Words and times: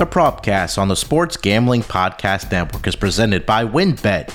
The 0.00 0.06
Propcast 0.06 0.78
on 0.78 0.88
the 0.88 0.96
Sports 0.96 1.36
Gambling 1.36 1.82
Podcast 1.82 2.50
Network 2.50 2.86
is 2.86 2.96
presented 2.96 3.44
by 3.44 3.66
WynnBET. 3.66 4.28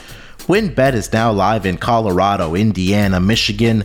WynnBET 0.45 0.93
is 0.93 1.11
now 1.11 1.31
live 1.31 1.65
in 1.65 1.79
Colorado, 1.79 2.53
Indiana, 2.53 3.19
Michigan, 3.19 3.83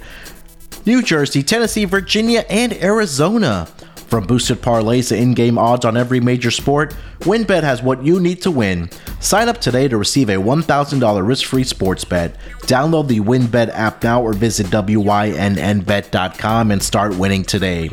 New 0.84 1.00
Jersey, 1.00 1.42
Tennessee, 1.42 1.86
Virginia, 1.86 2.44
and 2.50 2.74
Arizona. 2.74 3.66
From 4.10 4.26
boosted 4.26 4.60
parlays 4.60 5.08
to 5.08 5.16
in 5.16 5.34
game 5.34 5.56
odds 5.56 5.84
on 5.84 5.96
every 5.96 6.18
major 6.18 6.50
sport, 6.50 6.96
WynnBet 7.20 7.62
has 7.62 7.80
what 7.80 8.04
you 8.04 8.18
need 8.18 8.42
to 8.42 8.50
win. 8.50 8.90
Sign 9.20 9.48
up 9.48 9.60
today 9.60 9.86
to 9.86 9.96
receive 9.96 10.28
a 10.28 10.34
$1,000 10.34 11.26
risk 11.26 11.46
free 11.46 11.62
sports 11.62 12.04
bet. 12.04 12.36
Download 12.62 13.06
the 13.06 13.20
WynnBet 13.20 13.70
app 13.72 14.02
now 14.02 14.20
or 14.20 14.32
visit 14.32 14.66
WYNNBet.com 14.66 16.70
and 16.72 16.82
start 16.82 17.16
winning 17.18 17.44
today. 17.44 17.88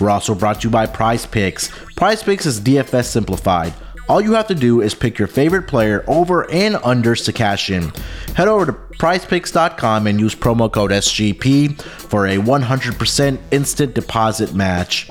We're 0.00 0.08
also 0.08 0.34
brought 0.34 0.62
to 0.62 0.68
you 0.68 0.70
by 0.70 0.86
Prize 0.86 1.26
Picks. 1.26 1.68
Prize 1.96 2.22
Picks 2.22 2.46
is 2.46 2.62
DFS 2.62 3.04
simplified. 3.04 3.74
All 4.08 4.22
you 4.22 4.32
have 4.32 4.46
to 4.46 4.54
do 4.54 4.80
is 4.80 4.94
pick 4.94 5.18
your 5.18 5.28
favorite 5.28 5.68
player 5.68 6.02
over 6.06 6.50
and 6.50 6.76
unders 6.76 7.26
to 7.26 7.32
cash 7.34 7.68
in. 7.68 7.92
Head 8.34 8.48
over 8.48 8.64
to 8.64 8.72
prizepicks.com 8.72 10.06
and 10.06 10.18
use 10.18 10.34
promo 10.34 10.72
code 10.72 10.92
SGP 10.92 11.78
for 11.82 12.26
a 12.26 12.36
100% 12.36 13.38
instant 13.50 13.94
deposit 13.94 14.54
match. 14.54 15.10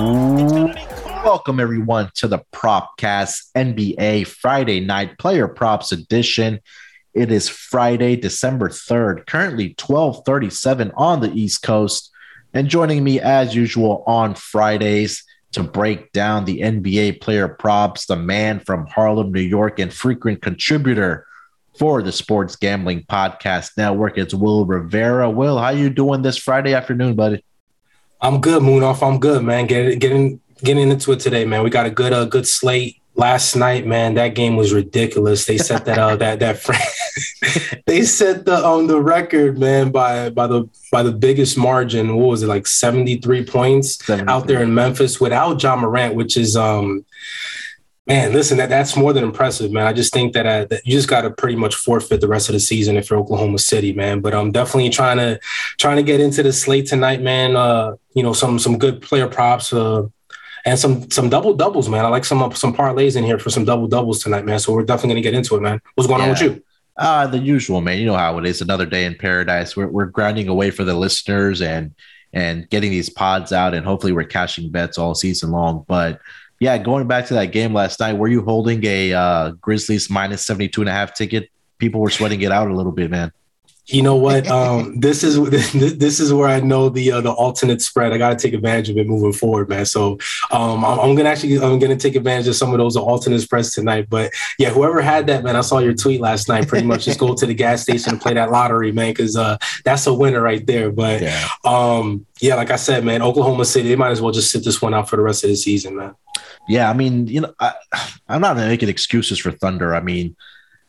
Welcome 0.00 1.60
everyone 1.60 2.10
to 2.14 2.26
the 2.26 2.42
Propcast 2.54 3.50
NBA 3.54 4.26
Friday 4.26 4.80
Night 4.80 5.18
Player 5.18 5.46
Props 5.46 5.92
Edition. 5.92 6.60
It 7.12 7.30
is 7.30 7.50
Friday, 7.50 8.16
December 8.16 8.70
3rd, 8.70 9.26
currently 9.26 9.74
12:37 9.74 10.90
on 10.96 11.20
the 11.20 11.30
East 11.32 11.62
Coast. 11.62 12.10
And 12.54 12.68
joining 12.68 13.04
me 13.04 13.20
as 13.20 13.54
usual 13.54 14.02
on 14.06 14.34
Fridays 14.34 15.22
to 15.52 15.62
break 15.62 16.12
down 16.12 16.46
the 16.46 16.62
NBA 16.62 17.20
player 17.20 17.48
props, 17.48 18.06
the 18.06 18.16
man 18.16 18.60
from 18.60 18.86
Harlem, 18.86 19.32
New 19.32 19.42
York, 19.42 19.78
and 19.78 19.92
frequent 19.92 20.40
contributor 20.40 21.26
for 21.78 22.02
the 22.02 22.12
Sports 22.12 22.56
Gambling 22.56 23.04
Podcast 23.04 23.72
Network. 23.76 24.16
It's 24.16 24.32
Will 24.32 24.64
Rivera. 24.64 25.28
Will, 25.28 25.58
how 25.58 25.70
you 25.70 25.90
doing 25.90 26.22
this 26.22 26.38
Friday 26.38 26.72
afternoon, 26.72 27.16
buddy? 27.16 27.44
I'm 28.22 28.40
good, 28.40 28.62
Munaf. 28.62 29.06
I'm 29.06 29.18
good, 29.18 29.42
man. 29.42 29.66
Getting 29.66 29.98
getting 29.98 30.40
getting 30.62 30.90
into 30.90 31.12
it 31.12 31.20
today, 31.20 31.44
man. 31.44 31.62
We 31.62 31.70
got 31.70 31.86
a 31.86 31.90
good 31.90 32.12
uh, 32.12 32.26
good 32.26 32.46
slate. 32.46 32.96
Last 33.16 33.56
night, 33.56 33.86
man, 33.86 34.14
that 34.14 34.34
game 34.34 34.56
was 34.56 34.72
ridiculous. 34.72 35.44
They 35.44 35.58
set 35.58 35.84
that 35.84 35.98
uh 35.98 36.16
that 36.16 36.38
that 36.40 36.58
fr- 36.58 36.72
they 37.86 38.02
set 38.02 38.44
the 38.44 38.64
um 38.64 38.86
the 38.86 39.00
record, 39.00 39.58
man, 39.58 39.90
by 39.90 40.30
by 40.30 40.46
the 40.46 40.68
by 40.92 41.02
the 41.02 41.12
biggest 41.12 41.58
margin. 41.58 42.16
What 42.16 42.28
was 42.28 42.42
it 42.42 42.46
like 42.46 42.66
73 42.66 43.44
points 43.44 44.04
73. 44.04 44.32
out 44.32 44.46
there 44.46 44.62
in 44.62 44.72
Memphis 44.74 45.20
without 45.20 45.62
Ja 45.62 45.76
Morant, 45.76 46.14
which 46.14 46.36
is 46.36 46.56
um 46.56 47.04
man, 48.10 48.32
listen, 48.32 48.58
that 48.58 48.68
that's 48.68 48.96
more 48.96 49.12
than 49.12 49.22
impressive, 49.22 49.70
man. 49.70 49.86
I 49.86 49.92
just 49.92 50.12
think 50.12 50.32
that, 50.32 50.44
uh, 50.44 50.64
that 50.64 50.84
you 50.84 50.92
just 50.92 51.08
got 51.08 51.20
to 51.20 51.30
pretty 51.30 51.54
much 51.54 51.76
forfeit 51.76 52.20
the 52.20 52.26
rest 52.26 52.48
of 52.48 52.54
the 52.54 52.60
season 52.60 52.96
if 52.96 53.08
you're 53.08 53.20
Oklahoma 53.20 53.58
City, 53.58 53.92
man. 53.92 54.20
But 54.20 54.34
I'm 54.34 54.50
definitely 54.50 54.90
trying 54.90 55.18
to 55.18 55.38
trying 55.78 55.96
to 55.96 56.02
get 56.02 56.18
into 56.18 56.42
the 56.42 56.52
slate 56.52 56.86
tonight, 56.86 57.22
man. 57.22 57.54
Uh, 57.56 57.94
you 58.14 58.24
know, 58.24 58.32
some 58.32 58.58
some 58.58 58.78
good 58.78 59.00
player 59.00 59.28
props. 59.28 59.72
Uh, 59.72 60.08
and 60.66 60.78
some 60.78 61.08
some 61.10 61.30
double 61.30 61.54
doubles, 61.54 61.88
man. 61.88 62.04
I 62.04 62.08
like 62.08 62.24
some 62.24 62.52
some 62.52 62.74
parlays 62.74 63.16
in 63.16 63.24
here 63.24 63.38
for 63.38 63.48
some 63.48 63.64
double 63.64 63.86
doubles 63.86 64.22
tonight, 64.22 64.44
man. 64.44 64.58
So 64.58 64.74
we're 64.74 64.84
definitely 64.84 65.14
gonna 65.14 65.22
get 65.22 65.34
into 65.34 65.56
it, 65.56 65.62
man. 65.62 65.80
What's 65.94 66.08
going 66.08 66.20
on 66.20 66.28
with 66.30 66.42
you? 66.42 66.62
Uh, 66.98 67.26
the 67.28 67.38
usual, 67.38 67.80
man. 67.80 67.98
You 67.98 68.06
know 68.06 68.16
how 68.16 68.36
it 68.36 68.44
is. 68.44 68.60
Another 68.60 68.84
day 68.84 69.06
in 69.06 69.14
paradise. 69.14 69.74
We're, 69.74 69.86
we're 69.86 70.06
grinding 70.06 70.48
away 70.48 70.70
for 70.70 70.84
the 70.84 70.92
listeners 70.92 71.62
and 71.62 71.94
and 72.34 72.68
getting 72.68 72.90
these 72.90 73.08
pods 73.08 73.52
out, 73.52 73.72
and 73.72 73.86
hopefully 73.86 74.12
we're 74.12 74.24
cashing 74.24 74.70
bets 74.70 74.98
all 74.98 75.14
season 75.14 75.50
long. 75.50 75.86
But 75.88 76.20
yeah, 76.60 76.76
going 76.76 77.08
back 77.08 77.26
to 77.26 77.34
that 77.34 77.46
game 77.46 77.72
last 77.72 77.98
night, 78.00 78.12
were 78.12 78.28
you 78.28 78.42
holding 78.42 78.84
a 78.84 79.14
uh, 79.14 79.50
Grizzlies 79.52 80.10
minus 80.10 80.44
72 80.44 80.82
and 80.82 80.90
a 80.90 80.92
half 80.92 81.14
ticket? 81.14 81.50
People 81.78 82.02
were 82.02 82.10
sweating 82.10 82.42
it 82.42 82.52
out 82.52 82.70
a 82.70 82.74
little 82.74 82.92
bit, 82.92 83.10
man. 83.10 83.32
You 83.92 84.02
know 84.02 84.16
what? 84.16 84.46
Um, 84.48 84.94
this 85.00 85.24
is 85.24 85.38
this 85.98 86.20
is 86.20 86.32
where 86.32 86.48
I 86.48 86.60
know 86.60 86.88
the 86.88 87.12
uh, 87.12 87.20
the 87.20 87.32
alternate 87.32 87.82
spread. 87.82 88.12
I 88.12 88.18
got 88.18 88.30
to 88.30 88.36
take 88.36 88.54
advantage 88.54 88.88
of 88.90 88.96
it 88.96 89.06
moving 89.06 89.32
forward, 89.32 89.68
man. 89.68 89.84
So 89.86 90.18
um, 90.50 90.84
I'm, 90.84 90.98
I'm 91.00 91.14
gonna 91.14 91.28
actually 91.28 91.56
I'm 91.58 91.78
gonna 91.78 91.96
take 91.96 92.14
advantage 92.14 92.48
of 92.48 92.56
some 92.56 92.72
of 92.72 92.78
those 92.78 92.96
alternate 92.96 93.40
spreads 93.40 93.72
tonight. 93.74 94.06
But 94.08 94.32
yeah, 94.58 94.70
whoever 94.70 95.00
had 95.00 95.26
that, 95.26 95.42
man, 95.44 95.56
I 95.56 95.60
saw 95.62 95.78
your 95.78 95.94
tweet 95.94 96.20
last 96.20 96.48
night. 96.48 96.68
Pretty 96.68 96.86
much 96.86 97.04
just 97.04 97.18
go 97.18 97.34
to 97.34 97.46
the 97.46 97.54
gas 97.54 97.82
station 97.82 98.12
and 98.12 98.20
play 98.20 98.34
that 98.34 98.50
lottery, 98.50 98.92
man, 98.92 99.10
because 99.12 99.36
uh, 99.36 99.56
that's 99.84 100.06
a 100.06 100.14
winner 100.14 100.40
right 100.40 100.64
there. 100.66 100.90
But 100.90 101.22
Yeah. 101.22 101.48
um, 101.64 102.26
yeah, 102.40 102.54
like 102.54 102.70
I 102.70 102.76
said, 102.76 103.04
man, 103.04 103.22
Oklahoma 103.22 103.64
City, 103.64 103.88
they 103.88 103.96
might 103.96 104.10
as 104.10 104.20
well 104.22 104.32
just 104.32 104.50
sit 104.50 104.64
this 104.64 104.80
one 104.80 104.94
out 104.94 105.08
for 105.08 105.16
the 105.16 105.22
rest 105.22 105.44
of 105.44 105.50
the 105.50 105.56
season, 105.56 105.96
man. 105.96 106.14
Yeah, 106.68 106.88
I 106.88 106.92
mean, 106.92 107.26
you 107.26 107.40
know, 107.40 107.52
I, 107.58 107.72
I'm 108.28 108.40
not 108.40 108.56
making 108.56 108.88
excuses 108.88 109.38
for 109.38 109.50
Thunder. 109.50 109.94
I 109.94 110.00
mean, 110.00 110.36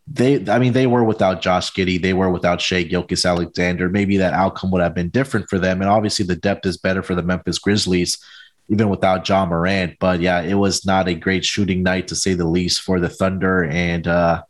they, 0.08 0.50
I 0.50 0.60
mean, 0.60 0.74
they 0.74 0.88
were 0.88 1.04
without 1.04 1.42
Josh 1.42 1.72
Giddey, 1.74 2.02
they 2.02 2.14
were 2.14 2.30
without 2.30 2.60
Shai 2.60 2.84
Gilgeous-Alexander. 2.84 3.90
Maybe 3.90 4.18
that 4.18 4.34
outcome 4.34 4.72
would 4.72 4.82
have 4.82 4.96
been 4.96 5.10
different 5.10 5.50
for 5.50 5.60
them, 5.60 5.82
and 5.82 5.90
obviously 5.90 6.26
the 6.26 6.36
depth 6.36 6.66
is 6.66 6.78
better 6.78 7.04
for 7.04 7.16
the 7.16 7.24
Memphis 7.24 7.60
Grizzlies, 7.60 8.18
even 8.70 8.90
without 8.90 9.28
Ja 9.28 9.46
Morant. 9.46 9.98
But 10.00 10.20
yeah, 10.20 10.42
it 10.42 10.56
was 10.56 10.86
not 10.86 11.08
a 11.08 11.14
great 11.14 11.46
shooting 11.46 11.84
night 11.84 12.08
to 12.08 12.16
say 12.16 12.34
the 12.34 12.48
least 12.48 12.82
for 12.82 13.00
the 13.00 13.10
Thunder. 13.10 13.66
And 13.66 14.08
uh, 14.08 14.44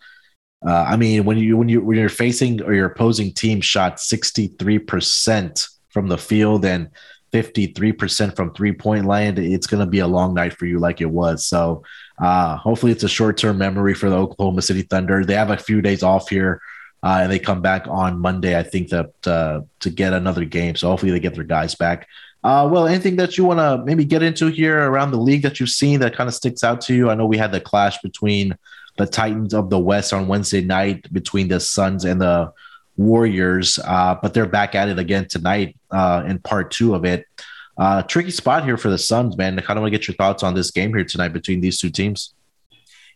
uh, 0.66 0.86
I 0.88 0.96
mean, 0.96 1.26
when 1.26 1.38
you 1.38 1.58
when 1.58 1.70
you 1.70 1.82
when 1.82 1.98
you're 1.98 2.10
facing 2.10 2.62
or 2.62 2.74
your 2.74 2.88
opposing 2.88 3.34
team 3.34 3.62
shot 3.62 4.00
63 4.00 4.80
percent 4.80 5.68
from 5.90 6.08
the 6.08 6.18
field 6.18 6.66
and 6.66 6.90
53% 7.32 8.36
from 8.36 8.54
three 8.54 8.74
point 8.74 9.06
land, 9.06 9.40
it's 9.40 9.68
going 9.68 9.80
to 9.80 9.90
be 9.90 10.00
a 10.00 10.08
long 10.08 10.34
night 10.34 10.54
for 10.54 10.66
you, 10.66 10.80
like 10.80 11.02
it 11.02 11.10
was. 11.10 11.46
So, 11.46 11.84
uh, 12.20 12.58
hopefully, 12.58 12.92
it's 12.92 13.04
a 13.04 13.10
short 13.10 13.38
term 13.38 13.58
memory 13.58 13.94
for 13.94 14.10
the 14.10 14.18
Oklahoma 14.18 14.62
City 14.62 14.82
Thunder. 14.82 15.24
They 15.24 15.36
have 15.36 15.52
a 15.52 15.58
few 15.58 15.82
days 15.82 16.04
off 16.04 16.30
here, 16.30 16.62
uh, 17.04 17.20
and 17.22 17.32
they 17.32 17.40
come 17.40 17.62
back 17.62 17.88
on 17.88 18.20
Monday, 18.20 18.58
I 18.58 18.64
think, 18.64 18.90
that 18.90 19.28
uh, 19.28 19.62
to 19.80 19.90
get 19.90 20.14
another 20.14 20.46
game. 20.46 20.76
So, 20.76 20.90
hopefully, 20.90 21.12
they 21.12 21.20
get 21.20 21.36
their 21.36 21.44
guys 21.44 21.76
back. 21.76 22.08
Uh, 22.44 22.68
well, 22.72 22.88
anything 22.88 23.16
that 23.18 23.38
you 23.38 23.46
want 23.46 23.60
to 23.60 23.84
maybe 23.86 24.04
get 24.04 24.24
into 24.24 24.48
here 24.48 24.90
around 24.90 25.12
the 25.12 25.20
league 25.20 25.44
that 25.44 25.60
you've 25.60 25.70
seen 25.70 26.00
that 26.00 26.16
kind 26.16 26.28
of 26.28 26.34
sticks 26.34 26.64
out 26.64 26.82
to 26.82 26.94
you? 26.94 27.10
I 27.10 27.16
know 27.16 27.28
we 27.28 27.38
had 27.38 27.52
the 27.52 27.62
clash 27.62 28.02
between 28.02 28.58
the 28.98 29.06
Titans 29.06 29.54
of 29.54 29.70
the 29.70 29.80
West 29.80 30.12
on 30.12 30.28
Wednesday 30.28 30.62
night 30.62 31.12
between 31.14 31.48
the 31.48 31.60
Suns 31.60 32.04
and 32.04 32.20
the 32.20 32.52
Warriors, 33.06 33.80
uh, 33.86 34.16
but 34.22 34.34
they're 34.34 34.46
back 34.46 34.76
at 34.76 34.90
it 34.90 35.00
again 35.00 35.28
tonight 35.28 35.78
uh, 35.92 36.24
in 36.26 36.40
part 36.40 36.72
two 36.72 36.96
of 36.96 37.06
it. 37.06 37.26
Uh, 37.78 38.04
tricky 38.04 38.32
spot 38.32 38.64
here 38.64 38.78
for 38.78 38.90
the 38.90 38.98
Suns, 38.98 39.38
man. 39.38 39.58
I 39.58 39.62
kind 39.62 39.78
of 39.78 39.82
want 39.82 39.94
to 39.94 39.98
get 39.98 40.08
your 40.08 40.16
thoughts 40.16 40.44
on 40.44 40.54
this 40.54 40.72
game 40.72 40.94
here 40.94 41.04
tonight 41.04 41.30
between 41.30 41.62
these 41.62 41.80
two 41.80 41.90
teams. 41.90 42.34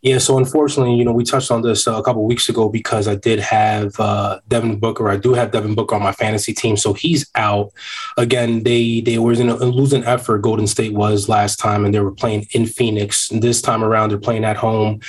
Yeah, 0.01 0.19
so 0.19 0.37
unfortunately, 0.37 0.95
you 0.95 1.03
know, 1.03 1.13
we 1.13 1.23
touched 1.23 1.49
on 1.49 1.63
this 1.63 1.87
uh, 1.87 1.95
a 1.95 2.03
couple 2.03 2.23
weeks 2.25 2.47
ago 2.47 2.69
because 2.69 3.07
I 3.07 3.15
did 3.15 3.39
have 3.39 3.99
uh, 3.99 4.39
Devin 4.47 4.79
Booker. 4.79 5.09
I 5.09 5.17
do 5.17 5.33
have 5.33 5.49
Devin 5.51 5.73
Booker 5.73 5.95
on 5.95 6.03
my 6.03 6.11
fantasy 6.11 6.53
team, 6.53 6.77
so 6.77 6.93
he's 6.93 7.27
out. 7.33 7.71
Again, 8.15 8.61
they 8.61 9.01
they 9.01 9.17
were 9.17 9.33
in 9.33 9.49
a 9.49 9.55
losing 9.55 10.03
effort. 10.03 10.43
Golden 10.43 10.67
State 10.67 10.93
was 10.93 11.27
last 11.27 11.57
time, 11.57 11.85
and 11.85 11.93
they 11.93 12.01
were 12.01 12.11
playing 12.11 12.45
in 12.51 12.67
Phoenix. 12.67 13.31
And 13.31 13.41
this 13.41 13.63
time 13.63 13.83
around, 13.83 14.09
they're 14.09 14.19
playing 14.19 14.45
at 14.45 14.57
home. 14.57 14.99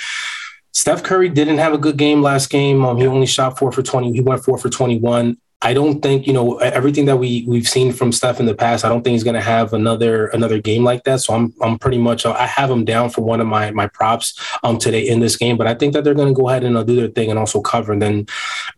Steph 0.77 1.01
Curry 1.01 1.27
didn't 1.27 1.57
have 1.57 1.73
a 1.73 1.77
good 1.79 1.97
game 1.97 2.21
last 2.21 2.51
game. 2.51 2.85
Um, 2.85 2.97
he 2.97 3.07
only 3.07 3.25
shot 3.25 3.57
four 3.57 3.71
for 3.71 3.81
twenty. 3.81 4.13
He 4.13 4.21
went 4.21 4.43
four 4.43 4.59
for 4.59 4.69
twenty-one. 4.69 5.35
I 5.63 5.73
don't 5.73 6.01
think 6.01 6.27
you 6.27 6.33
know 6.33 6.59
everything 6.59 7.05
that 7.05 7.17
we 7.17 7.45
we've 7.47 7.67
seen 7.67 7.91
from 7.91 8.11
Steph 8.11 8.39
in 8.39 8.45
the 8.45 8.53
past. 8.53 8.85
I 8.85 8.89
don't 8.89 9.01
think 9.03 9.13
he's 9.13 9.23
going 9.23 9.33
to 9.33 9.41
have 9.41 9.73
another 9.73 10.27
another 10.27 10.59
game 10.61 10.83
like 10.83 11.03
that. 11.05 11.21
So 11.21 11.33
I'm 11.33 11.51
I'm 11.63 11.79
pretty 11.79 11.97
much 11.97 12.27
I 12.27 12.45
have 12.45 12.69
him 12.69 12.85
down 12.85 13.09
for 13.09 13.21
one 13.21 13.41
of 13.41 13.47
my 13.47 13.71
my 13.71 13.87
props 13.87 14.39
um 14.63 14.77
today 14.77 15.07
in 15.07 15.19
this 15.19 15.35
game. 15.35 15.57
But 15.57 15.65
I 15.65 15.73
think 15.73 15.93
that 15.93 16.03
they're 16.03 16.13
going 16.13 16.27
to 16.27 16.39
go 16.39 16.47
ahead 16.47 16.63
and 16.63 16.77
uh, 16.77 16.83
do 16.83 16.95
their 16.95 17.07
thing 17.07 17.31
and 17.31 17.39
also 17.39 17.59
cover. 17.59 17.91
And 17.91 17.99
then 18.03 18.27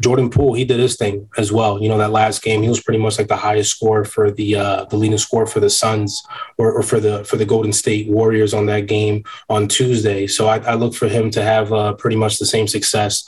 Jordan 0.01 0.29
Poole 0.29 0.53
he 0.53 0.65
did 0.65 0.79
his 0.79 0.95
thing 0.95 1.27
as 1.37 1.51
well. 1.51 1.81
You 1.81 1.89
know 1.89 1.97
that 1.97 2.11
last 2.11 2.41
game 2.41 2.61
he 2.61 2.69
was 2.69 2.81
pretty 2.81 2.99
much 2.99 3.17
like 3.17 3.27
the 3.27 3.35
highest 3.35 3.71
score 3.71 4.05
for 4.05 4.31
the 4.31 4.55
uh 4.55 4.85
the 4.85 4.97
leading 4.97 5.17
score 5.17 5.45
for 5.45 5.59
the 5.59 5.69
Suns 5.69 6.23
or, 6.57 6.71
or 6.71 6.83
for 6.83 6.99
the 6.99 7.23
for 7.25 7.35
the 7.37 7.45
Golden 7.45 7.73
State 7.73 8.09
Warriors 8.09 8.53
on 8.53 8.65
that 8.67 8.87
game 8.87 9.23
on 9.49 9.67
Tuesday. 9.67 10.27
So 10.27 10.47
I, 10.47 10.57
I 10.59 10.73
look 10.75 10.93
for 10.93 11.07
him 11.07 11.29
to 11.31 11.43
have 11.43 11.73
uh, 11.73 11.93
pretty 11.93 12.15
much 12.15 12.39
the 12.39 12.45
same 12.45 12.67
success. 12.67 13.27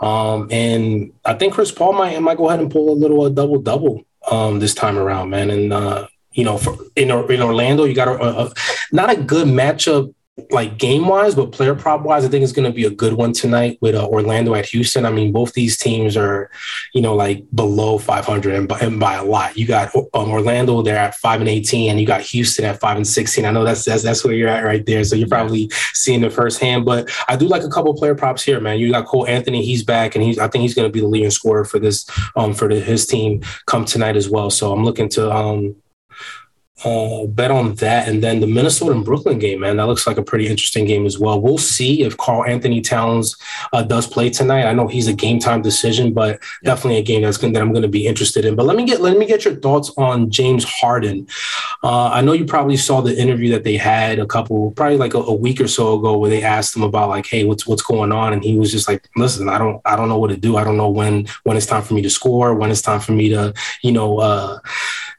Um, 0.00 0.48
and 0.50 1.12
I 1.24 1.34
think 1.34 1.54
Chris 1.54 1.72
Paul 1.72 1.94
might 1.94 2.20
might 2.20 2.36
go 2.36 2.48
ahead 2.48 2.60
and 2.60 2.70
pull 2.70 2.90
a 2.90 2.96
little 2.96 3.24
a 3.26 3.30
double 3.30 3.60
double 3.60 4.04
um, 4.30 4.58
this 4.58 4.74
time 4.74 4.98
around, 4.98 5.30
man. 5.30 5.50
And 5.50 5.72
uh, 5.72 6.06
you 6.32 6.44
know, 6.44 6.58
for, 6.58 6.76
in 6.96 7.10
in 7.10 7.42
Orlando, 7.42 7.84
you 7.84 7.94
got 7.94 8.08
a, 8.08 8.22
a, 8.22 8.52
not 8.92 9.10
a 9.10 9.16
good 9.16 9.48
matchup 9.48 10.14
like 10.50 10.78
game 10.78 11.06
wise, 11.06 11.34
but 11.34 11.52
player 11.52 11.74
prop 11.74 12.02
wise, 12.02 12.24
I 12.24 12.28
think 12.28 12.42
it's 12.42 12.52
going 12.52 12.70
to 12.70 12.74
be 12.74 12.84
a 12.84 12.90
good 12.90 13.14
one 13.14 13.32
tonight 13.32 13.78
with 13.80 13.94
uh, 13.94 14.06
Orlando 14.06 14.54
at 14.54 14.66
Houston. 14.66 15.06
I 15.06 15.10
mean, 15.10 15.32
both 15.32 15.52
these 15.52 15.76
teams 15.76 16.16
are, 16.16 16.50
you 16.94 17.02
know, 17.02 17.14
like 17.14 17.44
below 17.54 17.98
500 17.98 18.54
and 18.54 18.68
by, 18.68 18.78
and 18.80 18.98
by 19.00 19.14
a 19.14 19.24
lot. 19.24 19.56
You 19.56 19.66
got 19.66 19.94
um, 19.94 20.30
Orlando 20.30 20.82
there 20.82 20.96
at 20.96 21.14
five 21.16 21.40
and 21.40 21.48
18, 21.48 21.90
and 21.90 22.00
you 22.00 22.06
got 22.06 22.20
Houston 22.22 22.64
at 22.64 22.80
five 22.80 22.96
and 22.96 23.06
16. 23.06 23.44
I 23.44 23.50
know 23.50 23.64
that's 23.64 23.84
that's 23.84 24.02
that's 24.02 24.24
where 24.24 24.34
you're 24.34 24.48
at 24.48 24.64
right 24.64 24.84
there. 24.84 25.04
So 25.04 25.16
you're 25.16 25.28
probably 25.28 25.70
seeing 25.94 26.22
it 26.24 26.32
firsthand. 26.32 26.84
But 26.84 27.10
I 27.28 27.36
do 27.36 27.46
like 27.46 27.62
a 27.62 27.70
couple 27.70 27.94
player 27.94 28.14
props 28.14 28.42
here, 28.42 28.60
man. 28.60 28.78
You 28.78 28.92
got 28.92 29.06
Cole 29.06 29.26
Anthony, 29.26 29.64
he's 29.64 29.82
back, 29.82 30.14
and 30.14 30.24
he's 30.24 30.38
I 30.38 30.48
think 30.48 30.62
he's 30.62 30.74
going 30.74 30.88
to 30.88 30.92
be 30.92 31.00
the 31.00 31.08
leading 31.08 31.30
scorer 31.30 31.64
for 31.64 31.78
this 31.78 32.08
um 32.36 32.54
for 32.54 32.68
the, 32.68 32.80
his 32.80 33.06
team 33.06 33.42
come 33.66 33.84
tonight 33.84 34.16
as 34.16 34.28
well. 34.28 34.50
So 34.50 34.72
I'm 34.72 34.84
looking 34.84 35.08
to 35.10 35.30
um 35.30 35.76
uh, 36.84 37.26
bet 37.26 37.50
on 37.50 37.74
that. 37.76 38.08
And 38.08 38.22
then 38.22 38.40
the 38.40 38.46
Minnesota 38.46 38.92
and 38.92 39.04
Brooklyn 39.04 39.38
game, 39.38 39.60
man, 39.60 39.76
that 39.76 39.86
looks 39.86 40.06
like 40.06 40.16
a 40.16 40.22
pretty 40.22 40.48
interesting 40.48 40.86
game 40.86 41.06
as 41.06 41.18
well. 41.18 41.40
We'll 41.40 41.58
see 41.58 42.02
if 42.02 42.16
Karl-Anthony 42.16 42.80
Towns 42.80 43.36
uh, 43.72 43.82
does 43.82 44.06
play 44.06 44.30
tonight. 44.30 44.66
I 44.66 44.72
know 44.72 44.86
he's 44.86 45.08
a 45.08 45.12
game 45.12 45.38
time 45.38 45.62
decision, 45.62 46.12
but 46.12 46.40
definitely 46.64 46.98
a 46.98 47.02
game 47.02 47.22
that's 47.22 47.36
going 47.36 47.52
that 47.52 47.62
I'm 47.62 47.72
going 47.72 47.82
to 47.82 47.88
be 47.88 48.06
interested 48.06 48.44
in. 48.44 48.56
But 48.56 48.66
let 48.66 48.76
me 48.76 48.84
get 48.84 49.00
let 49.00 49.18
me 49.18 49.26
get 49.26 49.44
your 49.44 49.56
thoughts 49.56 49.92
on 49.96 50.30
James 50.30 50.64
Harden. 50.64 51.26
Uh, 51.82 52.08
I 52.08 52.20
know 52.20 52.32
you 52.32 52.44
probably 52.44 52.76
saw 52.76 53.00
the 53.00 53.18
interview 53.18 53.50
that 53.52 53.64
they 53.64 53.76
had 53.76 54.18
a 54.18 54.26
couple, 54.26 54.70
probably 54.72 54.98
like 54.98 55.14
a, 55.14 55.18
a, 55.18 55.34
week 55.34 55.60
or 55.60 55.68
so 55.68 55.98
ago, 55.98 56.18
where 56.18 56.30
they 56.30 56.42
asked 56.42 56.76
him 56.76 56.82
about 56.82 57.08
like, 57.08 57.26
hey, 57.26 57.44
what's 57.44 57.66
what's 57.66 57.82
going 57.82 58.12
on, 58.12 58.32
and 58.32 58.44
he 58.44 58.58
was 58.58 58.70
just 58.70 58.88
like, 58.88 59.08
listen, 59.16 59.48
I 59.48 59.58
don't 59.58 59.80
I 59.84 59.96
don't 59.96 60.08
know 60.08 60.18
what 60.18 60.30
to 60.30 60.36
do. 60.36 60.56
I 60.56 60.64
don't 60.64 60.76
know 60.76 60.90
when 60.90 61.26
when 61.44 61.56
it's 61.56 61.66
time 61.66 61.82
for 61.82 61.94
me 61.94 62.02
to 62.02 62.10
score, 62.10 62.54
when 62.54 62.70
it's 62.70 62.82
time 62.82 63.00
for 63.00 63.12
me 63.12 63.28
to 63.30 63.52
you 63.82 63.92
know 63.92 64.18
uh, 64.18 64.58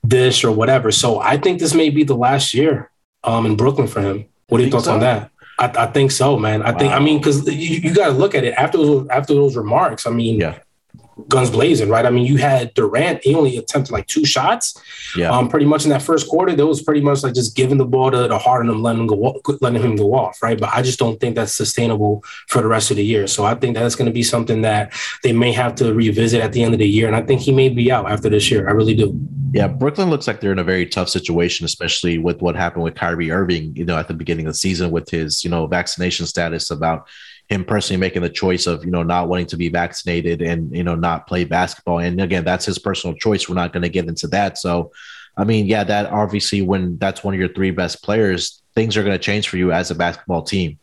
dish 0.06 0.44
or 0.44 0.51
whatever. 0.51 0.92
So 0.92 1.19
I 1.19 1.38
think 1.38 1.59
this 1.59 1.74
may 1.74 1.89
be 1.89 2.03
the 2.03 2.15
last 2.15 2.53
year 2.53 2.92
um, 3.24 3.45
in 3.45 3.56
Brooklyn 3.56 3.88
for 3.88 4.01
him. 4.01 4.25
What 4.48 4.59
are 4.59 4.63
your 4.63 4.71
thoughts 4.71 4.86
so? 4.86 4.94
on 4.94 5.00
that? 5.01 5.31
I, 5.59 5.71
I, 5.77 5.88
think 5.88 6.12
so, 6.12 6.38
man. 6.39 6.63
I 6.63 6.71
wow. 6.71 6.77
think 6.80 6.94
I 6.94 7.00
mean 7.00 7.19
because 7.19 7.45
you, 7.48 7.77
you 7.77 7.94
got 7.94 8.07
to 8.07 8.13
look 8.13 8.33
at 8.33 8.44
it 8.44 8.53
after 8.56 8.77
those 8.77 9.07
after 9.09 9.33
those 9.33 9.56
remarks. 9.56 10.07
I 10.07 10.09
mean, 10.09 10.39
yeah 10.39 10.59
guns 11.28 11.50
blazing, 11.50 11.90
right? 11.90 12.06
I 12.06 12.10
mean, 12.10 12.26
you 12.26 12.38
had 12.38 12.74
Durant, 12.74 13.24
he 13.24 13.36
only 13.36 13.58
attempted 13.58 13.92
like 13.92 14.08
two 14.08 14.26
shots. 14.26 14.80
Yeah. 15.16 15.32
Um, 15.32 15.50
pretty 15.50 15.66
much 15.66 15.84
in 15.84 15.90
that 15.90 16.02
first 16.02 16.28
quarter, 16.28 16.56
that 16.56 16.66
was 16.66 16.82
pretty 16.82 17.02
much 17.02 17.24
like 17.24 17.34
just 17.34 17.56
giving 17.56 17.78
the 17.78 17.86
ball 17.86 18.12
to, 18.12 18.28
to 18.28 18.38
Harden 18.38 18.70
and 18.72 18.82
letting 18.82 19.02
him 19.02 19.08
go 19.08 19.42
letting 19.62 19.82
him 19.82 19.96
go 19.96 20.14
off, 20.14 20.42
right? 20.42 20.60
But 20.60 20.70
I 20.74 20.82
just 20.82 21.00
don't 21.00 21.20
think 21.20 21.36
that's 21.36 21.54
sustainable 21.54 22.24
for 22.48 22.62
the 22.62 22.68
rest 22.68 22.92
of 22.92 22.98
the 22.98 23.06
year. 23.06 23.28
So 23.28 23.46
I 23.46 23.56
think 23.56 23.76
that's 23.76 23.96
going 23.96 24.08
to 24.08 24.14
be 24.14 24.24
something 24.24 24.62
that 24.62 24.94
they 25.24 25.34
may 25.34 25.52
have 25.52 25.76
to 25.76 25.94
revisit 25.94 26.42
at 26.42 26.54
the 26.54 26.64
end 26.64 26.74
of 26.74 26.80
the 26.80 26.88
year. 26.88 27.08
And 27.08 27.16
I 27.16 27.22
think 27.22 27.42
he 27.42 27.52
may 27.52 27.70
be 27.70 27.92
out 27.92 28.10
after 28.10 28.30
this 28.30 28.50
year. 28.50 28.68
I 28.68 28.72
really 28.72 28.96
do. 28.96 29.20
Yeah, 29.54 29.68
Brooklyn 29.68 30.10
looks 30.10 30.28
like 30.28 30.40
they're 30.40 30.54
in 30.54 30.60
a 30.60 30.64
very 30.64 30.86
tough 30.86 31.10
situation, 31.10 31.66
especially 31.66 32.18
with 32.18 32.42
what 32.42 32.56
happened 32.56 32.84
with 32.84 32.96
Kyrie 32.96 33.32
Irving, 33.32 33.76
you 33.76 33.84
know, 33.84 33.98
at 33.98 34.08
the 34.08 34.14
beginning 34.14 34.46
of 34.46 34.54
the 34.54 34.58
season 34.58 34.92
with 34.92 35.10
his, 35.10 35.44
you 35.44 35.50
know, 35.50 35.68
vaccination 35.68 36.26
status 36.26 36.72
about 36.72 37.08
him 37.51 37.65
personally 37.65 38.00
making 38.00 38.21
the 38.21 38.30
choice 38.30 38.65
of 38.65 38.86
you 38.86 38.92
know 38.92 39.03
not 39.03 39.27
wanting 39.27 39.48
to 39.48 39.57
be 39.57 39.69
vaccinated 39.69 40.42
and 40.42 40.75
you 40.75 40.83
know 40.83 40.95
not 40.95 41.27
play 41.27 41.44
basketball. 41.44 42.00
And 42.00 42.19
again 42.21 42.44
that's 42.44 42.65
his 42.65 42.80
personal 42.80 43.15
choice. 43.15 43.48
We're 43.48 43.56
not 43.56 43.74
going 43.74 43.83
to 43.83 43.89
get 43.89 44.07
into 44.07 44.27
that. 44.30 44.57
So 44.57 44.92
i 45.38 45.45
mean 45.45 45.65
yeah 45.65 45.81
that 45.81 46.07
obviously 46.07 46.62
when 46.62 46.98
that's 46.98 47.24
one 47.24 47.33
of 47.33 47.39
your 47.39 47.53
three 47.53 47.71
best 47.71 48.03
players 48.03 48.62
things 48.75 48.98
are 48.98 49.03
going 49.03 49.18
to 49.18 49.24
change 49.24 49.48
for 49.48 49.56
you 49.56 49.71
as 49.71 49.89
a 49.89 49.95
basketball 49.95 50.44
team 50.44 50.77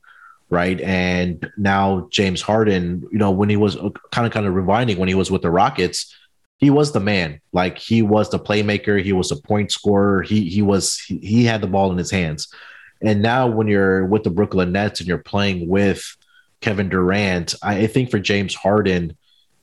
right? 0.51 0.81
And 0.81 1.47
now 1.59 2.09
james 2.11 2.41
harden 2.41 3.07
you 3.13 3.19
know 3.19 3.31
when 3.31 3.51
he 3.51 3.57
was 3.57 3.77
uh, 3.77 3.91
kind 4.11 4.27
of 4.27 4.33
kind 4.33 4.47
of 4.47 4.55
rewinding 4.55 4.97
when 4.97 5.09
he 5.09 5.15
was 5.15 5.31
with 5.31 5.43
the 5.43 5.51
rockets 5.51 6.15
he 6.59 6.71
was 6.71 6.93
the 6.93 7.01
man. 7.01 7.41
Like 7.53 7.79
he 7.79 8.03
was 8.03 8.31
the 8.31 8.39
playmaker. 8.39 9.01
He 9.01 9.13
was 9.13 9.31
a 9.31 9.37
point 9.37 9.71
scorer. 9.71 10.23
He 10.23 10.49
he 10.51 10.61
was 10.61 10.99
he, 10.99 11.19
he 11.19 11.45
had 11.45 11.61
the 11.61 11.69
ball 11.69 11.91
in 11.93 11.99
his 11.99 12.11
hands. 12.11 12.53
And 13.01 13.23
now 13.23 13.47
when 13.47 13.69
you're 13.69 14.05
with 14.07 14.25
the 14.25 14.31
brooklyn 14.31 14.73
nets 14.73 15.01
and 15.01 15.09
you're 15.09 15.19
playing 15.19 15.69
with 15.69 16.17
Kevin 16.61 16.89
Durant. 16.89 17.55
I 17.63 17.87
think 17.87 18.11
for 18.11 18.19
James 18.19 18.55
Harden, 18.55 19.17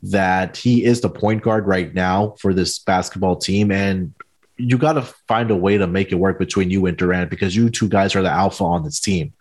that 0.04 0.58
he 0.58 0.84
is 0.84 1.02
the 1.02 1.10
point 1.10 1.42
guard 1.42 1.66
right 1.66 1.94
now 1.94 2.36
for 2.40 2.54
this 2.54 2.80
basketball 2.80 3.36
team. 3.36 3.72
And 3.72 4.14
you 4.58 4.78
got 4.78 4.94
to 4.94 5.02
find 5.28 5.50
a 5.52 5.56
way 5.56 5.78
to 5.78 5.88
make 5.88 6.12
it 6.12 6.16
work 6.16 6.40
between 6.40 6.70
you 6.70 6.86
and 6.86 6.96
Durant 6.96 7.30
because 7.30 7.56
you 7.56 7.70
two 7.70 7.90
guys 7.90 8.16
are 8.16 8.22
the 8.22 8.30
alpha 8.30 8.64
on 8.64 8.84
this 8.84 9.00
team, 9.00 9.34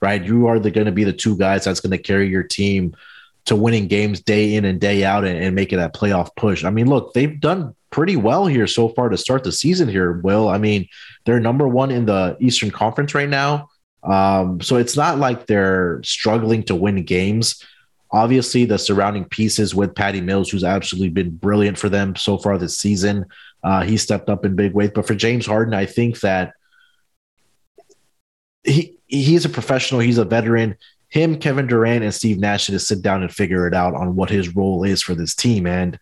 right? 0.00 0.22
You 0.22 0.46
are 0.48 0.58
going 0.58 0.86
to 0.86 0.92
be 0.92 1.04
the 1.04 1.12
two 1.12 1.36
guys 1.36 1.64
that's 1.64 1.80
going 1.80 1.92
to 1.92 1.98
carry 1.98 2.28
your 2.28 2.42
team 2.42 2.94
to 3.46 3.56
winning 3.56 3.88
games 3.88 4.20
day 4.20 4.54
in 4.54 4.64
and 4.64 4.80
day 4.80 5.04
out 5.04 5.24
and, 5.24 5.36
and 5.36 5.54
make 5.54 5.72
it 5.72 5.78
a 5.78 5.88
playoff 5.88 6.30
push. 6.36 6.62
I 6.64 6.70
mean, 6.70 6.88
look, 6.88 7.12
they've 7.12 7.40
done 7.40 7.74
pretty 7.90 8.16
well 8.16 8.46
here 8.46 8.66
so 8.66 8.88
far 8.88 9.08
to 9.08 9.18
start 9.18 9.44
the 9.44 9.52
season 9.52 9.88
here, 9.88 10.12
Will. 10.12 10.48
I 10.48 10.58
mean, 10.58 10.88
they're 11.24 11.40
number 11.40 11.66
one 11.66 11.90
in 11.90 12.06
the 12.06 12.36
Eastern 12.40 12.70
Conference 12.70 13.14
right 13.14 13.28
now. 13.28 13.68
Um, 14.02 14.60
so 14.60 14.76
it's 14.76 14.96
not 14.96 15.18
like 15.18 15.46
they're 15.46 16.02
struggling 16.02 16.62
to 16.64 16.74
win 16.74 17.04
games. 17.04 17.64
Obviously, 18.10 18.64
the 18.64 18.78
surrounding 18.78 19.24
pieces 19.24 19.74
with 19.74 19.94
Patty 19.94 20.20
Mills, 20.20 20.50
who's 20.50 20.64
absolutely 20.64 21.08
been 21.08 21.36
brilliant 21.36 21.78
for 21.78 21.88
them 21.88 22.14
so 22.16 22.36
far 22.36 22.58
this 22.58 22.76
season, 22.76 23.26
uh, 23.62 23.82
he 23.82 23.96
stepped 23.96 24.28
up 24.28 24.44
in 24.44 24.56
big 24.56 24.74
ways. 24.74 24.90
But 24.94 25.06
for 25.06 25.14
James 25.14 25.46
Harden, 25.46 25.72
I 25.72 25.86
think 25.86 26.20
that 26.20 26.54
he 28.64 28.98
he's 29.06 29.44
a 29.44 29.48
professional, 29.48 30.00
he's 30.00 30.18
a 30.18 30.24
veteran. 30.24 30.76
Him, 31.08 31.38
Kevin 31.38 31.66
Durant, 31.66 32.04
and 32.04 32.14
Steve 32.14 32.38
Nash 32.38 32.64
should 32.64 32.80
sit 32.80 33.02
down 33.02 33.22
and 33.22 33.32
figure 33.32 33.66
it 33.66 33.74
out 33.74 33.94
on 33.94 34.16
what 34.16 34.30
his 34.30 34.56
role 34.56 34.82
is 34.82 35.02
for 35.02 35.14
this 35.14 35.34
team. 35.34 35.66
And 35.66 35.98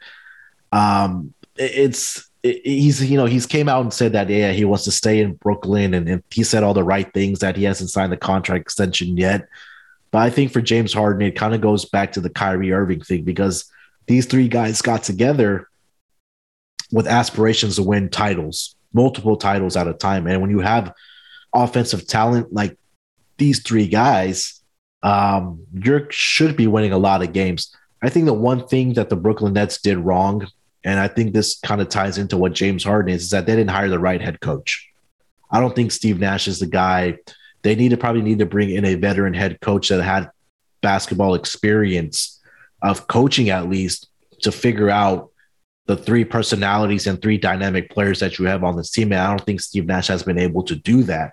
um, 0.71 1.35
it's 1.57 2.30
he's 2.43 3.09
you 3.09 3.17
know 3.17 3.27
he's 3.27 3.47
came 3.47 3.69
out 3.69 3.83
and 3.83 3.93
said 3.93 4.13
that 4.13 4.29
yeah 4.29 4.53
he 4.53 4.65
wants 4.65 4.85
to 4.85 4.91
stay 4.91 5.21
in 5.21 5.35
Brooklyn 5.35 5.95
and, 5.95 6.09
and, 6.09 6.23
he 6.31 6.43
said 6.43 6.63
all 6.63 6.75
the 6.75 6.85
right 6.85 7.13
things 7.13 7.41
that 7.41 7.57
he 7.57 7.65
hasn't 7.65 7.91
signed 7.91 8.13
the 8.13 8.17
contract 8.17 8.63
extension 8.63 9.17
yet. 9.17 9.49
But 10.11 10.21
I 10.21 10.31
think 10.31 10.53
for 10.53 10.61
James 10.61 10.93
Harden 10.93 11.27
it 11.27 11.37
kind 11.37 11.55
of 11.55 11.61
goes 11.61 11.85
back 11.85 12.13
to 12.13 12.21
the 12.21 12.31
Kyrie 12.31 12.73
Irving 12.73 13.03
thing 13.03 13.25
because 13.25 13.71
these 14.07 14.27
three 14.27 14.49
guys 14.49 14.83
got 14.83 15.03
together 15.03 15.69
with 16.91 17.07
aspirations 17.07 17.77
to 17.77 17.83
win 17.83 18.09
titles, 18.09 18.75
multiple 18.93 19.37
titles 19.37 19.77
at 19.77 19.87
a 19.87 19.95
time. 19.95 20.27
And 20.27 20.41
when 20.41 20.51
you 20.51 20.61
have 20.61 20.93
offensive 21.55 22.07
talent 22.07 22.53
like 22.53 22.77
these 23.39 23.63
three 23.63 23.87
guys, 23.87 24.61
um, 25.03 25.65
you 25.73 26.07
should 26.11 26.57
be 26.57 26.67
winning 26.67 26.93
a 26.93 26.99
lot 26.99 27.23
of 27.23 27.33
games. 27.33 27.75
I 28.03 28.09
think 28.09 28.27
the 28.27 28.35
one 28.35 28.67
thing 28.67 28.95
that 28.95 29.11
the 29.11 29.17
Brooklyn 29.17 29.53
Nets 29.53 29.81
did 29.81 29.99
wrong 29.99 30.47
and 30.85 30.99
I 30.99 31.09
think 31.09 31.33
this 31.33 31.59
kind 31.61 31.81
of 31.81 31.89
ties 31.89 32.19
into 32.19 32.37
what 32.37 32.53
James 32.53 32.85
Harden 32.85 33.15
is, 33.15 33.25
is 33.25 33.31
that 33.31 33.47
they 33.47 33.55
didn't 33.55 33.71
hire 33.71 33.89
the 33.89 33.99
right 33.99 34.21
head 34.21 34.41
coach. 34.41 34.89
I 35.51 35.61
don't 35.61 35.75
think 35.75 35.93
Steve 35.93 36.21
Nash 36.21 36.49
is 36.49 36.61
the 36.61 36.67
guy. 36.67 37.19
They 37.63 37.75
need 37.75 37.91
to 37.91 37.97
probably 37.97 38.23
need 38.23 38.39
to 38.39 38.47
bring 38.47 38.71
in 38.71 38.85
a 38.85 38.95
veteran 38.95 39.35
head 39.35 39.61
coach 39.61 39.89
that 39.89 40.03
had 40.03 40.31
basketball 40.81 41.35
experience 41.35 42.41
of 42.83 43.07
coaching 43.07 43.51
at 43.51 43.69
least 43.69 44.09
to 44.43 44.53
figure 44.53 44.89
out 44.89 45.31
the 45.87 45.97
three 45.97 46.25
personalities 46.25 47.07
and 47.07 47.21
three 47.21 47.37
dynamic 47.37 47.91
players 47.91 48.21
that 48.21 48.39
you 48.39 48.47
have 48.47 48.65
on 48.65 48.77
this 48.77 48.91
team. 48.91 49.13
And 49.13 49.21
I 49.21 49.29
don't 49.29 49.45
think 49.45 49.61
Steve 49.61 49.87
Nash 49.87 50.07
has 50.07 50.23
been 50.23 50.39
able 50.39 50.63
to 50.65 50.77
do 50.77 51.03
that. 51.03 51.33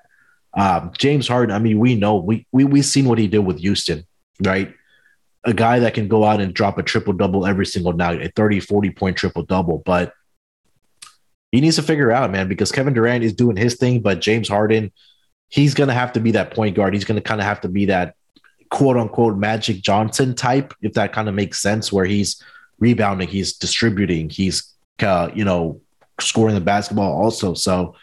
Um, 0.58 0.92
James 0.98 1.28
Harden, 1.28 1.56
I 1.56 1.60
mean, 1.60 1.80
we 1.80 1.96
know 1.96 2.18
we 2.18 2.48
we 2.52 2.64
we've 2.64 2.86
seen 2.86 3.06
what 3.06 3.20
he 3.20 3.28
did 3.28 3.40
with 3.40 3.60
Houston, 3.60 4.06
right? 4.44 4.74
A 5.44 5.54
guy 5.54 5.80
that 5.80 5.94
can 5.94 6.08
go 6.08 6.24
out 6.24 6.42
and 6.42 6.54
drop 6.54 6.78
a 6.78 6.84
triple 6.84 7.14
double 7.14 7.46
every 7.46 7.66
single 7.66 7.94
night, 7.94 8.22
a 8.22 8.30
30, 8.30 8.60
40 8.60 8.90
point 8.92 9.18
triple 9.18 9.44
double. 9.44 9.80
But 9.86 10.14
he 11.52 11.62
needs 11.62 11.78
to 11.78 11.84
figure 11.84 12.12
out, 12.12 12.32
man, 12.32 12.48
because 12.48 12.72
Kevin 12.72 12.94
Durant 12.94 13.24
is 13.24 13.34
doing 13.34 13.56
his 13.56 13.76
thing, 13.76 14.02
but 14.02 14.20
James 14.20 14.50
Harden, 14.50 14.92
he's 15.48 15.74
going 15.74 15.88
to 15.88 15.94
have 15.94 16.14
to 16.14 16.20
be 16.20 16.32
that 16.32 16.54
point 16.54 16.76
guard. 16.76 16.94
He's 16.94 17.06
going 17.06 17.16
to 17.16 17.22
kind 17.22 17.40
of 17.40 17.48
have 17.48 17.62
to 17.62 17.70
be 17.70 17.86
that 17.86 18.16
quote 18.70 18.98
unquote 18.98 19.38
Magic 19.38 19.82
Johnson 19.82 20.36
type, 20.36 20.74
if 20.82 20.94
that 20.94 21.14
kind 21.14 21.30
of 21.30 21.36
makes 21.36 21.62
sense, 21.62 21.92
where 21.92 22.06
he's 22.06 22.44
rebounding, 22.80 23.28
he's 23.28 23.54
distributing, 23.54 24.30
he's, 24.30 24.74
uh, 25.00 25.30
you 25.34 25.46
know, 25.46 25.82
scoring 26.20 26.56
the 26.56 26.62
basketball 26.62 27.22
also. 27.22 27.54
So, 27.54 27.96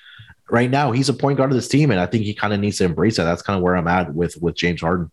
right 0.51 0.71
now 0.71 0.93
he's 0.93 1.09
a 1.09 1.15
point 1.15 1.39
guard 1.39 1.51
of 1.51 1.57
this 1.57 1.69
team, 1.69 1.91
and 1.91 2.01
I 2.01 2.07
think 2.07 2.25
he 2.25 2.35
kind 2.35 2.53
of 2.53 2.61
needs 2.61 2.79
to 2.79 2.85
embrace 2.85 3.17
that. 3.17 3.25
That's 3.25 3.43
kind 3.43 3.57
of 3.57 3.63
where 3.63 3.77
I'm 3.77 3.89
at 3.89 4.15
with 4.15 4.37
with 4.41 4.55
James 4.55 4.81
Harden. 4.81 5.11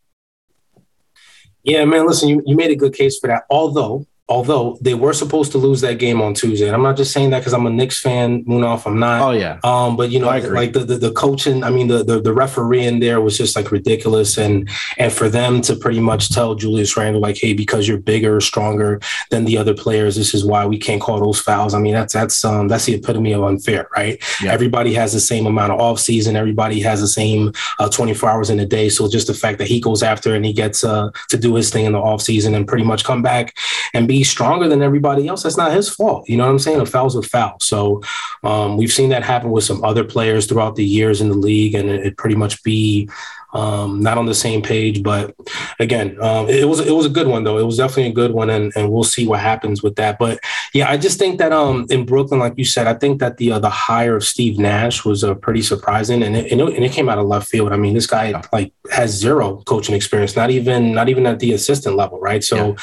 Yeah, 1.63 1.85
man. 1.85 2.07
Listen, 2.07 2.29
you, 2.29 2.41
you 2.45 2.55
made 2.55 2.71
a 2.71 2.75
good 2.75 2.93
case 2.93 3.19
for 3.19 3.27
that. 3.27 3.43
Although 3.49 4.05
although 4.29 4.77
they 4.81 4.93
were 4.93 5.13
supposed 5.13 5.51
to 5.51 5.57
lose 5.57 5.81
that 5.81 5.99
game 5.99 6.21
on 6.21 6.33
Tuesday. 6.33 6.65
And 6.67 6.75
I'm 6.75 6.81
not 6.81 6.97
just 6.97 7.11
saying 7.11 7.31
that 7.31 7.39
because 7.39 7.53
I'm 7.53 7.65
a 7.65 7.69
Knicks 7.69 7.99
fan, 7.99 8.45
Munaf. 8.45 8.85
I'm 8.85 8.99
not. 8.99 9.21
Oh 9.21 9.31
yeah. 9.31 9.59
Um, 9.63 9.97
but 9.97 10.09
you 10.09 10.19
know, 10.19 10.27
like 10.27 10.73
the, 10.73 10.79
the 10.79 10.95
the 10.97 11.11
coaching, 11.11 11.63
I 11.63 11.69
mean, 11.69 11.87
the, 11.87 12.03
the 12.03 12.21
the 12.21 12.33
referee 12.33 12.85
in 12.85 12.99
there 12.99 13.19
was 13.19 13.37
just 13.37 13.55
like 13.55 13.71
ridiculous, 13.71 14.37
and 14.37 14.69
and 14.97 15.11
for 15.11 15.29
them 15.29 15.61
to 15.61 15.75
pretty 15.75 15.99
much 15.99 16.29
tell 16.29 16.55
Julius 16.55 16.95
Randle 16.95 17.21
like, 17.21 17.37
hey, 17.37 17.53
because 17.53 17.87
you're 17.87 17.97
bigger, 17.97 18.39
stronger 18.39 18.99
than 19.29 19.45
the 19.45 19.57
other 19.57 19.73
players, 19.73 20.15
this 20.15 20.33
is 20.33 20.45
why 20.45 20.65
we 20.65 20.77
can't 20.77 21.01
call 21.01 21.19
those 21.19 21.41
fouls. 21.41 21.73
I 21.73 21.79
mean, 21.79 21.93
that's 21.93 22.13
that's 22.13 22.43
um 22.45 22.67
that's 22.67 22.85
the 22.85 22.95
epitome 22.95 23.33
of 23.33 23.43
unfair, 23.43 23.89
right? 23.95 24.23
Yeah. 24.41 24.53
Everybody 24.53 24.93
has 24.93 25.13
the 25.13 25.19
same 25.19 25.45
amount 25.45 25.73
of 25.73 25.79
off 25.79 25.99
season. 25.99 26.35
Everybody 26.35 26.79
has 26.81 27.01
the 27.01 27.07
same 27.07 27.51
uh, 27.79 27.89
24 27.89 28.29
hours 28.29 28.49
in 28.49 28.59
a 28.59 28.65
day. 28.65 28.89
So 28.89 29.09
just 29.09 29.27
the 29.27 29.33
fact 29.33 29.57
that 29.57 29.67
he 29.67 29.79
goes 29.79 30.03
after 30.03 30.35
and 30.35 30.45
he 30.45 30.53
gets 30.53 30.83
uh, 30.83 31.09
to 31.29 31.37
do 31.37 31.55
his 31.55 31.69
thing 31.69 31.85
in 31.85 31.93
the 31.93 31.99
off 31.99 32.21
season 32.21 32.55
and 32.55 32.67
pretty 32.67 32.83
much 32.83 33.03
come 33.03 33.21
back 33.21 33.57
and 33.93 34.07
be 34.07 34.20
stronger 34.23 34.67
than 34.67 34.81
everybody 34.81 35.27
else, 35.27 35.43
that's 35.43 35.57
not 35.57 35.71
his 35.71 35.89
fault. 35.89 36.27
You 36.29 36.37
know 36.37 36.45
what 36.45 36.51
I'm 36.51 36.59
saying? 36.59 36.81
A 36.81 36.85
foul's 36.85 37.15
a 37.15 37.21
foul. 37.21 37.57
So 37.59 38.01
um, 38.43 38.77
we've 38.77 38.91
seen 38.91 39.09
that 39.09 39.23
happen 39.23 39.51
with 39.51 39.63
some 39.63 39.83
other 39.83 40.03
players 40.03 40.45
throughout 40.45 40.75
the 40.75 40.85
years 40.85 41.21
in 41.21 41.29
the 41.29 41.35
league, 41.35 41.75
and 41.75 41.89
it, 41.89 42.05
it 42.05 42.17
pretty 42.17 42.35
much 42.35 42.61
be 42.63 43.09
um, 43.53 44.01
not 44.01 44.17
on 44.17 44.25
the 44.25 44.33
same 44.33 44.61
page. 44.61 45.03
But 45.03 45.35
again, 45.79 46.17
um, 46.21 46.47
it, 46.49 46.67
was 46.67 46.79
it 46.79 46.91
was 46.91 47.05
a 47.05 47.09
good 47.09 47.27
one 47.27 47.43
though. 47.43 47.57
It 47.57 47.65
was 47.65 47.77
definitely 47.77 48.07
a 48.07 48.13
good 48.13 48.31
one, 48.31 48.49
and, 48.49 48.71
and 48.75 48.91
we'll 48.91 49.03
see 49.03 49.27
what 49.27 49.39
happens 49.39 49.83
with 49.83 49.95
that. 49.95 50.17
But 50.19 50.39
yeah, 50.73 50.89
I 50.89 50.97
just 50.97 51.19
think 51.19 51.39
that 51.39 51.51
um, 51.51 51.85
in 51.89 52.05
Brooklyn, 52.05 52.39
like 52.39 52.53
you 52.57 52.65
said, 52.65 52.87
I 52.87 52.93
think 52.93 53.19
that 53.19 53.37
the 53.37 53.53
uh, 53.53 53.59
the 53.59 53.69
hire 53.69 54.15
of 54.15 54.23
Steve 54.23 54.57
Nash 54.57 55.03
was 55.03 55.23
uh, 55.23 55.35
pretty 55.35 55.61
surprising, 55.61 56.23
and 56.23 56.35
it, 56.35 56.51
and 56.51 56.61
it 56.61 56.75
and 56.75 56.85
it 56.85 56.91
came 56.91 57.09
out 57.09 57.17
of 57.17 57.27
left 57.27 57.47
field. 57.47 57.71
I 57.71 57.77
mean, 57.77 57.93
this 57.93 58.07
guy 58.07 58.41
like 58.53 58.73
has 58.91 59.11
zero 59.11 59.57
coaching 59.65 59.95
experience, 59.95 60.35
not 60.35 60.49
even 60.49 60.93
not 60.93 61.09
even 61.09 61.25
at 61.25 61.39
the 61.39 61.53
assistant 61.53 61.95
level, 61.95 62.19
right? 62.19 62.43
So, 62.43 62.75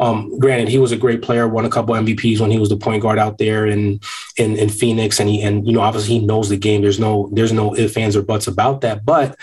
um, 0.00 0.38
granted, 0.38 0.68
he 0.68 0.78
was 0.78 0.92
a 0.92 0.96
great 0.96 1.22
player, 1.22 1.48
won 1.48 1.64
a 1.64 1.70
couple 1.70 1.94
MVPs 1.94 2.40
when 2.40 2.50
he 2.50 2.58
was 2.58 2.68
the 2.68 2.76
point 2.76 3.02
guard 3.02 3.18
out 3.18 3.38
there 3.38 3.66
in 3.66 4.00
in, 4.36 4.56
in 4.56 4.68
Phoenix, 4.68 5.20
and 5.20 5.28
he 5.28 5.42
and 5.42 5.66
you 5.66 5.74
know 5.74 5.80
obviously 5.80 6.18
he 6.18 6.26
knows 6.26 6.48
the 6.48 6.56
game. 6.56 6.82
There's 6.82 7.00
no 7.00 7.28
there's 7.32 7.52
no 7.52 7.76
ifs 7.76 7.96
ands 7.96 8.16
or 8.16 8.22
buts 8.22 8.46
about 8.46 8.80
that, 8.82 9.04
but 9.04 9.36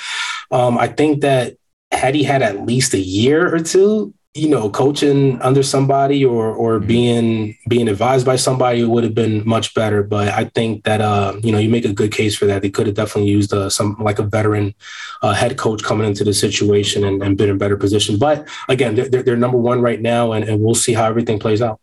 um, 0.52 0.78
I 0.78 0.88
think 0.88 1.22
that 1.22 1.56
had 1.92 2.16
he 2.16 2.24
had 2.24 2.42
at 2.42 2.66
least 2.66 2.94
a 2.94 3.00
year 3.00 3.54
or 3.54 3.60
two, 3.60 4.14
you 4.34 4.50
know, 4.50 4.70
coaching 4.70 5.40
under 5.42 5.62
somebody 5.62 6.26
or 6.26 6.52
or 6.52 6.80
being 6.80 7.56
being 7.70 7.88
advised 7.88 8.26
by 8.26 8.36
somebody 8.36 8.82
it 8.82 8.88
would 8.88 9.04
have 9.04 9.14
been 9.14 9.48
much 9.48 9.76
better. 9.76 10.02
But 10.02 10.30
I 10.30 10.46
think 10.46 10.86
that 10.86 11.02
uh, 11.02 11.36
you 11.44 11.52
know, 11.52 11.60
you 11.60 11.70
make 11.70 11.86
a 11.86 11.94
good 11.94 12.12
case 12.12 12.36
for 12.36 12.46
that. 12.48 12.62
They 12.62 12.72
could 12.72 12.88
have 12.88 12.96
definitely 12.96 13.30
used 13.30 13.54
uh, 13.54 13.70
some 13.70 13.96
like 14.00 14.20
a 14.20 14.24
veteran 14.24 14.74
uh, 15.22 15.34
head 15.34 15.58
coach 15.58 15.84
coming 15.84 16.08
into 16.08 16.24
the 16.24 16.34
situation 16.34 17.04
and, 17.04 17.22
and 17.22 17.38
been 17.38 17.50
in 17.50 17.58
better 17.60 17.78
position. 17.78 18.18
But 18.18 18.48
again, 18.68 18.96
they're, 18.96 19.10
they're, 19.10 19.24
they're 19.24 19.38
number 19.38 19.58
one 19.58 19.82
right 19.82 20.02
now, 20.02 20.32
and, 20.32 20.44
and 20.44 20.62
we'll 20.62 20.76
see 20.76 20.94
how 20.94 21.06
everything 21.06 21.38
plays 21.38 21.62
out. 21.62 21.80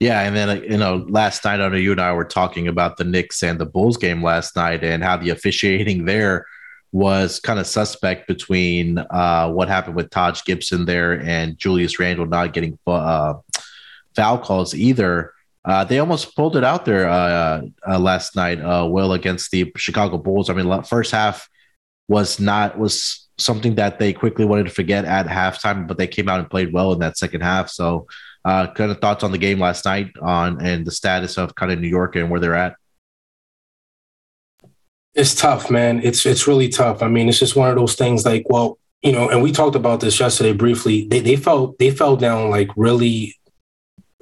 Yeah, 0.00 0.22
and 0.22 0.36
then 0.36 0.50
uh, 0.50 0.54
you 0.54 0.76
know, 0.76 1.06
last 1.08 1.44
night 1.44 1.60
I 1.60 1.68
know 1.68 1.76
you 1.76 1.92
and 1.92 2.00
I 2.00 2.12
were 2.12 2.24
talking 2.24 2.68
about 2.68 2.96
the 2.96 3.04
Knicks 3.04 3.42
and 3.42 3.58
the 3.58 3.66
Bulls 3.66 3.96
game 3.96 4.22
last 4.22 4.56
night 4.56 4.84
and 4.84 5.02
how 5.02 5.16
the 5.16 5.30
officiating 5.30 6.04
there 6.04 6.44
was 6.96 7.40
kind 7.40 7.60
of 7.60 7.66
suspect 7.66 8.26
between 8.26 8.96
uh, 8.96 9.50
what 9.50 9.68
happened 9.68 9.94
with 9.94 10.08
Taj 10.08 10.42
Gibson 10.44 10.86
there 10.86 11.20
and 11.20 11.58
Julius 11.58 11.98
Randle 11.98 12.24
not 12.24 12.54
getting 12.54 12.78
uh, 12.86 13.34
foul 14.14 14.38
calls 14.38 14.74
either. 14.74 15.34
Uh, 15.62 15.84
they 15.84 15.98
almost 15.98 16.34
pulled 16.34 16.56
it 16.56 16.64
out 16.64 16.86
there 16.86 17.06
uh, 17.06 17.60
uh, 17.86 17.98
last 17.98 18.34
night, 18.34 18.62
uh, 18.62 18.86
Will, 18.90 19.12
against 19.12 19.50
the 19.50 19.70
Chicago 19.76 20.16
Bulls. 20.16 20.48
I 20.48 20.54
mean, 20.54 20.82
first 20.84 21.10
half 21.10 21.50
was 22.08 22.40
not 22.40 22.78
was 22.78 23.28
something 23.36 23.74
that 23.74 23.98
they 23.98 24.14
quickly 24.14 24.46
wanted 24.46 24.64
to 24.64 24.72
forget 24.72 25.04
at 25.04 25.26
halftime, 25.26 25.86
but 25.86 25.98
they 25.98 26.06
came 26.06 26.30
out 26.30 26.40
and 26.40 26.48
played 26.48 26.72
well 26.72 26.94
in 26.94 27.00
that 27.00 27.18
second 27.18 27.42
half. 27.42 27.68
So, 27.68 28.06
kind 28.42 28.80
of 28.90 29.02
thoughts 29.02 29.22
on 29.22 29.32
the 29.32 29.38
game 29.38 29.60
last 29.60 29.84
night 29.84 30.12
on 30.22 30.64
and 30.64 30.86
the 30.86 30.92
status 30.92 31.36
of 31.36 31.54
kind 31.56 31.70
of 31.70 31.78
New 31.78 31.88
York 31.88 32.16
and 32.16 32.30
where 32.30 32.40
they're 32.40 32.54
at. 32.54 32.76
It's 35.16 35.34
tough, 35.34 35.70
man. 35.70 36.00
It's 36.04 36.26
it's 36.26 36.46
really 36.46 36.68
tough. 36.68 37.02
I 37.02 37.08
mean, 37.08 37.28
it's 37.28 37.38
just 37.38 37.56
one 37.56 37.70
of 37.70 37.76
those 37.76 37.94
things 37.94 38.24
like, 38.24 38.44
well, 38.48 38.78
you 39.02 39.12
know, 39.12 39.28
and 39.30 39.42
we 39.42 39.50
talked 39.50 39.76
about 39.76 40.00
this 40.00 40.20
yesterday 40.20 40.52
briefly. 40.52 41.06
They 41.08 41.20
they 41.20 41.36
felt 41.36 41.78
they 41.78 41.90
fell 41.90 42.16
down 42.16 42.50
like 42.50 42.68
really 42.76 43.34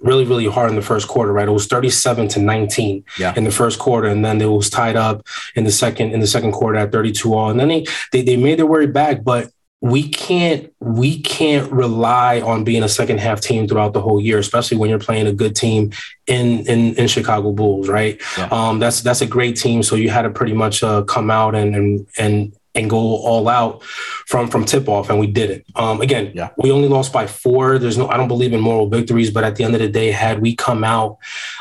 really, 0.04 0.24
really 0.26 0.46
hard 0.46 0.68
in 0.68 0.76
the 0.76 0.82
first 0.82 1.08
quarter, 1.08 1.32
right? 1.32 1.48
It 1.48 1.52
was 1.52 1.66
37 1.66 2.28
to 2.28 2.40
19 2.40 3.04
Yeah. 3.18 3.32
in 3.36 3.44
the 3.44 3.50
first 3.50 3.78
quarter. 3.78 4.06
And 4.06 4.22
then 4.22 4.38
it 4.38 4.44
was 4.44 4.68
tied 4.68 4.96
up 4.96 5.26
in 5.54 5.64
the 5.64 5.70
second, 5.72 6.12
in 6.12 6.20
the 6.20 6.26
second 6.26 6.52
quarter 6.52 6.78
at 6.78 6.92
32 6.92 7.32
all. 7.32 7.48
And 7.48 7.58
then 7.58 7.68
they 7.68 7.86
they, 8.12 8.20
they 8.20 8.36
made 8.36 8.58
their 8.58 8.66
way 8.66 8.84
back, 8.84 9.24
but 9.24 9.50
we 9.84 10.08
can't 10.08 10.72
we 10.80 11.20
can't 11.20 11.70
rely 11.70 12.40
on 12.40 12.64
being 12.64 12.82
a 12.82 12.88
second 12.88 13.20
half 13.20 13.42
team 13.42 13.68
throughout 13.68 13.92
the 13.92 14.00
whole 14.00 14.18
year, 14.18 14.38
especially 14.38 14.78
when 14.78 14.88
you're 14.88 14.98
playing 14.98 15.26
a 15.26 15.32
good 15.32 15.54
team 15.54 15.92
in 16.26 16.66
in, 16.66 16.94
in 16.94 17.06
Chicago 17.06 17.52
Bulls, 17.52 17.86
right? 17.86 18.18
Yeah. 18.38 18.48
Um, 18.50 18.78
that's 18.78 19.02
that's 19.02 19.20
a 19.20 19.26
great 19.26 19.56
team. 19.56 19.82
So 19.82 19.94
you 19.94 20.08
had 20.08 20.22
to 20.22 20.30
pretty 20.30 20.54
much 20.54 20.82
uh, 20.82 21.02
come 21.02 21.30
out 21.30 21.54
and 21.54 21.76
and 21.76 22.06
and 22.16 22.56
and 22.74 22.90
go 22.90 22.98
all 22.98 23.48
out 23.48 23.82
from 24.26 24.48
from 24.48 24.64
tip 24.64 24.88
off, 24.88 25.08
and 25.10 25.18
we 25.18 25.26
did 25.26 25.50
it. 25.50 25.64
Um, 25.76 26.00
again, 26.00 26.32
Yeah. 26.34 26.48
we 26.58 26.70
only 26.70 26.88
lost 26.88 27.12
by 27.12 27.26
four. 27.26 27.78
There's 27.78 27.96
no, 27.96 28.08
I 28.08 28.16
don't 28.16 28.28
believe 28.28 28.52
in 28.52 28.60
moral 28.60 28.88
victories, 28.88 29.30
but 29.30 29.44
at 29.44 29.56
the 29.56 29.64
end 29.64 29.74
of 29.74 29.80
the 29.80 29.88
day, 29.88 30.10
had 30.10 30.40
we 30.40 30.54
come 30.56 30.82
out, 30.82 31.18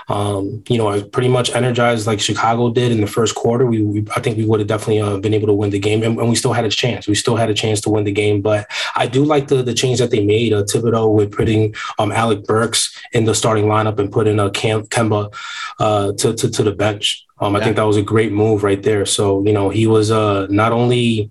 um, 0.09 0.63
you 0.67 0.77
know, 0.77 0.89
as 0.89 1.03
pretty 1.03 1.29
much 1.29 1.53
energized 1.53 2.07
like 2.07 2.19
Chicago 2.19 2.71
did 2.71 2.91
in 2.91 3.01
the 3.01 3.07
first 3.07 3.35
quarter, 3.35 3.65
we, 3.65 3.81
we 3.83 4.05
I 4.15 4.19
think 4.21 4.37
we 4.37 4.45
would 4.45 4.59
have 4.59 4.67
definitely 4.67 5.01
uh, 5.01 5.17
been 5.17 5.33
able 5.33 5.47
to 5.47 5.53
win 5.53 5.69
the 5.69 5.79
game, 5.79 6.03
and, 6.03 6.17
and 6.19 6.29
we 6.29 6.35
still 6.35 6.53
had 6.53 6.65
a 6.65 6.69
chance. 6.69 7.07
We 7.07 7.15
still 7.15 7.35
had 7.35 7.49
a 7.49 7.53
chance 7.53 7.79
to 7.81 7.89
win 7.89 8.03
the 8.05 8.11
game. 8.11 8.41
But 8.41 8.67
I 8.95 9.07
do 9.07 9.23
like 9.23 9.47
the 9.47 9.61
the 9.63 9.73
change 9.73 9.99
that 9.99 10.11
they 10.11 10.23
made. 10.25 10.53
Uh, 10.53 10.63
Thibodeau 10.63 11.13
with 11.13 11.31
putting 11.31 11.75
um, 11.99 12.11
Alec 12.11 12.45
Burks 12.45 12.97
in 13.11 13.25
the 13.25 13.35
starting 13.35 13.65
lineup 13.65 13.99
and 13.99 14.11
putting 14.11 14.39
uh, 14.39 14.49
Cam, 14.49 14.83
Kemba 14.87 15.33
uh, 15.79 16.13
to, 16.13 16.33
to 16.33 16.49
to 16.49 16.63
the 16.63 16.71
bench. 16.71 17.25
Um, 17.43 17.55
I 17.55 17.59
Yeah. 17.59 17.65
think 17.65 17.75
that 17.75 17.83
was 17.83 17.97
a 17.97 18.01
great 18.01 18.31
move 18.31 18.63
right 18.63 18.81
there. 18.81 19.05
So 19.05 19.45
you 19.45 19.53
know, 19.53 19.69
he 19.69 19.85
was 19.87 20.11
uh, 20.11 20.47
not 20.49 20.71
only 20.71 21.29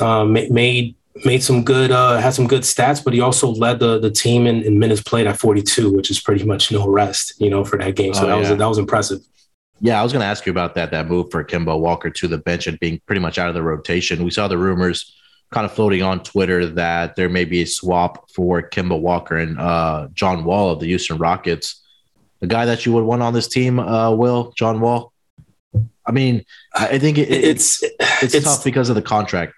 uh, 0.00 0.24
ma- 0.24 0.48
made 0.50 0.94
made 1.24 1.42
some 1.42 1.62
good 1.64 1.90
uh, 1.90 2.16
had 2.18 2.34
some 2.34 2.46
good 2.46 2.62
stats, 2.62 3.02
but 3.04 3.12
he 3.14 3.20
also 3.20 3.48
led 3.50 3.78
the 3.78 3.98
the 3.98 4.10
team 4.10 4.46
in, 4.46 4.62
in 4.62 4.78
minutes 4.78 5.02
played 5.02 5.26
at 5.26 5.38
42, 5.38 5.92
which 5.92 6.10
is 6.10 6.20
pretty 6.20 6.44
much 6.44 6.70
no 6.72 6.88
rest, 6.88 7.34
you 7.38 7.50
know, 7.50 7.64
for 7.64 7.78
that 7.78 7.96
game. 7.96 8.14
So 8.14 8.24
Oh, 8.24 8.26
that 8.26 8.36
was 8.36 8.48
that 8.48 8.66
was 8.68 8.78
impressive. 8.78 9.20
Yeah, 9.80 10.00
I 10.00 10.02
was 10.02 10.10
going 10.10 10.22
to 10.22 10.26
ask 10.26 10.46
you 10.46 10.52
about 10.52 10.74
that. 10.76 10.90
That 10.90 11.06
move 11.06 11.30
for 11.30 11.44
Kemba 11.44 11.78
Walker 11.78 12.08
to 12.08 12.26
the 12.28 12.38
bench 12.38 12.66
and 12.66 12.80
being 12.80 12.98
pretty 13.04 13.20
much 13.20 13.36
out 13.38 13.48
of 13.50 13.54
the 13.54 13.62
rotation. 13.62 14.24
We 14.24 14.30
saw 14.30 14.48
the 14.48 14.56
rumors 14.56 15.14
kind 15.52 15.66
of 15.66 15.72
floating 15.72 16.02
on 16.02 16.22
Twitter 16.22 16.64
that 16.66 17.14
there 17.14 17.28
may 17.28 17.44
be 17.44 17.60
a 17.60 17.66
swap 17.66 18.30
for 18.30 18.62
Kemba 18.62 18.98
Walker 18.98 19.36
and 19.36 19.58
uh, 19.60 20.08
John 20.14 20.44
Wall 20.44 20.70
of 20.70 20.80
the 20.80 20.86
Houston 20.86 21.18
Rockets. 21.18 21.82
The 22.40 22.46
guy 22.46 22.64
that 22.64 22.86
you 22.86 22.92
would 22.94 23.04
want 23.04 23.22
on 23.22 23.34
this 23.34 23.48
team, 23.48 23.78
uh, 23.78 24.10
Will 24.12 24.52
John 24.56 24.80
Wall. 24.80 25.12
I 26.06 26.12
mean, 26.12 26.44
I 26.74 26.98
think 26.98 27.18
it, 27.18 27.28
it- 27.30 27.44
it's 27.44 27.82
It's 27.82 28.34
it's 28.34 28.44
tough 28.44 28.64
because 28.64 28.88
of 28.88 28.94
the 28.94 29.02
contract. 29.02 29.52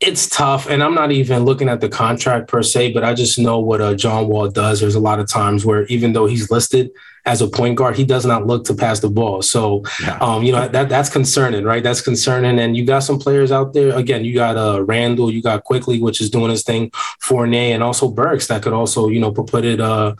it's 0.00 0.28
tough, 0.28 0.68
and 0.68 0.82
I'm 0.82 0.94
not 0.94 1.12
even 1.12 1.44
looking 1.44 1.68
at 1.68 1.80
the 1.80 1.88
contract 1.88 2.48
per 2.48 2.62
se, 2.62 2.92
but 2.92 3.04
I 3.04 3.14
just 3.14 3.38
know 3.38 3.58
what 3.60 3.80
uh, 3.80 3.94
John 3.94 4.28
Wall 4.28 4.48
does. 4.50 4.80
There's 4.80 4.96
a 4.96 5.00
lot 5.00 5.18
of 5.20 5.28
times 5.28 5.64
where 5.64 5.86
even 5.86 6.12
though 6.12 6.26
he's 6.26 6.50
listed 6.50 6.90
as 7.26 7.40
a 7.40 7.48
point 7.48 7.76
guard, 7.76 7.96
he 7.96 8.04
does 8.04 8.26
not 8.26 8.46
look 8.46 8.64
to 8.66 8.74
pass 8.74 9.00
the 9.00 9.08
ball. 9.08 9.40
So, 9.42 9.82
Yeah. 10.02 10.18
um, 10.20 10.42
you 10.42 10.52
know 10.52 10.68
that 10.68 10.88
that's 10.88 11.08
concerning, 11.08 11.64
right? 11.64 11.82
That's 11.82 12.00
concerning. 12.02 12.58
And 12.58 12.76
you 12.76 12.84
got 12.84 13.00
some 13.00 13.18
players 13.18 13.50
out 13.50 13.72
there. 13.72 13.96
Again, 13.96 14.24
you 14.24 14.34
got 14.34 14.56
uh, 14.56 14.82
Randle, 14.84 15.30
you 15.32 15.42
got 15.42 15.64
Quickley, 15.64 16.00
which 16.00 16.20
is 16.20 16.28
doing 16.30 16.50
his 16.50 16.62
thing, 16.62 16.90
Fournier, 17.20 17.74
and 17.74 17.82
also 17.82 18.08
Burks 18.10 18.46
that 18.48 18.62
could 18.62 18.72
also 18.74 19.08
you 19.08 19.20
know 19.20 19.32
put 19.32 19.64
it 19.64 19.80
uh, 19.80 20.14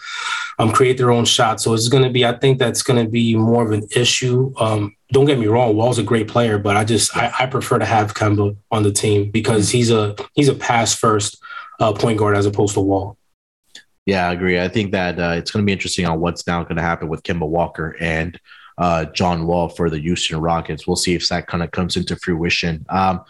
um, 0.58 0.72
create 0.72 0.96
their 0.96 1.10
own 1.10 1.24
shot. 1.24 1.60
So 1.60 1.74
it's 1.74 1.88
going 1.88 2.04
to 2.04 2.10
be. 2.10 2.24
I 2.24 2.32
think 2.32 2.58
that's 2.58 2.82
going 2.82 3.04
to 3.04 3.10
be 3.10 3.36
more 3.36 3.64
of 3.64 3.72
an 3.72 3.86
issue. 3.94 4.52
Um, 4.58 4.94
don't 5.12 5.26
get 5.26 5.38
me 5.38 5.46
wrong, 5.46 5.76
Wall's 5.76 5.98
a 5.98 6.02
great 6.02 6.26
player, 6.28 6.58
but 6.58 6.76
I 6.76 6.84
just 6.84 7.16
I, 7.16 7.32
I 7.40 7.46
prefer 7.46 7.78
to 7.78 7.84
have 7.84 8.14
Kemba 8.14 8.56
on 8.70 8.82
the 8.82 8.90
team 8.92 9.30
because 9.30 9.70
he's 9.70 9.90
a 9.90 10.16
he's 10.32 10.48
a 10.48 10.54
pass 10.54 10.94
first 10.94 11.38
uh, 11.80 11.92
point 11.92 12.18
guard 12.18 12.36
as 12.36 12.46
opposed 12.46 12.74
to 12.74 12.80
Wall. 12.80 13.16
Yeah, 14.06 14.28
I 14.28 14.32
agree. 14.32 14.60
I 14.60 14.68
think 14.68 14.92
that 14.92 15.18
uh, 15.18 15.34
it's 15.36 15.50
going 15.50 15.62
to 15.62 15.66
be 15.66 15.72
interesting 15.72 16.06
on 16.06 16.20
what's 16.20 16.46
now 16.46 16.62
going 16.62 16.76
to 16.76 16.82
happen 16.82 17.08
with 17.08 17.22
Kemba 17.22 17.48
Walker 17.48 17.96
and 18.00 18.38
uh, 18.76 19.06
John 19.06 19.46
Wall 19.46 19.68
for 19.68 19.88
the 19.88 19.98
Houston 19.98 20.40
Rockets. 20.40 20.86
We'll 20.86 20.96
see 20.96 21.14
if 21.14 21.28
that 21.28 21.46
kind 21.46 21.62
of 21.62 21.70
comes 21.70 21.96
into 21.96 22.16
fruition. 22.16 22.84
Um, 22.88 23.24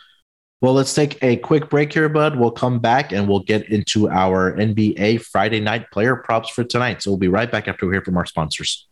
well, 0.61 0.73
let's 0.73 0.95
take 0.95 1.23
a 1.23 1.37
quick 1.37 1.69
break 1.69 1.93
here, 1.93 2.09
bud. 2.09 2.37
We'll 2.37 2.51
come 2.51 2.79
back 2.79 3.13
and 3.13 3.29
we'll 3.29 3.41
get 3.41 3.69
into 3.69 4.09
our 4.09 4.57
NBA 4.57 5.21
Friday 5.21 5.61
night 5.61 5.91
player 5.91 6.17
props 6.17 6.49
for 6.49 6.65
tonight. 6.65 7.03
So 7.03 7.11
we'll 7.11 7.19
be 7.19 7.29
right 7.29 7.53
back 7.53 7.69
after 7.69 7.87
we 7.87 7.95
hear 7.95 8.03
from 8.03 8.17
our 8.17 8.25
sponsors. 8.25 8.89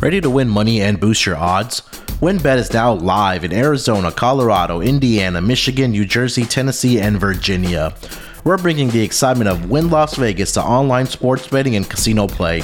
Ready 0.00 0.20
to 0.20 0.30
win 0.30 0.48
money 0.48 0.80
and 0.80 1.00
boost 1.00 1.26
your 1.26 1.36
odds? 1.36 1.80
WynnBet 2.20 2.58
is 2.58 2.72
now 2.72 2.92
live 2.92 3.42
in 3.42 3.52
Arizona, 3.52 4.12
Colorado, 4.12 4.80
Indiana, 4.80 5.40
Michigan, 5.40 5.90
New 5.90 6.04
Jersey, 6.04 6.44
Tennessee, 6.44 7.00
and 7.00 7.18
Virginia. 7.18 7.94
We're 8.44 8.58
bringing 8.58 8.88
the 8.90 9.02
excitement 9.02 9.48
of 9.50 9.68
Wynn 9.70 9.90
Las 9.90 10.16
Vegas 10.16 10.52
to 10.52 10.62
online 10.62 11.06
sports 11.06 11.46
betting 11.46 11.76
and 11.76 11.88
casino 11.88 12.26
play. 12.26 12.62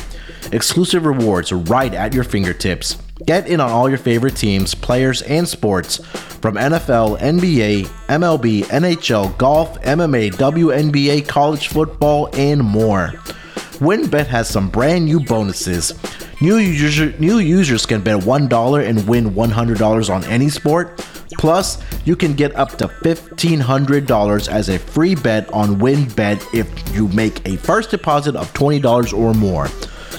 Exclusive 0.52 1.04
rewards 1.04 1.52
right 1.52 1.92
at 1.92 2.14
your 2.14 2.24
fingertips. 2.24 2.96
Get 3.26 3.48
in 3.48 3.60
on 3.60 3.70
all 3.70 3.88
your 3.88 3.98
favorite 3.98 4.36
teams, 4.36 4.74
players, 4.74 5.22
and 5.22 5.48
sports 5.48 5.96
from 5.96 6.56
NFL, 6.56 7.18
NBA, 7.18 7.86
MLB, 8.08 8.64
NHL, 8.64 9.36
golf, 9.38 9.80
MMA, 9.82 10.32
WNBA, 10.32 11.26
college 11.26 11.68
football, 11.68 12.28
and 12.34 12.62
more. 12.62 13.08
WynnBet 13.78 14.26
has 14.26 14.48
some 14.48 14.68
brand 14.68 15.04
new 15.04 15.20
bonuses. 15.20 15.92
New, 16.40 16.56
user, 16.56 17.14
new 17.18 17.38
users 17.38 17.86
can 17.86 18.00
bet 18.02 18.20
$1 18.20 18.88
and 18.88 19.06
win 19.08 19.30
$100 19.30 20.14
on 20.14 20.24
any 20.24 20.48
sport. 20.48 20.98
Plus, 21.38 21.82
you 22.04 22.16
can 22.16 22.34
get 22.34 22.54
up 22.56 22.76
to 22.78 22.88
$1,500 22.88 24.48
as 24.48 24.68
a 24.68 24.78
free 24.78 25.14
bet 25.14 25.52
on 25.52 25.76
WynnBet 25.76 26.54
if 26.54 26.94
you 26.94 27.08
make 27.08 27.46
a 27.46 27.56
first 27.56 27.90
deposit 27.90 28.36
of 28.36 28.52
$20 28.54 29.16
or 29.16 29.34
more. 29.34 29.68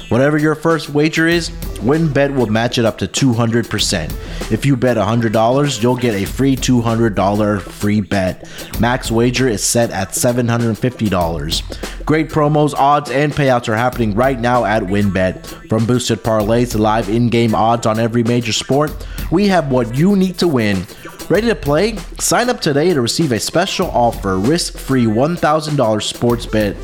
Whatever 0.09 0.37
your 0.37 0.53
first 0.53 0.89
wager 0.89 1.27
is, 1.27 1.49
WynnBet 1.79 2.35
will 2.35 2.45
match 2.45 2.77
it 2.77 2.85
up 2.85 2.99
to 2.99 3.07
200%. 3.07 4.51
If 4.51 4.63
you 4.65 4.75
bet 4.75 4.97
$100, 4.97 5.81
you'll 5.81 5.95
get 5.95 6.13
a 6.13 6.25
free 6.25 6.55
$200 6.55 7.61
free 7.61 8.01
bet. 8.01 8.47
Max 8.79 9.09
wager 9.09 9.47
is 9.47 9.63
set 9.63 9.89
at 9.89 10.09
$750. 10.09 12.05
Great 12.05 12.29
promos, 12.29 12.75
odds, 12.75 13.09
and 13.09 13.33
payouts 13.33 13.67
are 13.67 13.75
happening 13.75 14.13
right 14.13 14.39
now 14.39 14.63
at 14.63 14.83
WynnBet. 14.83 15.67
From 15.69 15.87
boosted 15.87 16.19
parlays 16.19 16.71
to 16.71 16.77
live 16.77 17.09
in-game 17.09 17.55
odds 17.55 17.87
on 17.87 17.99
every 17.99 18.23
major 18.23 18.53
sport, 18.53 18.91
we 19.31 19.47
have 19.47 19.71
what 19.71 19.95
you 19.95 20.15
need 20.15 20.37
to 20.37 20.47
win. 20.47 20.85
Ready 21.29 21.47
to 21.47 21.55
play? 21.55 21.97
Sign 22.19 22.49
up 22.49 22.61
today 22.61 22.93
to 22.93 23.01
receive 23.01 23.31
a 23.31 23.39
special 23.39 23.87
offer, 23.87 24.37
risk-free 24.37 25.05
$1,000 25.05 26.03
sports 26.03 26.45
bet 26.45 26.77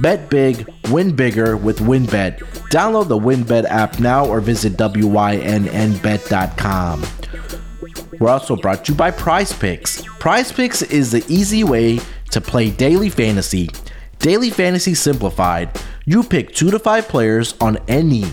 Bet 0.00 0.28
big, 0.30 0.68
win 0.90 1.14
bigger 1.14 1.56
with 1.56 1.78
WynnBet. 1.78 2.38
Download 2.70 3.08
the 3.08 3.18
WynnBet 3.18 3.64
app 3.66 3.98
now 4.00 4.26
or 4.26 4.40
visit 4.40 4.74
WYNNBet.com. 4.74 5.04
We're 8.18 8.30
also 8.30 8.56
brought 8.56 8.84
to 8.84 8.92
you 8.92 8.98
by 8.98 9.10
Prize 9.10 9.52
Picks. 9.52 10.02
Prize 10.18 10.52
Picks 10.52 10.82
is 10.82 11.12
the 11.12 11.24
easy 11.28 11.64
way 11.64 12.00
to 12.30 12.40
play 12.40 12.70
daily 12.70 13.10
fantasy. 13.10 13.68
Daily 14.18 14.50
fantasy 14.50 14.94
simplified. 14.94 15.70
You 16.06 16.22
pick 16.22 16.54
two 16.54 16.70
to 16.70 16.78
five 16.78 17.08
players 17.08 17.54
on 17.60 17.78
any 17.88 18.24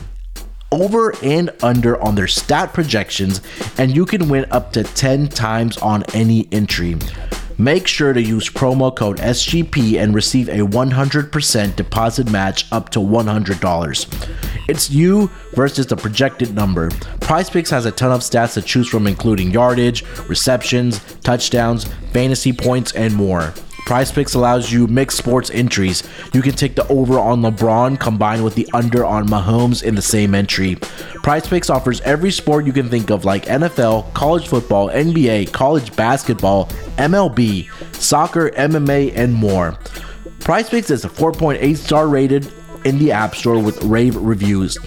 over 0.71 1.13
and 1.21 1.51
under 1.61 2.01
on 2.01 2.15
their 2.15 2.27
stat 2.27 2.73
projections, 2.73 3.41
and 3.77 3.93
you 3.95 4.05
can 4.05 4.29
win 4.29 4.45
up 4.51 4.71
to 4.73 4.83
10 4.83 5.27
times 5.27 5.77
on 5.77 6.03
any 6.13 6.47
entry. 6.51 6.95
Make 7.61 7.85
sure 7.85 8.11
to 8.11 8.19
use 8.19 8.49
promo 8.49 8.95
code 8.95 9.19
SGP 9.19 10.01
and 10.01 10.15
receive 10.15 10.49
a 10.49 10.65
100% 10.65 11.75
deposit 11.75 12.31
match 12.31 12.65
up 12.71 12.89
to 12.89 12.97
$100. 12.97 14.67
It's 14.67 14.89
you 14.89 15.29
versus 15.53 15.85
the 15.85 15.95
projected 15.95 16.55
number. 16.55 16.89
PrizePicks 17.19 17.69
has 17.69 17.85
a 17.85 17.91
ton 17.91 18.11
of 18.11 18.21
stats 18.21 18.55
to 18.55 18.63
choose 18.63 18.89
from, 18.89 19.05
including 19.05 19.51
yardage, 19.51 20.03
receptions, 20.27 21.01
touchdowns, 21.17 21.85
fantasy 22.11 22.51
points, 22.51 22.93
and 22.93 23.13
more. 23.13 23.53
PrizePicks 23.85 24.35
allows 24.35 24.71
you 24.71 24.88
mixed 24.88 25.17
sports 25.17 25.50
entries. 25.51 26.03
You 26.33 26.41
can 26.41 26.53
take 26.53 26.75
the 26.75 26.88
over 26.88 27.19
on 27.19 27.41
LeBron 27.41 28.00
combined 28.00 28.43
with 28.43 28.55
the 28.55 28.67
under 28.73 29.05
on 29.05 29.27
Mahomes 29.27 29.83
in 29.83 29.95
the 29.95 30.01
same 30.01 30.33
entry. 30.33 30.75
PrizePicks 30.75 31.73
offers 31.73 32.00
every 32.01 32.31
sport 32.31 32.65
you 32.65 32.73
can 32.73 32.89
think 32.89 33.09
of 33.09 33.25
like 33.25 33.45
NFL, 33.45 34.13
college 34.13 34.47
football, 34.47 34.89
NBA, 34.89 35.51
college 35.51 35.95
basketball, 35.95 36.67
MLB, 36.97 37.69
soccer, 37.95 38.51
MMA, 38.51 39.13
and 39.15 39.33
more. 39.33 39.77
PrizePicks 40.39 40.89
is 40.89 41.05
a 41.05 41.09
4.8 41.09 41.75
star 41.77 42.07
rated 42.07 42.51
in 42.85 42.97
the 42.97 43.11
App 43.11 43.35
Store 43.35 43.59
with 43.61 43.83
rave 43.83 44.15
reviews. 44.15 44.77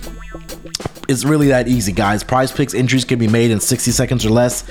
It's 1.08 1.24
really 1.24 1.48
that 1.48 1.68
easy, 1.68 1.92
guys. 1.92 2.24
Prize 2.24 2.50
Picks 2.50 2.74
entries 2.74 3.04
can 3.04 3.18
be 3.18 3.28
made 3.28 3.50
in 3.50 3.60
60 3.60 3.90
seconds 3.90 4.24
or 4.24 4.30
less, 4.30 4.64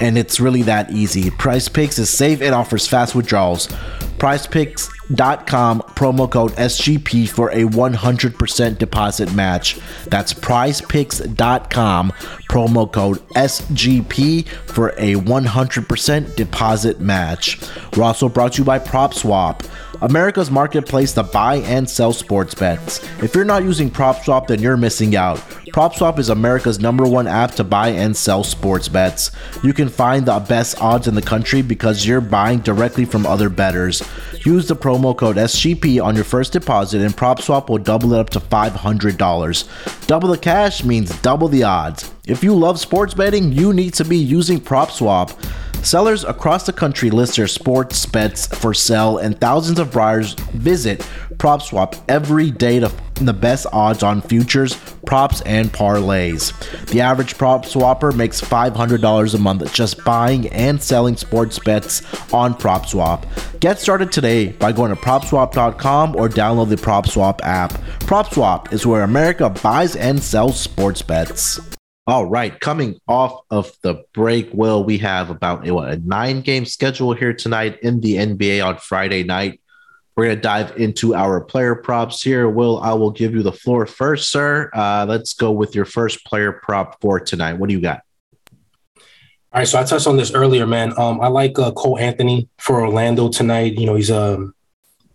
and 0.00 0.16
it's 0.16 0.38
really 0.38 0.62
that 0.62 0.92
easy. 0.92 1.30
Prize 1.30 1.68
Picks 1.68 1.98
is 1.98 2.08
safe 2.08 2.40
and 2.40 2.54
offers 2.54 2.86
fast 2.86 3.14
withdrawals. 3.14 3.68
PrizePicks.com 4.20 5.80
promo 5.96 6.30
code 6.30 6.52
SGP 6.52 7.26
for 7.26 7.50
a 7.52 7.64
100% 7.64 8.78
deposit 8.78 9.32
match. 9.32 9.80
That's 10.06 10.34
PrizePicks.com 10.34 12.12
promo 12.50 12.92
code 12.92 13.18
SGP 13.30 14.46
for 14.46 14.90
a 14.90 15.14
100% 15.14 16.36
deposit 16.36 17.00
match. 17.00 17.60
We're 17.96 18.04
also 18.04 18.28
brought 18.28 18.52
to 18.52 18.58
you 18.58 18.64
by 18.64 18.78
PropSwap. 18.78 19.66
America's 20.02 20.50
marketplace 20.50 21.12
to 21.12 21.22
buy 21.22 21.56
and 21.56 21.88
sell 21.88 22.14
sports 22.14 22.54
bets. 22.54 23.00
If 23.22 23.34
you're 23.34 23.44
not 23.44 23.64
using 23.64 23.90
PropSwap, 23.90 24.46
then 24.46 24.60
you're 24.60 24.78
missing 24.78 25.14
out. 25.14 25.36
PropSwap 25.72 26.18
is 26.18 26.30
America's 26.30 26.80
number 26.80 27.06
one 27.06 27.26
app 27.26 27.52
to 27.56 27.64
buy 27.64 27.88
and 27.88 28.16
sell 28.16 28.42
sports 28.42 28.88
bets. 28.88 29.30
You 29.62 29.74
can 29.74 29.90
find 29.90 30.24
the 30.24 30.38
best 30.40 30.80
odds 30.80 31.06
in 31.06 31.14
the 31.14 31.20
country 31.20 31.60
because 31.60 32.06
you're 32.06 32.22
buying 32.22 32.60
directly 32.60 33.04
from 33.04 33.26
other 33.26 33.50
bettors. 33.50 34.02
Use 34.46 34.66
the 34.66 34.74
promo 34.74 35.14
code 35.14 35.36
SGP 35.36 36.02
on 36.02 36.14
your 36.14 36.24
first 36.24 36.54
deposit, 36.54 37.02
and 37.02 37.14
PropSwap 37.14 37.68
will 37.68 37.78
double 37.78 38.14
it 38.14 38.20
up 38.20 38.30
to 38.30 38.40
$500. 38.40 40.06
Double 40.06 40.30
the 40.30 40.38
cash 40.38 40.82
means 40.82 41.14
double 41.20 41.48
the 41.48 41.62
odds. 41.62 42.10
If 42.26 42.42
you 42.42 42.54
love 42.54 42.80
sports 42.80 43.12
betting, 43.12 43.52
you 43.52 43.74
need 43.74 43.92
to 43.94 44.04
be 44.06 44.16
using 44.16 44.60
PropSwap. 44.60 45.36
Sellers 45.82 46.24
across 46.24 46.66
the 46.66 46.72
country 46.72 47.10
list 47.10 47.36
their 47.36 47.46
sports 47.48 48.04
bets 48.06 48.46
for 48.46 48.74
sale, 48.74 49.18
and 49.18 49.40
thousands 49.40 49.78
of 49.78 49.92
buyers 49.92 50.34
visit 50.52 51.00
PropSwap 51.36 52.00
every 52.08 52.50
day 52.50 52.80
to 52.80 52.88
find 52.88 53.10
the 53.26 53.32
best 53.32 53.66
odds 53.72 54.02
on 54.02 54.20
futures, 54.20 54.76
props, 55.06 55.40
and 55.42 55.72
parlays. 55.72 56.52
The 56.86 57.00
average 57.00 57.36
prop 57.36 57.64
swapper 57.64 58.14
makes 58.14 58.40
$500 58.40 59.34
a 59.34 59.38
month 59.38 59.72
just 59.74 60.04
buying 60.04 60.48
and 60.48 60.82
selling 60.82 61.16
sports 61.16 61.58
bets 61.58 62.02
on 62.32 62.54
PropSwap. 62.54 63.60
Get 63.60 63.78
started 63.78 64.12
today 64.12 64.52
by 64.52 64.72
going 64.72 64.94
to 64.94 65.00
PropSwap.com 65.00 66.16
or 66.16 66.28
download 66.28 66.68
the 66.68 66.76
PropSwap 66.76 67.40
app. 67.42 67.72
PropSwap 68.00 68.72
is 68.72 68.86
where 68.86 69.02
America 69.02 69.50
buys 69.50 69.96
and 69.96 70.22
sells 70.22 70.58
sports 70.58 71.02
bets. 71.02 71.60
All 72.06 72.26
right, 72.26 72.58
coming 72.58 72.98
off 73.06 73.40
of 73.50 73.72
the 73.82 74.04
break, 74.14 74.50
Will, 74.52 74.82
we 74.82 74.98
have 74.98 75.30
about 75.30 75.68
a, 75.68 75.72
what, 75.72 75.90
a 75.90 75.96
nine 75.98 76.40
game 76.40 76.64
schedule 76.64 77.12
here 77.12 77.32
tonight 77.32 77.78
in 77.82 78.00
the 78.00 78.16
NBA 78.16 78.64
on 78.64 78.78
Friday 78.78 79.22
night. 79.22 79.60
We're 80.16 80.24
going 80.24 80.36
to 80.36 80.42
dive 80.42 80.76
into 80.76 81.14
our 81.14 81.40
player 81.40 81.74
props 81.74 82.22
here. 82.22 82.48
Will, 82.48 82.80
I 82.80 82.94
will 82.94 83.10
give 83.10 83.34
you 83.34 83.42
the 83.42 83.52
floor 83.52 83.86
first, 83.86 84.30
sir. 84.30 84.70
Uh, 84.74 85.06
let's 85.08 85.34
go 85.34 85.52
with 85.52 85.74
your 85.74 85.84
first 85.84 86.24
player 86.24 86.52
prop 86.52 87.00
for 87.00 87.20
tonight. 87.20 87.54
What 87.54 87.68
do 87.68 87.74
you 87.74 87.80
got? 87.80 88.00
All 89.52 89.60
right, 89.60 89.68
so 89.68 89.78
I 89.78 89.84
touched 89.84 90.06
on 90.06 90.16
this 90.16 90.32
earlier, 90.32 90.66
man. 90.66 90.92
Um, 90.98 91.20
I 91.20 91.28
like 91.28 91.58
uh, 91.58 91.70
Cole 91.72 91.98
Anthony 91.98 92.48
for 92.58 92.80
Orlando 92.80 93.28
tonight. 93.28 93.74
You 93.74 93.86
know, 93.86 93.94
he's 93.94 94.10
a 94.10 94.34
um, 94.34 94.54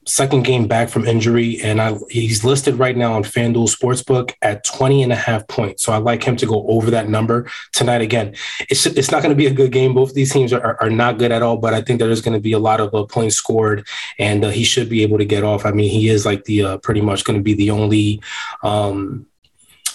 second 0.06 0.44
game 0.44 0.68
back 0.68 0.90
from 0.90 1.06
injury, 1.06 1.60
and 1.62 1.82
I, 1.82 1.98
he's 2.10 2.44
listed 2.44 2.76
right 2.76 2.96
now 2.96 3.14
on 3.14 3.24
FanDuel 3.24 3.76
Sportsbook 3.76 4.34
at 4.42 4.64
20 4.64 5.04
and 5.04 5.12
a 5.12 5.16
half 5.16 5.48
points. 5.48 5.84
So 5.84 5.92
I 5.92 5.98
like 5.98 6.24
him 6.24 6.36
to 6.38 6.46
go 6.46 6.66
over 6.68 6.92
that 6.92 7.10
number 7.10 7.50
tonight. 7.74 8.02
Again, 8.02 8.36
it's 8.70 8.86
it's 8.86 9.12
not 9.12 9.22
going 9.22 9.32
to 9.32 9.38
be 9.38 9.48
a 9.48 9.54
good 9.54 9.72
game. 9.72 9.94
Both 9.94 10.14
these 10.14 10.32
teams 10.32 10.54
are, 10.54 10.78
are 10.82 10.90
not 10.90 11.18
good 11.18 11.32
at 11.32 11.42
all, 11.42 11.58
but 11.58 11.74
I 11.74 11.82
think 11.82 12.00
there's 12.00 12.22
going 12.22 12.36
to 12.38 12.42
be 12.42 12.54
a 12.54 12.60
lot 12.60 12.80
of 12.80 12.94
uh, 12.94 13.06
points 13.06 13.36
scored, 13.36 13.88
and 14.20 14.46
uh, 14.46 14.50
he 14.50 14.64
should 14.64 14.90
be 14.90 15.04
able 15.04 15.18
to 15.18 15.26
get 15.26 15.44
off. 15.44 15.66
I 15.66 15.72
mean, 15.72 15.90
he 15.90 16.10
is 16.10 16.26
like 16.26 16.46
the 16.46 16.64
uh, 16.64 16.78
pretty 16.78 17.02
much 17.02 17.24
going 17.24 17.40
to 17.40 17.44
be 17.44 17.54
the 17.54 17.72
only. 17.72 18.22
Um, 18.64 19.28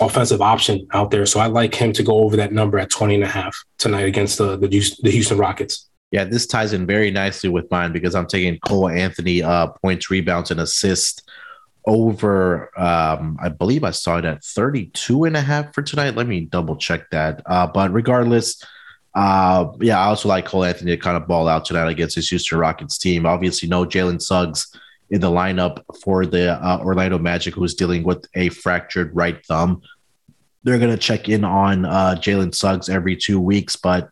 offensive 0.03 0.41
option 0.41 0.87
out 0.93 1.11
there. 1.11 1.27
So 1.27 1.41
I 1.41 1.47
like 1.49 1.75
him 1.75 1.93
to 1.93 2.03
go 2.03 2.21
over 2.21 2.35
that 2.37 2.55
number 2.55 2.79
at 2.79 2.89
20 2.89 3.17
and 3.17 3.23
a 3.23 3.27
half 3.27 3.55
tonight 3.77 4.07
against 4.07 4.39
the, 4.39 4.57
the 4.57 5.11
Houston 5.11 5.37
Rockets. 5.37 5.90
Yeah, 6.11 6.25
this 6.25 6.47
ties 6.47 6.73
in 6.73 6.87
very 6.87 7.11
nicely 7.11 7.49
with 7.51 7.71
mine 7.71 7.93
because 7.93 8.15
I'm 8.15 8.27
taking 8.27 8.59
Cole 8.61 8.89
Anthony 8.89 9.43
uh, 9.43 9.69
points, 9.69 10.11
rebounds, 10.11 10.51
and 10.51 10.61
assists 10.61 11.23
over 11.87 12.71
um, 12.79 13.39
I 13.41 13.49
believe 13.49 13.85
I 13.85 13.91
saw 13.91 14.19
it 14.19 14.25
at 14.25 14.45
32 14.45 15.25
and 15.25 15.37
a 15.37 15.41
half 15.41 15.75
for 15.75 15.83
tonight. 15.83 16.15
Let 16.15 16.27
me 16.27 16.43
double 16.43 16.77
check 16.77 17.11
that. 17.11 17.43
Uh, 17.47 17.67
but 17.67 17.93
regardless, 17.93 18.63
uh, 19.15 19.67
yeah, 19.81 19.99
I 19.99 20.07
also 20.07 20.29
like 20.29 20.45
Cole 20.45 20.65
Anthony 20.65 20.93
to 20.93 20.97
kind 20.97 21.17
of 21.17 21.27
ball 21.27 21.49
out 21.49 21.65
tonight 21.65 21.89
against 21.89 22.15
his 22.15 22.29
Houston 22.29 22.59
Rockets 22.59 22.99
team. 22.99 23.27
Obviously, 23.27 23.69
no 23.69 23.85
Jalen 23.85 24.21
Suggs 24.21 24.77
in 25.11 25.21
the 25.21 25.31
lineup 25.31 25.83
for 26.03 26.27
the 26.27 26.53
uh, 26.65 26.79
Orlando 26.79 27.19
Magic, 27.19 27.55
who's 27.55 27.75
dealing 27.75 28.05
with 28.05 28.25
a 28.35 28.51
fractured 28.51 29.15
right 29.15 29.45
thumb. 29.47 29.83
They're 30.63 30.79
going 30.79 30.93
to 30.93 30.99
check 30.99 31.29
in 31.29 31.45
on 31.45 31.87
uh, 31.87 32.17
Jalen 32.19 32.55
Suggs 32.55 32.89
every 32.89 33.17
two 33.17 33.41
weeks, 33.41 33.75
but 33.75 34.11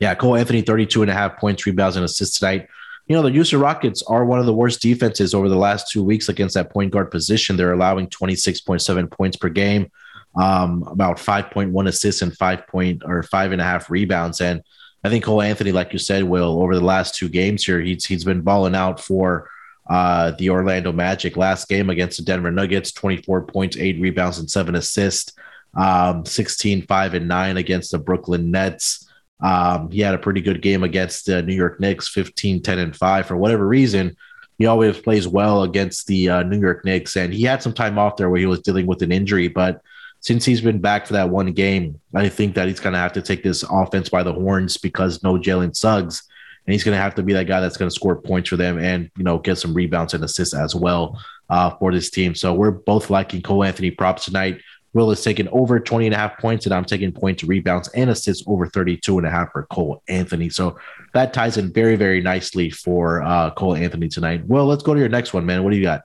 yeah, 0.00 0.14
Cole 0.14 0.36
Anthony, 0.36 0.62
32 0.62 1.02
and 1.02 1.10
a 1.10 1.14
half 1.14 1.38
points, 1.38 1.66
rebounds, 1.66 1.96
and 1.96 2.04
assists 2.04 2.38
tonight. 2.38 2.68
You 3.06 3.14
know, 3.14 3.22
the 3.22 3.30
Houston 3.30 3.60
Rockets 3.60 4.02
are 4.02 4.24
one 4.24 4.38
of 4.38 4.46
the 4.46 4.54
worst 4.54 4.80
defenses 4.80 5.34
over 5.34 5.48
the 5.48 5.56
last 5.56 5.90
two 5.90 6.02
weeks 6.02 6.28
against 6.28 6.54
that 6.54 6.70
point 6.70 6.90
guard 6.90 7.10
position. 7.10 7.56
They're 7.56 7.72
allowing 7.72 8.08
26.7 8.08 9.10
points 9.10 9.36
per 9.36 9.50
game, 9.50 9.90
um, 10.36 10.82
about 10.84 11.18
5.1 11.18 11.86
assists 11.86 12.22
and 12.22 12.36
five 12.36 12.66
point 12.66 13.02
or 13.04 13.22
five 13.22 13.52
and 13.52 13.60
a 13.60 13.64
half 13.64 13.90
rebounds. 13.90 14.40
And 14.40 14.62
I 15.04 15.10
think 15.10 15.24
Cole 15.24 15.42
Anthony, 15.42 15.70
like 15.70 15.92
you 15.92 15.98
said, 15.98 16.24
will 16.24 16.62
over 16.62 16.74
the 16.74 16.84
last 16.84 17.14
two 17.14 17.28
games 17.28 17.64
here, 17.64 17.78
he's 17.78 18.06
he's 18.06 18.24
been 18.24 18.40
balling 18.40 18.74
out 18.74 19.00
for 19.00 19.50
uh, 19.88 20.32
the 20.38 20.48
Orlando 20.48 20.92
Magic. 20.92 21.36
Last 21.36 21.68
game 21.68 21.90
against 21.90 22.16
the 22.16 22.24
Denver 22.24 22.50
Nuggets, 22.50 22.90
24 22.92 23.42
points, 23.42 23.76
eight 23.76 24.00
rebounds, 24.00 24.38
and 24.38 24.50
seven 24.50 24.74
assists. 24.74 25.32
Um, 25.76 26.24
16, 26.24 26.82
5, 26.82 27.14
and 27.14 27.28
9 27.28 27.56
against 27.56 27.90
the 27.90 27.98
Brooklyn 27.98 28.50
Nets. 28.50 29.03
Um, 29.44 29.90
he 29.90 30.00
had 30.00 30.14
a 30.14 30.18
pretty 30.18 30.40
good 30.40 30.62
game 30.62 30.82
against 30.82 31.26
the 31.26 31.42
New 31.42 31.54
York 31.54 31.78
Knicks, 31.78 32.08
15, 32.08 32.62
10, 32.62 32.78
and 32.78 32.96
5. 32.96 33.26
For 33.26 33.36
whatever 33.36 33.68
reason, 33.68 34.16
he 34.56 34.64
always 34.64 34.98
plays 34.98 35.28
well 35.28 35.64
against 35.64 36.06
the 36.06 36.30
uh, 36.30 36.42
New 36.44 36.58
York 36.58 36.82
Knicks, 36.86 37.14
and 37.16 37.32
he 37.32 37.42
had 37.42 37.62
some 37.62 37.74
time 37.74 37.98
off 37.98 38.16
there 38.16 38.30
where 38.30 38.40
he 38.40 38.46
was 38.46 38.60
dealing 38.60 38.86
with 38.86 39.02
an 39.02 39.12
injury. 39.12 39.48
But 39.48 39.82
since 40.20 40.46
he's 40.46 40.62
been 40.62 40.80
back 40.80 41.06
for 41.06 41.12
that 41.12 41.28
one 41.28 41.52
game, 41.52 42.00
I 42.14 42.30
think 42.30 42.54
that 42.54 42.68
he's 42.68 42.80
going 42.80 42.94
to 42.94 42.98
have 42.98 43.12
to 43.12 43.22
take 43.22 43.42
this 43.42 43.62
offense 43.70 44.08
by 44.08 44.22
the 44.22 44.32
horns 44.32 44.78
because 44.78 45.22
no 45.22 45.34
Jalen 45.34 45.76
Suggs, 45.76 46.22
and 46.66 46.72
he's 46.72 46.82
going 46.82 46.96
to 46.96 47.02
have 47.02 47.16
to 47.16 47.22
be 47.22 47.34
that 47.34 47.46
guy 47.46 47.60
that's 47.60 47.76
going 47.76 47.90
to 47.90 47.94
score 47.94 48.16
points 48.16 48.48
for 48.48 48.56
them 48.56 48.78
and 48.78 49.10
you 49.18 49.24
know 49.24 49.38
get 49.38 49.58
some 49.58 49.74
rebounds 49.74 50.14
and 50.14 50.24
assists 50.24 50.54
as 50.54 50.74
well 50.74 51.20
uh, 51.50 51.76
for 51.76 51.92
this 51.92 52.08
team. 52.08 52.34
So 52.34 52.54
we're 52.54 52.70
both 52.70 53.10
liking 53.10 53.42
Cole 53.42 53.62
Anthony 53.64 53.90
props 53.90 54.24
tonight. 54.24 54.62
Will 54.94 55.10
is 55.10 55.22
taking 55.22 55.48
over 55.48 55.78
20 55.80 56.06
and 56.06 56.14
a 56.14 56.18
half 56.18 56.38
points, 56.38 56.66
and 56.66 56.74
I'm 56.74 56.84
taking 56.84 57.12
points, 57.12 57.44
rebounds, 57.44 57.88
and 57.88 58.08
assists 58.10 58.44
over 58.46 58.66
32 58.66 59.18
and 59.18 59.26
a 59.26 59.30
half 59.30 59.52
for 59.52 59.64
Cole 59.64 60.02
Anthony. 60.08 60.48
So 60.48 60.78
that 61.12 61.34
ties 61.34 61.56
in 61.56 61.72
very, 61.72 61.96
very 61.96 62.20
nicely 62.20 62.70
for 62.70 63.22
uh, 63.22 63.50
Cole 63.50 63.74
Anthony 63.74 64.08
tonight. 64.08 64.46
Well, 64.46 64.66
let's 64.66 64.82
go 64.82 64.94
to 64.94 65.00
your 65.00 65.08
next 65.08 65.34
one, 65.34 65.44
man. 65.44 65.64
What 65.64 65.70
do 65.70 65.76
you 65.76 65.82
got? 65.82 66.02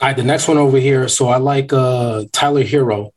All 0.00 0.08
right, 0.08 0.16
the 0.16 0.24
next 0.24 0.48
one 0.48 0.58
over 0.58 0.78
here. 0.78 1.08
So 1.08 1.28
I 1.28 1.36
like 1.36 1.72
uh, 1.72 2.24
Tyler 2.32 2.64
Herro, 2.64 3.12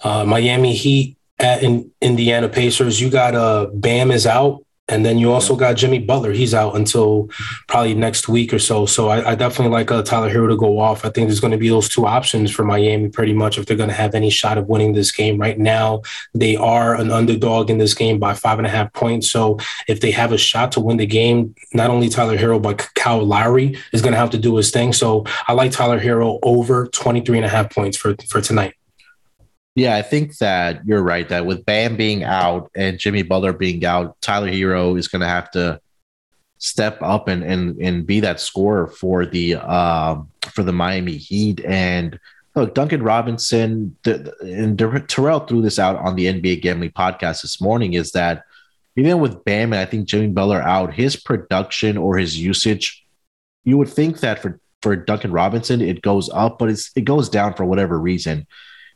uh, 0.00 0.24
Miami 0.24 0.74
Heat 0.74 1.16
at 1.38 1.62
in, 1.62 1.90
Indiana 2.00 2.48
Pacers. 2.48 3.00
You 3.00 3.10
got 3.10 3.34
uh, 3.34 3.66
Bam 3.72 4.10
is 4.10 4.26
out. 4.26 4.64
And 4.90 5.06
then 5.06 5.18
you 5.18 5.32
also 5.32 5.54
got 5.56 5.76
Jimmy 5.76 6.00
Butler. 6.00 6.32
He's 6.32 6.52
out 6.52 6.76
until 6.76 7.30
probably 7.68 7.94
next 7.94 8.28
week 8.28 8.52
or 8.52 8.58
so. 8.58 8.86
So 8.86 9.08
I, 9.08 9.30
I 9.30 9.34
definitely 9.36 9.72
like 9.72 9.90
uh, 9.90 10.02
Tyler 10.02 10.28
Herro 10.28 10.48
to 10.48 10.56
go 10.56 10.80
off. 10.80 11.04
I 11.04 11.10
think 11.10 11.28
there's 11.28 11.40
going 11.40 11.52
to 11.52 11.58
be 11.58 11.68
those 11.68 11.88
two 11.88 12.06
options 12.06 12.50
for 12.50 12.64
Miami 12.64 13.08
pretty 13.08 13.32
much 13.32 13.56
if 13.56 13.66
they're 13.66 13.76
going 13.76 13.88
to 13.88 13.94
have 13.94 14.14
any 14.14 14.30
shot 14.30 14.58
of 14.58 14.68
winning 14.68 14.92
this 14.92 15.12
game. 15.12 15.38
Right 15.38 15.58
now, 15.58 16.02
they 16.34 16.56
are 16.56 16.96
an 16.96 17.12
underdog 17.12 17.70
in 17.70 17.78
this 17.78 17.94
game 17.94 18.18
by 18.18 18.34
five 18.34 18.58
and 18.58 18.66
a 18.66 18.70
half 18.70 18.92
points. 18.92 19.30
So 19.30 19.58
if 19.86 20.00
they 20.00 20.10
have 20.10 20.32
a 20.32 20.38
shot 20.38 20.72
to 20.72 20.80
win 20.80 20.96
the 20.96 21.06
game, 21.06 21.54
not 21.72 21.90
only 21.90 22.08
Tyler 22.08 22.36
Herro, 22.36 22.60
but 22.60 22.88
Kyle 22.94 23.24
Lowry 23.24 23.78
is 23.92 24.02
going 24.02 24.12
to 24.12 24.18
have 24.18 24.30
to 24.30 24.38
do 24.38 24.56
his 24.56 24.72
thing. 24.72 24.92
So 24.92 25.24
I 25.46 25.52
like 25.52 25.70
Tyler 25.70 26.00
Herro 26.00 26.40
over 26.42 26.88
23 26.88 27.38
and 27.38 27.46
a 27.46 27.48
half 27.48 27.72
points 27.72 27.96
for, 27.96 28.16
for 28.28 28.40
tonight. 28.40 28.74
Yeah, 29.76 29.96
I 29.96 30.02
think 30.02 30.36
that 30.38 30.84
you're 30.84 31.02
right. 31.02 31.28
That 31.28 31.46
with 31.46 31.64
Bam 31.64 31.96
being 31.96 32.24
out 32.24 32.70
and 32.74 32.98
Jimmy 32.98 33.22
Butler 33.22 33.52
being 33.52 33.84
out, 33.84 34.20
Tyler 34.20 34.50
Herro 34.50 34.98
is 34.98 35.08
going 35.08 35.20
to 35.20 35.28
have 35.28 35.50
to 35.52 35.80
step 36.58 36.98
up 37.00 37.26
and 37.26 37.42
and 37.42 37.80
and 37.80 38.06
be 38.06 38.20
that 38.20 38.38
scorer 38.38 38.86
for 38.86 39.24
the 39.24 39.56
um 39.56 40.28
for 40.52 40.62
the 40.62 40.72
Miami 40.72 41.16
Heat. 41.16 41.64
And 41.64 42.18
look, 42.54 42.74
Duncan 42.74 43.02
Robinson 43.02 43.96
the, 44.02 44.34
and 44.42 44.78
Terrell 45.08 45.40
threw 45.40 45.62
this 45.62 45.78
out 45.78 45.96
on 45.96 46.16
the 46.16 46.26
NBA 46.26 46.62
Gambling 46.62 46.90
Podcast 46.90 47.42
this 47.42 47.60
morning. 47.60 47.94
Is 47.94 48.12
that 48.12 48.44
even 48.96 49.20
with 49.20 49.44
Bam 49.44 49.72
and 49.72 49.80
I 49.80 49.86
think 49.86 50.06
Jimmy 50.06 50.28
Butler 50.28 50.60
out, 50.60 50.92
his 50.92 51.16
production 51.16 51.96
or 51.96 52.18
his 52.18 52.38
usage, 52.38 53.04
you 53.64 53.78
would 53.78 53.88
think 53.88 54.20
that 54.20 54.40
for 54.40 54.60
for 54.82 54.96
Duncan 54.96 55.32
Robinson 55.32 55.80
it 55.80 56.02
goes 56.02 56.28
up, 56.30 56.58
but 56.58 56.70
it's 56.70 56.90
it 56.96 57.04
goes 57.04 57.28
down 57.28 57.54
for 57.54 57.64
whatever 57.64 57.98
reason. 57.98 58.46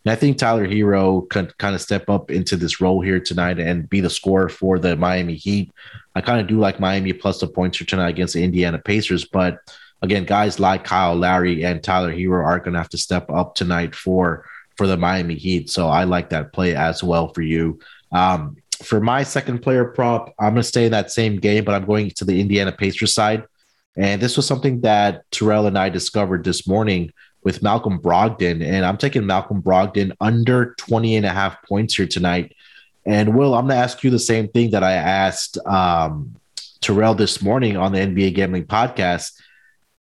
And 0.05 0.13
I 0.13 0.17
think 0.17 0.37
Tyler 0.37 0.67
Herro 0.67 1.29
could 1.29 1.57
kind 1.59 1.75
of 1.75 1.81
step 1.81 2.11
up 2.11 2.31
into 2.31 2.57
this 2.57 2.81
role 2.81 3.01
here 3.01 3.21
tonight 3.21 3.59
and 3.59 3.89
be 3.89 4.01
the 4.01 4.11
scorer 4.11 4.49
for 4.49 4.79
the 4.79 4.97
Miami 4.97 5.35
Heat. 5.35 5.73
I 6.15 6.21
kind 6.21 6.41
of 6.41 6.47
do 6.47 6.59
like 6.59 6.79
Miami 6.79 7.13
plus 7.13 7.41
the 7.41 7.47
points 7.47 7.79
for 7.79 7.85
tonight 7.85 8.11
against 8.11 8.35
the 8.35 8.45
Indiana 8.45 8.79
Pacers, 8.79 9.25
but 9.25 9.59
again, 10.03 10.25
guys 10.25 10.61
like 10.61 10.85
Kyle 10.85 11.15
Lowry 11.15 11.65
and 11.65 11.83
Tyler 11.83 12.13
Herro 12.15 12.45
are 12.45 12.61
going 12.61 12.75
to 12.75 12.79
have 12.79 12.91
to 12.91 12.99
step 12.99 13.31
up 13.31 13.55
tonight 13.55 13.95
for 13.95 14.47
for 14.77 14.87
the 14.87 14.97
Miami 14.97 15.37
Heat. 15.37 15.71
So 15.71 15.89
I 15.89 16.05
like 16.05 16.31
that 16.31 16.53
play 16.53 16.75
as 16.75 17.03
well 17.03 17.33
for 17.33 17.43
you. 17.43 17.79
Um, 18.13 18.57
for 18.83 19.01
my 19.01 19.23
second 19.23 19.61
player 19.61 19.85
prop, 19.85 20.35
I'm 20.39 20.51
going 20.51 20.57
to 20.57 20.63
stay 20.65 20.85
in 20.85 20.93
that 20.93 21.13
same 21.13 21.37
game, 21.37 21.65
but 21.65 21.75
I'm 21.75 21.87
going 21.87 22.11
to 22.11 22.25
the 22.25 22.41
Indiana 22.41 22.73
Pacers 22.73 23.15
side. 23.15 23.45
And 23.97 24.21
this 24.21 24.37
was 24.37 24.47
something 24.47 24.81
that 24.81 25.23
Terrell 25.31 25.67
and 25.67 25.79
I 25.79 25.89
discovered 25.89 26.45
this 26.45 26.67
morning 26.67 27.13
with 27.45 27.63
Malcolm 27.63 28.01
Brogdon. 28.01 28.65
And 28.65 28.85
I'm 28.85 28.97
taking 28.97 29.27
Malcolm 29.27 29.63
Brogdon 29.63 30.13
under 30.21 30.75
20 30.79 31.17
and 31.17 31.27
a 31.27 31.31
half 31.31 31.63
points 31.63 31.95
here 31.95 32.07
tonight. 32.07 32.57
And 33.07 33.37
Will, 33.37 33.55
I'm 33.55 33.67
going 33.67 33.77
to 33.77 33.83
ask 33.83 34.03
you 34.03 34.11
the 34.11 34.19
same 34.19 34.49
thing 34.49 34.71
that 34.71 34.83
I 34.83 34.95
asked 34.95 35.59
um, 35.67 36.35
Terrell 36.81 37.15
this 37.15 37.43
morning 37.43 37.77
on 37.77 37.93
the 37.93 37.99
NBA 37.99 38.35
Gambling 38.35 38.65
Podcast. 38.65 39.33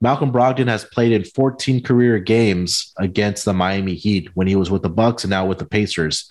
Malcolm 0.01 0.33
Brogdon 0.33 0.69
has 0.69 0.85
played 0.85 1.13
in 1.13 1.25
14 1.25 1.83
career 1.83 2.19
games 2.19 2.93
against 2.99 3.45
the 3.45 3.53
Miami 3.53 3.95
Heat 3.95 4.31
when 4.35 4.47
he 4.47 4.57
was 4.57 4.71
with 4.71 4.83
the 4.83 4.89
Bucks 4.89 5.25
and 5.25 5.31
now 5.31 5.47
with 5.47 5.59
the 5.59 5.67
Pacers. 5.67 6.31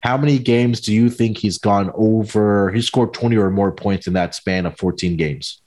How 0.00 0.16
many 0.16 0.38
games 0.38 0.80
do 0.80 0.92
you 0.92 1.08
think 1.08 1.38
he's 1.38 1.58
gone 1.58 1.90
over? 1.94 2.70
He 2.72 2.82
scored 2.82 3.14
20 3.14 3.36
or 3.36 3.50
more 3.50 3.72
points 3.72 4.06
in 4.06 4.12
that 4.14 4.34
span 4.34 4.66
of 4.66 4.78
14 4.78 5.16
games. 5.16 5.60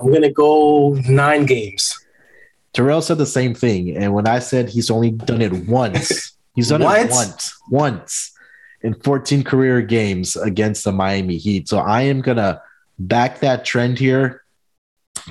I'm 0.00 0.08
going 0.08 0.22
to 0.22 0.32
go 0.32 0.94
nine 1.06 1.44
games. 1.44 1.99
Terrell 2.72 3.02
said 3.02 3.18
the 3.18 3.26
same 3.26 3.54
thing. 3.54 3.96
And 3.96 4.12
when 4.14 4.26
I 4.26 4.38
said 4.38 4.68
he's 4.68 4.90
only 4.90 5.10
done 5.10 5.42
it 5.42 5.52
once, 5.66 6.36
he's 6.54 6.68
done 6.68 6.82
what? 6.82 7.00
it 7.00 7.10
once, 7.10 7.56
once 7.70 8.32
in 8.82 8.94
14 8.94 9.42
career 9.44 9.82
games 9.82 10.36
against 10.36 10.84
the 10.84 10.92
Miami 10.92 11.36
Heat. 11.36 11.68
So 11.68 11.78
I 11.78 12.02
am 12.02 12.20
going 12.20 12.36
to 12.36 12.62
back 12.98 13.40
that 13.40 13.64
trend 13.64 13.98
here, 13.98 14.44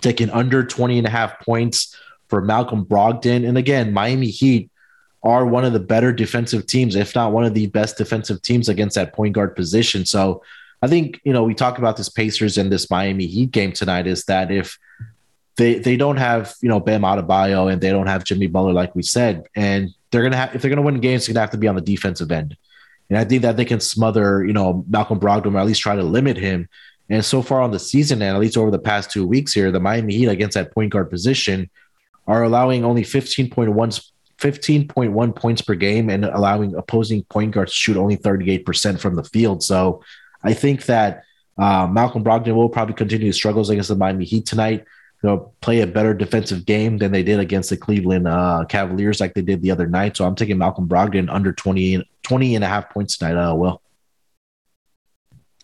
taking 0.02 0.30
under 0.30 0.64
20 0.64 0.98
and 0.98 1.08
a 1.08 1.10
half 1.10 1.40
points 1.40 1.96
for 2.28 2.42
Malcolm 2.42 2.86
Brogdon. 2.86 3.48
And 3.48 3.58
again, 3.58 3.94
Miami 3.94 4.28
Heat 4.28 4.70
are 5.24 5.46
one 5.46 5.66
of 5.66 5.74
the 5.74 5.80
better 5.80 6.14
defensive 6.14 6.66
teams, 6.66 6.96
if 6.96 7.16
not 7.16 7.32
one 7.34 7.44
of 7.46 7.54
the 7.54 7.68
best 7.68 7.98
defensive 7.98 8.42
teams 8.42 8.70
against 8.70 8.96
that 8.96 9.14
point 9.14 9.34
guard 9.34 9.56
position. 9.56 10.06
So 10.06 10.44
I 10.82 10.88
think, 10.88 11.20
you 11.24 11.34
know, 11.34 11.44
we 11.44 11.54
talk 11.54 11.78
about 11.78 11.98
this 11.98 12.10
Pacers 12.10 12.58
and 12.58 12.72
this 12.72 12.90
Miami 12.90 13.26
Heat 13.26 13.52
game 13.52 13.72
tonight 13.72 14.08
is 14.08 14.24
that 14.26 14.52
if 14.52 14.78
they 15.60 15.78
they 15.78 15.98
don't 15.98 16.18
have 16.18 16.56
you 16.62 16.70
know 16.70 16.80
Bam 16.80 17.02
Adebayo 17.02 17.72
and 17.72 17.82
they 17.82 17.92
don't 17.92 18.08
have 18.08 18.24
Jimmy 18.24 18.48
Butler 18.48 18.74
like 18.74 18.96
we 18.96 19.04
said, 19.04 19.46
and 19.56 19.94
they're 20.10 20.24
gonna 20.24 20.38
have 20.38 20.56
if 20.56 20.62
they're 20.62 20.70
gonna 20.70 20.82
win 20.82 21.00
games, 21.02 21.28
they're 21.28 21.34
gonna 21.34 21.42
have 21.42 21.52
to 21.52 21.58
be 21.58 21.68
on 21.68 21.76
the 21.76 21.82
defensive 21.82 22.32
end. 22.32 22.58
And 23.10 23.18
I 23.18 23.26
think 23.26 23.42
that 23.42 23.58
they 23.58 23.66
can 23.66 23.82
smother 23.82 24.44
you 24.46 24.54
know 24.54 24.86
Malcolm 24.88 25.20
Brogdon 25.20 25.54
or 25.54 25.60
at 25.60 25.68
least 25.68 25.82
try 25.82 25.96
to 25.96 26.04
limit 26.04 26.38
him. 26.38 26.68
And 27.10 27.26
so 27.26 27.42
far 27.42 27.62
on 27.62 27.72
the 27.72 27.80
season, 27.80 28.22
and 28.22 28.36
at 28.36 28.40
least 28.40 28.56
over 28.56 28.72
the 28.72 28.80
past 28.80 29.12
two 29.12 29.28
weeks 29.28 29.52
here, 29.52 29.72
the 29.72 29.80
Miami 29.80 30.14
Heat 30.16 30.28
against 30.28 30.56
that 30.56 30.74
point 30.74 30.92
guard 30.92 31.10
position 31.10 31.70
are 32.26 32.44
allowing 32.44 32.86
only 32.86 33.04
15.1 33.04 34.10
15.1 34.38 35.36
points 35.36 35.62
per 35.62 35.76
game 35.76 36.10
and 36.10 36.24
allowing 36.24 36.74
opposing 36.76 37.24
point 37.24 37.52
guards 37.52 37.74
to 37.74 37.78
shoot 37.78 37.98
only 37.98 38.16
38% 38.16 38.98
from 38.98 39.16
the 39.16 39.24
field. 39.26 39.62
So 39.62 40.02
I 40.42 40.54
think 40.54 40.86
that 40.86 41.24
uh, 41.58 41.88
Malcolm 41.88 42.24
Brogdon 42.24 42.56
will 42.56 42.70
probably 42.70 42.96
continue 42.96 43.28
his 43.28 43.36
struggles 43.36 43.70
against 43.70 43.90
the 43.90 43.98
Miami 43.98 44.24
Heat 44.24 44.46
tonight 44.46 44.86
you 45.22 45.30
know, 45.30 45.52
play 45.62 45.82
a 45.82 45.88
better 45.88 46.14
defensive 46.14 46.66
game 46.66 46.98
than 46.98 47.12
they 47.12 47.24
did 47.24 47.40
against 47.40 47.70
the 47.70 47.78
Cleveland 47.78 48.28
uh, 48.28 48.66
Cavaliers 48.70 49.20
like 49.20 49.34
they 49.34 49.42
did 49.42 49.62
the 49.62 49.72
other 49.72 49.88
night. 49.88 50.16
So 50.16 50.26
I'm 50.26 50.36
taking 50.36 50.58
Malcolm 50.58 50.88
Brogdon 50.88 51.30
under 51.30 51.52
20, 51.52 52.08
20 52.24 52.56
and 52.56 52.64
a 52.64 52.68
half 52.68 52.90
points 52.90 53.18
tonight. 53.18 53.36
Uh, 53.36 53.54
Will. 53.54 53.82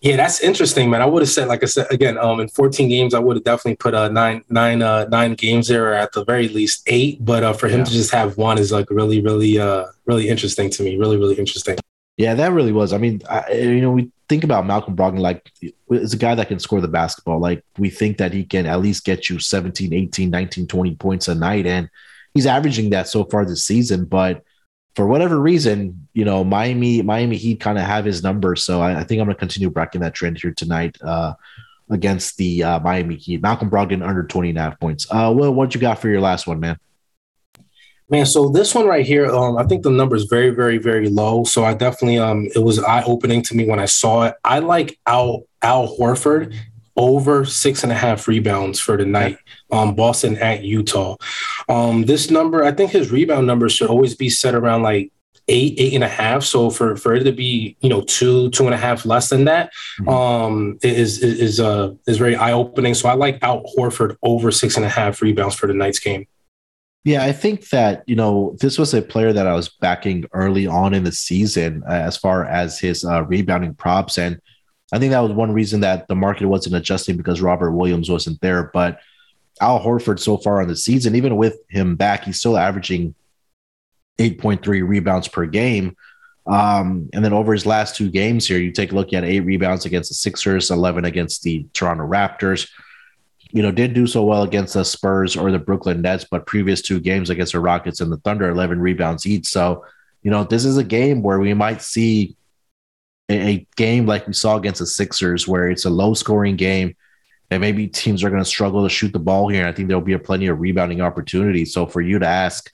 Yeah, 0.02 0.18
that's 0.18 0.42
interesting, 0.42 0.90
man. 0.90 1.02
I 1.02 1.06
would 1.06 1.24
have 1.24 1.30
said, 1.30 1.48
like 1.48 1.64
I 1.64 1.68
said, 1.68 1.88
again, 1.90 2.18
um, 2.18 2.40
in 2.40 2.50
14 2.50 2.90
games, 2.90 3.14
I 3.14 3.20
would 3.20 3.38
have 3.38 3.44
definitely 3.44 3.78
put 3.78 3.96
uh, 3.96 4.10
nine, 4.10 4.44
nine, 4.50 4.82
uh, 4.82 5.06
nine 5.06 5.34
games 5.34 5.70
there, 5.70 5.92
or 5.92 5.94
at 5.94 6.12
the 6.12 6.24
very 6.26 6.48
least 6.50 6.84
eight. 6.88 7.24
But 7.24 7.44
uh, 7.44 7.54
for 7.54 7.68
him 7.68 7.80
yeah. 7.80 7.86
to 7.86 7.92
just 7.92 8.12
have 8.12 8.38
one 8.38 8.60
is 8.60 8.72
like 8.72 8.90
really, 8.92 9.22
really, 9.22 9.58
uh, 9.58 9.86
really 10.06 10.28
interesting 10.28 10.70
to 10.70 10.84
me. 10.84 10.98
Really, 10.98 11.18
really 11.18 11.36
interesting. 11.36 11.78
Yeah, 12.18 12.34
that 12.36 12.54
really 12.54 12.72
was. 12.72 12.94
I 12.94 12.98
mean, 12.98 13.22
I, 13.30 13.52
you 13.52 13.82
know, 13.82 13.92
we 13.92 14.12
think 14.30 14.44
about 14.44 14.66
Malcolm 14.66 14.96
Brogdon 14.96 15.20
like 15.20 15.52
is 15.90 16.14
a 16.14 16.18
guy 16.18 16.34
that 16.36 16.48
can 16.48 16.60
score 16.60 16.82
the 16.82 16.88
basketball. 16.88 17.40
Like 17.40 17.64
we 17.78 17.90
think 17.90 18.18
that 18.18 18.34
he 18.34 18.44
can 18.46 18.66
at 18.66 18.82
least 18.82 19.04
get 19.04 19.30
you 19.30 19.40
17, 19.40 19.94
18, 19.94 20.30
19, 20.30 20.68
20 20.68 20.96
points 20.96 21.28
a 21.28 21.36
night. 21.36 21.66
And 21.66 21.90
he's 22.34 22.46
averaging 22.46 22.92
that 22.92 23.08
so 23.08 23.26
far 23.26 23.46
this 23.46 23.66
season. 23.66 24.06
But 24.06 24.44
for 24.96 25.06
whatever 25.08 25.40
reason, 25.40 26.08
you 26.14 26.24
know, 26.24 26.44
Miami, 26.46 27.02
Miami 27.02 27.36
Heat 27.36 27.60
kind 27.60 27.78
of 27.78 27.84
have 27.84 28.06
his 28.06 28.24
number. 28.24 28.56
So 28.56 28.82
I, 28.82 29.02
I 29.02 29.04
think 29.04 29.20
I'm 29.20 29.28
going 29.28 29.36
to 29.36 29.40
continue 29.40 29.70
breaking 29.70 30.02
that 30.02 30.14
trend 30.14 30.40
here 30.40 30.54
tonight 30.54 30.98
uh, 31.02 31.34
against 31.90 32.38
the 32.38 32.64
uh, 32.64 32.80
Miami 32.80 33.16
Heat. 33.18 33.42
Malcolm 33.42 33.70
Brogdon 33.70 34.08
under 34.08 34.24
20 34.24 34.50
and 34.50 34.58
a 34.58 34.62
half 34.62 34.80
points. 34.80 35.06
Uh, 35.12 35.34
Will, 35.36 35.54
what 35.54 35.76
you 35.76 35.82
got 35.82 36.00
for 36.00 36.08
your 36.08 36.22
last 36.22 36.48
one, 36.48 36.62
man? 36.62 36.80
Man, 38.08 38.26
so 38.26 38.50
this 38.50 38.76
one 38.76 38.86
right 38.86 39.06
here, 39.06 39.26
um, 39.34 39.58
I 39.58 39.64
think 39.64 39.82
the 39.82 39.90
number 39.90 40.16
is 40.16 40.26
very, 40.26 40.52
very, 40.52 40.78
very 40.78 41.10
low. 41.10 41.44
So 41.44 41.64
I 41.64 41.74
definitely, 41.74 42.20
um, 42.20 42.48
it 42.54 42.60
was 42.60 42.78
eye 42.78 43.04
opening 43.04 43.42
to 43.44 43.56
me 43.56 43.68
when 43.68 43.80
I 43.80 43.86
saw 43.86 44.24
it. 44.24 44.36
I 44.44 44.60
like 44.60 45.00
Al 45.08 45.44
Al 45.64 45.88
Horford 45.98 46.56
over 46.96 47.46
six 47.46 47.84
and 47.84 47.92
a 47.92 47.96
half 47.96 48.28
rebounds 48.28 48.80
for 48.80 48.96
the 48.96 49.06
night. 49.06 49.38
Um, 49.72 49.96
Boston 49.96 50.38
at 50.38 50.64
Utah. 50.64 51.18
Um, 51.68 52.06
this 52.06 52.30
number, 52.30 52.64
I 52.64 52.72
think 52.72 52.92
his 52.92 53.12
rebound 53.12 53.48
numbers 53.48 53.74
should 53.74 53.90
always 53.90 54.16
be 54.16 54.30
set 54.30 54.54
around 54.54 54.84
like 54.84 55.12
eight, 55.48 55.76
eight 55.78 55.94
and 55.94 56.04
a 56.04 56.08
half. 56.08 56.44
So 56.44 56.70
for 56.70 56.96
for 56.96 57.16
it 57.16 57.24
to 57.24 57.32
be, 57.32 57.76
you 57.82 57.90
know, 57.90 58.02
two, 58.02 58.50
two 58.52 58.66
and 58.66 58.74
a 58.74 58.78
half 58.78 59.06
less 59.06 59.30
than 59.30 59.46
that, 59.46 59.72
mm-hmm. 60.00 60.10
um, 60.10 60.78
is 60.84 61.22
is 61.22 61.40
is 61.40 61.60
uh 61.60 61.94
is 62.08 62.18
very 62.18 62.36
eye 62.36 62.54
opening. 62.54 62.94
So 62.94 63.10
I 63.10 63.14
like 63.14 63.40
Al 63.42 63.64
Horford 63.78 64.16
over 64.22 64.52
six 64.52 64.78
and 64.78 64.86
a 64.86 64.90
half 64.90 65.22
rebounds 65.22 65.56
for 65.56 65.68
the 65.68 65.74
night's 65.74 66.00
game. 66.00 66.28
Yeah, 67.06 67.24
I 67.24 67.34
think 67.34 67.70
that, 67.70 68.04
you 68.08 68.16
know, 68.16 68.58
this 68.60 68.80
was 68.80 68.96
a 68.96 69.02
player 69.02 69.32
that 69.32 69.46
I 69.46 69.54
was 69.54 69.70
backing 69.70 70.26
early 70.34 70.66
on 70.66 70.96
in 70.96 71.04
the 71.04 71.12
season 71.12 71.84
uh, 71.88 71.94
as 71.94 72.18
far 72.18 72.46
as 72.46 72.80
his 72.80 73.06
uh, 73.06 73.24
rebounding 73.26 73.76
props. 73.76 74.18
And 74.18 74.42
I 74.92 74.98
think 74.98 75.12
that 75.12 75.20
was 75.20 75.32
one 75.32 75.52
reason 75.52 75.82
that 75.82 76.08
the 76.08 76.16
market 76.16 76.48
wasn't 76.48 76.76
adjusting 76.76 77.16
because 77.16 77.42
Robert 77.42 77.74
Williams 77.74 78.10
wasn't 78.10 78.42
there. 78.42 78.72
But 78.74 79.00
Al 79.62 79.80
Horford 79.80 80.20
so 80.20 80.38
far 80.38 80.64
on 80.64 80.68
the 80.68 80.76
season, 80.76 81.14
even 81.14 81.38
with 81.38 81.60
him 81.70 81.96
back, 81.96 82.24
he's 82.24 82.40
still 82.40 82.58
averaging 82.58 83.14
8.3 84.18 84.66
rebounds 84.88 85.28
per 85.28 85.46
game. 85.46 85.96
Um, 86.48 87.10
and 87.14 87.24
then 87.24 87.34
over 87.34 87.54
his 87.54 87.68
last 87.68 87.96
two 87.96 88.10
games 88.10 88.48
here, 88.48 88.58
you 88.58 88.72
take 88.72 88.92
a 88.92 88.96
look 88.96 89.14
at 89.14 89.24
eight 89.24 89.42
rebounds 89.42 89.86
against 89.86 90.10
the 90.10 90.16
Sixers, 90.16 90.72
11 90.72 91.06
against 91.06 91.44
the 91.44 91.68
Toronto 91.74 92.08
Raptors. 92.08 92.68
You 93.52 93.62
know, 93.62 93.72
did 93.72 93.94
do 93.94 94.08
so 94.08 94.24
well 94.24 94.44
against 94.44 94.74
the 94.74 94.84
Spurs 94.84 95.36
or 95.36 95.52
the 95.52 95.60
Brooklyn 95.60 96.02
Nets, 96.02 96.26
but 96.30 96.46
previous 96.46 96.82
two 96.82 97.00
games 97.00 97.30
against 97.30 97.54
the 97.54 97.60
Rockets 97.60 98.02
and 98.02 98.12
the 98.12 98.18
Thunder, 98.18 98.50
11 98.50 98.80
rebounds 98.80 99.26
each. 99.26 99.48
So, 99.48 99.86
you 100.24 100.32
know, 100.32 100.44
this 100.44 100.66
is 100.66 100.78
a 100.78 100.84
game 100.84 101.22
where 101.22 101.40
we 101.40 101.54
might 101.54 101.82
see 101.82 102.36
a, 103.30 103.54
a 103.54 103.68
game 103.76 104.06
like 104.06 104.28
we 104.28 104.34
saw 104.34 104.58
against 104.58 104.80
the 104.80 104.88
Sixers, 104.88 105.48
where 105.48 105.70
it's 105.70 105.86
a 105.86 105.90
low 105.90 106.14
scoring 106.14 106.56
game 106.56 106.96
and 107.52 107.62
maybe 107.62 107.88
teams 107.88 108.24
are 108.24 108.30
going 108.30 108.44
to 108.44 108.50
struggle 108.50 108.84
to 108.84 108.90
shoot 108.90 109.14
the 109.14 109.20
ball 109.20 109.48
here. 109.48 109.62
And 109.62 109.70
I 109.70 109.72
think 109.72 109.88
there'll 109.88 110.02
be 110.02 110.14
a 110.14 110.20
plenty 110.20 110.48
of 110.48 110.60
rebounding 110.60 111.02
opportunities. 111.02 111.74
So 111.74 111.86
for 111.86 112.02
you 112.02 112.20
to 112.20 112.28
ask 112.28 112.72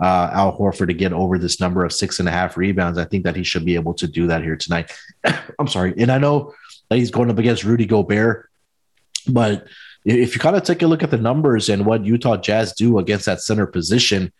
uh, 0.00 0.30
Al 0.32 0.56
Horford 0.56 0.88
to 0.88 0.94
get 0.94 1.12
over 1.12 1.38
this 1.38 1.60
number 1.60 1.84
of 1.84 1.92
six 1.92 2.20
and 2.20 2.28
a 2.28 2.32
half 2.32 2.56
rebounds, 2.56 2.98
I 2.98 3.04
think 3.04 3.24
that 3.24 3.36
he 3.36 3.42
should 3.42 3.64
be 3.64 3.74
able 3.74 3.94
to 3.94 4.06
do 4.06 4.26
that 4.28 4.42
here 4.42 4.56
tonight. 4.56 4.92
I'm 5.58 5.68
sorry, 5.68 5.94
and 5.96 6.10
I 6.10 6.18
know 6.18 6.54
that 6.88 6.98
he's 6.98 7.10
going 7.10 7.30
up 7.30 7.38
against 7.38 7.64
Rudy 7.64 7.86
Gobert, 7.86 8.50
but 9.28 9.66
if 10.04 10.34
you 10.34 10.40
kind 10.40 10.56
of 10.56 10.62
take 10.62 10.82
a 10.82 10.86
look 10.86 11.02
at 11.02 11.10
the 11.10 11.18
numbers 11.18 11.68
and 11.68 11.84
what 11.84 12.04
Utah 12.04 12.36
Jazz 12.36 12.72
do 12.72 12.98
against 12.98 13.26
that 13.26 13.40
center 13.40 13.66
position, 13.66 14.32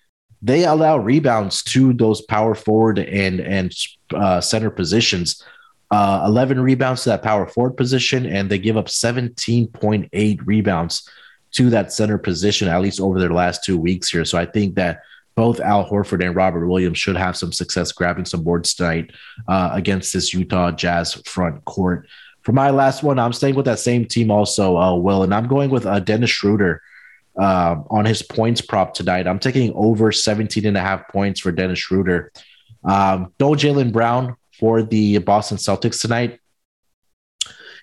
they 0.43 0.65
allow 0.65 0.97
rebounds 0.97 1.63
to 1.65 1.93
those 1.93 2.23
power 2.23 2.55
forward 2.55 2.99
and 2.99 3.41
and 3.41 3.73
uh, 4.15 4.41
center 4.41 4.71
positions 4.71 5.45
uh, 5.91 6.23
11 6.27 6.61
rebounds 6.61 7.03
to 7.03 7.09
that 7.11 7.23
power 7.23 7.47
forward 7.47 7.77
position, 7.77 8.27
and 8.27 8.49
they 8.49 8.59
give 8.59 8.77
up 8.77 8.87
17.8 8.87 10.41
rebounds 10.45 11.09
to 11.53 11.69
that 11.71 11.93
center 11.93 12.17
position, 12.17 12.69
at 12.69 12.81
least 12.81 13.01
over 13.01 13.19
their 13.19 13.33
last 13.33 13.65
two 13.65 13.77
weeks 13.77 14.09
here. 14.09 14.25
So 14.25 14.39
I 14.39 14.47
think 14.47 14.77
that 14.77 15.01
both 15.35 15.59
Al 15.59 15.89
Horford 15.89 16.25
and 16.25 16.37
Robert 16.37 16.69
Williams 16.69 16.99
should 16.99 17.17
have 17.17 17.37
some 17.37 17.53
success 17.53 17.91
grabbing 17.93 18.25
some 18.25 18.45
boards 18.45 18.75
tonight 18.75 19.11
uh, 19.49 19.71
against 19.73 20.13
this 20.13 20.33
Utah 20.33 20.71
Jazz 20.71 21.15
front 21.25 21.65
court. 21.65 22.07
For 22.51 22.55
my 22.55 22.71
last 22.71 23.05
one, 23.05 23.21
I'm 23.21 23.33
staying 23.33 23.55
with 23.55 23.67
that 23.67 23.79
same 23.79 24.07
team 24.07 24.29
also, 24.29 24.77
uh, 24.77 24.97
Will, 24.97 25.23
and 25.23 25.33
I'm 25.33 25.47
going 25.47 25.71
with 25.71 25.87
uh, 25.87 26.01
Dennis 26.01 26.31
Schroeder 26.31 26.83
uh, 27.41 27.77
on 27.89 28.05
his 28.05 28.23
points 28.23 28.61
prop 28.61 28.93
tonight. 28.93 29.29
I'm 29.29 29.39
taking 29.39 29.73
over 29.77 30.11
17 30.11 30.67
and 30.67 30.77
a 30.77 30.81
half 30.81 31.07
points 31.11 31.39
for 31.39 31.53
Dennis 31.53 31.79
Schroeder. 31.79 32.33
Um, 32.83 33.33
no 33.39 33.51
Jaylen 33.51 33.93
Brown 33.93 34.35
for 34.59 34.83
the 34.83 35.19
Boston 35.19 35.59
Celtics 35.59 36.01
tonight. 36.01 36.41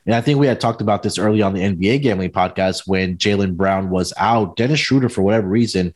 And 0.06 0.13
I 0.13 0.19
think 0.19 0.38
we 0.38 0.47
had 0.47 0.60
talked 0.60 0.82
about 0.82 1.01
this 1.01 1.17
early 1.17 1.41
on 1.41 1.53
the 1.53 1.62
NBA 1.62 2.01
gambling 2.01 2.32
podcast 2.32 2.82
when 2.86 3.15
Jaylen 3.15 3.56
Brown 3.56 3.89
was 3.89 4.12
out. 4.17 4.58
Dennis 4.58 4.82
Schroeder, 4.82 5.08
for 5.08 5.21
whatever 5.21 5.47
reason, 5.47 5.95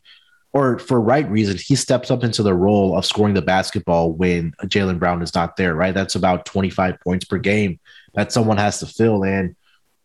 or 0.54 0.78
for 0.78 0.98
right 0.98 1.30
reason, 1.30 1.58
he 1.58 1.76
steps 1.76 2.10
up 2.10 2.24
into 2.24 2.42
the 2.42 2.54
role 2.54 2.96
of 2.96 3.04
scoring 3.04 3.34
the 3.34 3.42
basketball 3.42 4.12
when 4.14 4.52
Jaylen 4.62 4.98
Brown 4.98 5.20
is 5.20 5.34
not 5.34 5.58
there, 5.58 5.74
right? 5.74 5.92
That's 5.92 6.14
about 6.14 6.46
25 6.46 6.98
points 7.00 7.26
per 7.26 7.36
game 7.36 7.78
that 8.14 8.32
someone 8.32 8.58
has 8.58 8.80
to 8.80 8.86
fill. 8.86 9.24
And 9.24 9.56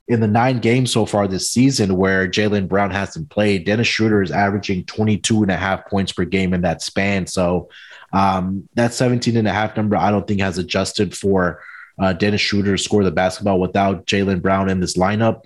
in 0.08 0.22
the 0.22 0.28
nine 0.28 0.60
games 0.60 0.92
so 0.92 1.06
far 1.06 1.28
this 1.28 1.50
season 1.50 1.98
where 1.98 2.28
Jaylen 2.28 2.68
Brown 2.68 2.92
hasn't 2.92 3.30
played, 3.30 3.66
Dennis 3.66 3.88
Schroeder 3.88 4.22
is 4.22 4.32
averaging 4.32 4.86
22 4.86 5.44
and 5.44 5.52
a 5.52 5.58
half 5.58 5.86
points 5.88 6.14
per 6.14 6.24
game 6.24 6.54
in 6.54 6.62
that 6.62 6.82
span. 6.82 7.28
So 7.28 7.70
um, 8.14 8.70
that 8.76 8.94
17 8.94 9.36
and 9.36 9.48
a 9.48 9.54
half 9.54 9.76
number, 9.76 9.98
I 9.98 10.12
don't 10.12 10.26
think 10.26 10.40
has 10.40 10.58
adjusted 10.58 11.16
for 11.16 11.62
uh, 12.00 12.14
Dennis 12.14 12.42
Schroeder 12.42 12.78
to 12.78 12.82
score 12.82 13.04
the 13.04 13.12
basketball 13.12 13.60
without 13.60 14.06
Jaylen 14.06 14.42
Brown 14.42 14.70
in 14.70 14.80
this 14.80 14.98
lineup. 14.98 15.46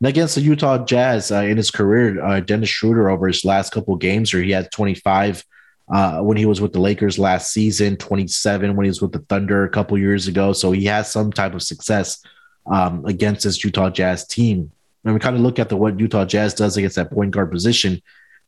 And 0.00 0.08
against 0.08 0.36
the 0.36 0.40
Utah 0.40 0.84
Jazz 0.84 1.30
uh, 1.30 1.40
in 1.40 1.56
his 1.56 1.70
career, 1.70 2.24
uh, 2.24 2.40
Dennis 2.40 2.68
Schroeder 2.68 3.10
over 3.10 3.26
his 3.26 3.44
last 3.44 3.72
couple 3.72 3.96
games, 3.96 4.32
where 4.32 4.42
he 4.42 4.52
had 4.52 4.70
25 4.70 5.44
uh, 5.90 6.20
when 6.20 6.36
he 6.36 6.46
was 6.46 6.60
with 6.60 6.72
the 6.72 6.80
Lakers 6.80 7.18
last 7.18 7.52
season, 7.52 7.96
27 7.96 8.76
when 8.76 8.84
he 8.84 8.90
was 8.90 9.00
with 9.00 9.12
the 9.12 9.20
Thunder 9.20 9.64
a 9.64 9.70
couple 9.70 9.96
years 9.98 10.28
ago. 10.28 10.52
So 10.52 10.72
he 10.72 10.84
has 10.84 11.10
some 11.10 11.32
type 11.32 11.54
of 11.54 11.62
success 11.62 12.22
um, 12.66 13.04
against 13.06 13.44
this 13.44 13.62
Utah 13.64 13.90
Jazz 13.90 14.26
team. 14.26 14.70
And 15.04 15.14
we 15.14 15.20
kind 15.20 15.36
of 15.36 15.42
look 15.42 15.58
at 15.58 15.68
the 15.68 15.76
what 15.76 15.98
Utah 15.98 16.24
Jazz 16.24 16.54
does 16.54 16.76
against 16.76 16.96
that 16.96 17.10
point 17.10 17.30
guard 17.30 17.50
position. 17.50 18.02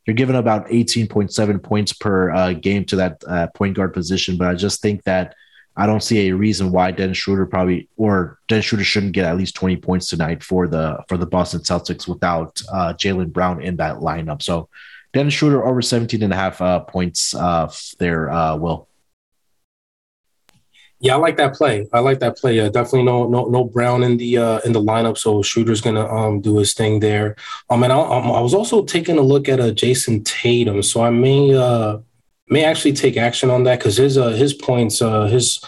You're 0.05 0.15
giving 0.15 0.35
about 0.35 0.67
18.7 0.67 1.63
points 1.63 1.93
per 1.93 2.31
uh, 2.31 2.53
game 2.53 2.85
to 2.85 2.95
that 2.97 3.23
uh, 3.27 3.47
point 3.47 3.75
guard 3.75 3.93
position, 3.93 4.37
but 4.37 4.47
I 4.47 4.55
just 4.55 4.81
think 4.81 5.03
that 5.03 5.35
I 5.77 5.85
don't 5.85 6.03
see 6.03 6.27
a 6.27 6.35
reason 6.35 6.71
why 6.71 6.91
Dennis 6.91 7.17
Schroeder 7.17 7.45
probably 7.45 7.87
or 7.95 8.39
Dennis 8.47 8.65
Schroeder 8.65 8.83
shouldn't 8.83 9.13
get 9.13 9.25
at 9.25 9.37
least 9.37 9.55
20 9.55 9.77
points 9.77 10.07
tonight 10.07 10.43
for 10.43 10.67
the 10.67 11.03
for 11.07 11.17
the 11.17 11.25
Boston 11.25 11.61
Celtics 11.61 12.07
without 12.07 12.61
uh, 12.71 12.93
Jaylen 12.93 13.31
Brown 13.31 13.61
in 13.61 13.77
that 13.77 13.97
lineup. 13.97 14.41
So 14.41 14.69
Dennis 15.13 15.33
Schroeder 15.33 15.65
over 15.65 15.81
17 15.81 16.23
and 16.23 16.31
a 16.31 16.35
half 16.35 16.61
uh, 16.61 16.79
points 16.81 17.33
uh, 17.35 17.71
there, 17.99 18.29
uh, 18.29 18.55
Will. 18.55 18.87
Yeah, 21.01 21.15
I 21.15 21.17
like 21.17 21.37
that 21.37 21.55
play. 21.55 21.87
I 21.91 21.99
like 21.99 22.19
that 22.19 22.37
play. 22.37 22.59
Uh, 22.59 22.69
definitely 22.69 23.03
no 23.03 23.27
no 23.27 23.45
no 23.45 23.63
Brown 23.63 24.03
in 24.03 24.17
the 24.17 24.37
uh, 24.37 24.59
in 24.59 24.71
the 24.71 24.79
lineup, 24.79 25.17
so 25.17 25.41
Schroeder's 25.41 25.81
gonna 25.81 26.05
um 26.05 26.41
do 26.41 26.59
his 26.59 26.75
thing 26.75 26.99
there. 26.99 27.35
Um, 27.71 27.81
and 27.81 27.91
I, 27.91 27.99
um, 27.99 28.31
I 28.31 28.39
was 28.39 28.53
also 28.53 28.85
taking 28.85 29.17
a 29.17 29.21
look 29.21 29.49
at 29.49 29.59
a 29.59 29.69
uh, 29.69 29.71
Jayson 29.71 30.23
Tatum, 30.23 30.83
so 30.83 31.01
I 31.01 31.09
may 31.09 31.55
uh 31.55 31.97
may 32.49 32.63
actually 32.63 32.93
take 32.93 33.17
action 33.17 33.49
on 33.49 33.63
that 33.63 33.79
because 33.79 33.97
his 33.97 34.15
uh 34.15 34.29
his 34.29 34.53
points 34.53 35.01
uh 35.01 35.25
his 35.25 35.59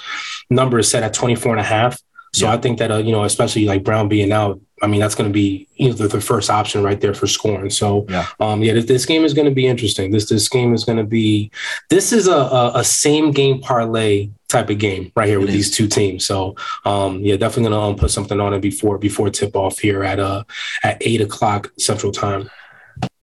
number 0.52 0.78
is 0.78 0.88
set 0.88 1.02
at 1.02 1.16
24 1.16 1.54
and 1.54 1.62
a 1.62 1.64
half. 1.64 2.00
So 2.34 2.46
yeah. 2.46 2.54
I 2.54 2.58
think 2.58 2.78
that 2.78 2.92
uh, 2.92 2.98
you 2.98 3.12
know, 3.12 3.24
especially 3.24 3.66
like 3.66 3.84
Brown 3.84 4.10
being 4.10 4.32
out, 4.32 4.62
I 4.84 4.88
mean, 4.88 5.00
that's 5.00 5.16
going 5.16 5.30
to 5.30 5.34
be 5.34 5.68
you 5.76 5.88
know 5.88 5.94
the, 5.94 6.10
the, 6.10 6.20
first 6.22 6.50
option 6.50 6.84
right 6.84 7.00
there 7.00 7.14
for 7.14 7.26
scoring. 7.26 7.70
So 7.70 8.06
yeah, 8.10 8.28
um, 8.42 8.62
yeah, 8.62 8.74
this, 8.74 8.86
this 8.86 9.06
game 9.06 9.24
is 9.24 9.34
going 9.34 9.48
to 9.48 9.56
be 9.56 9.66
interesting. 9.66 10.12
This 10.12 10.28
this 10.28 10.50
game 10.50 10.74
is 10.74 10.84
going 10.84 10.98
to 10.98 11.06
be 11.06 11.52
this 11.90 12.12
is 12.12 12.28
a, 12.28 12.36
a, 12.36 12.72
a 12.76 12.84
same 12.84 13.32
game 13.32 13.62
parlay 13.62 14.30
type 14.50 14.70
of 14.70 14.78
game 14.78 15.12
right 15.16 15.28
here 15.28 15.38
it 15.38 15.42
with 15.42 15.50
is. 15.50 15.56
these 15.56 15.72
two 15.72 15.88
teams. 15.88 16.26
So 16.26 16.56
um, 16.84 17.22
yeah, 17.22 17.38
definitely 17.38 17.70
going 17.70 17.82
to 17.82 17.88
um, 17.94 17.96
put 17.96 18.12
something 18.12 18.42
on 18.42 18.54
it 18.54 18.60
before 18.60 18.98
before 18.98 19.30
tip 19.30 19.56
off 19.56 19.80
here 19.80 20.04
at 20.04 20.20
uh 20.20 20.44
at 20.84 20.98
eight 21.00 21.22
o'clock 21.22 21.72
Central 21.80 22.12
Time. 22.12 22.50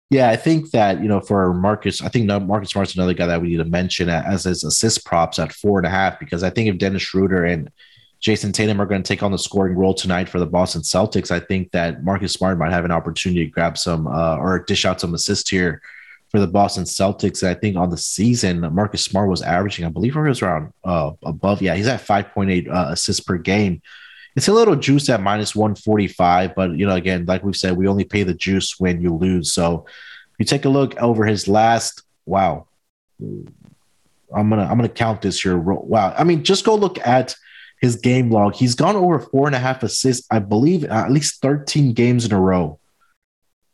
Yeah, 0.08 0.30
I 0.30 0.36
think 0.36 0.70
that 0.70 1.02
you 1.02 1.08
know 1.08 1.20
for 1.20 1.52
Marcus, 1.52 2.02
I 2.02 2.08
think 2.08 2.26
Marcus 2.26 2.70
Smart's 2.70 2.94
another 2.94 3.14
guy 3.14 3.26
that 3.26 3.42
we 3.42 3.48
need 3.48 3.58
to 3.58 3.64
mention 3.64 4.08
as 4.08 4.44
his 4.44 4.64
assist 4.64 5.04
props 5.04 5.38
at 5.38 5.52
four 5.52 5.78
and 5.78 5.86
a 5.86 5.90
half 5.90 6.18
because 6.18 6.42
I 6.42 6.48
think 6.48 6.68
if 6.68 6.78
Dennis 6.78 7.02
Schroeder 7.02 7.44
and 7.44 7.70
Jayson 8.20 8.52
Tatum 8.52 8.80
are 8.80 8.86
going 8.86 9.02
to 9.02 9.08
take 9.08 9.22
on 9.22 9.32
the 9.32 9.38
scoring 9.38 9.74
role 9.74 9.94
tonight 9.94 10.28
for 10.28 10.38
the 10.38 10.46
Boston 10.46 10.82
Celtics. 10.82 11.30
I 11.30 11.40
think 11.40 11.70
that 11.72 12.04
Marcus 12.04 12.32
Smart 12.32 12.58
might 12.58 12.72
have 12.72 12.84
an 12.84 12.90
opportunity 12.90 13.44
to 13.46 13.50
grab 13.50 13.78
some 13.78 14.06
uh, 14.06 14.36
or 14.36 14.58
dish 14.58 14.84
out 14.84 15.00
some 15.00 15.14
assists 15.14 15.48
here 15.48 15.80
for 16.28 16.38
the 16.38 16.46
Boston 16.46 16.84
Celtics. 16.84 17.42
I 17.42 17.54
think 17.54 17.76
on 17.76 17.88
the 17.88 17.96
season, 17.96 18.60
Marcus 18.74 19.02
Smart 19.02 19.28
was 19.28 19.40
averaging, 19.40 19.86
I 19.86 19.88
believe, 19.88 20.16
it 20.16 20.20
was 20.20 20.42
around 20.42 20.72
uh, 20.84 21.12
above. 21.22 21.62
Yeah, 21.62 21.74
he's 21.74 21.86
at 21.86 22.06
5.8 22.06 22.68
uh, 22.68 22.92
assists 22.92 23.22
per 23.22 23.38
game. 23.38 23.80
It's 24.36 24.48
a 24.48 24.52
little 24.52 24.76
juice 24.76 25.08
at 25.08 25.22
minus 25.22 25.56
145, 25.56 26.54
but 26.54 26.76
you 26.76 26.86
know, 26.86 26.94
again, 26.94 27.24
like 27.24 27.42
we've 27.42 27.56
said, 27.56 27.76
we 27.76 27.88
only 27.88 28.04
pay 28.04 28.22
the 28.22 28.34
juice 28.34 28.78
when 28.78 29.00
you 29.00 29.14
lose. 29.14 29.52
So 29.52 29.86
if 29.86 30.34
you 30.38 30.44
take 30.44 30.66
a 30.66 30.68
look 30.68 30.94
over 31.02 31.24
his 31.24 31.48
last, 31.48 32.02
wow, 32.26 32.68
I'm 33.20 34.48
gonna 34.48 34.62
I'm 34.62 34.76
gonna 34.76 34.88
count 34.88 35.22
this 35.22 35.40
here. 35.40 35.58
Wow, 35.58 36.14
I 36.16 36.22
mean, 36.22 36.44
just 36.44 36.64
go 36.64 36.76
look 36.76 37.04
at 37.04 37.34
his 37.80 37.96
game 37.96 38.30
log. 38.30 38.54
He's 38.54 38.74
gone 38.74 38.96
over 38.96 39.18
four 39.18 39.46
and 39.46 39.56
a 39.56 39.58
half 39.58 39.82
assists, 39.82 40.26
I 40.30 40.38
believe, 40.38 40.84
at 40.84 41.10
least 41.10 41.40
13 41.40 41.94
games 41.94 42.24
in 42.24 42.32
a 42.32 42.40
row. 42.40 42.78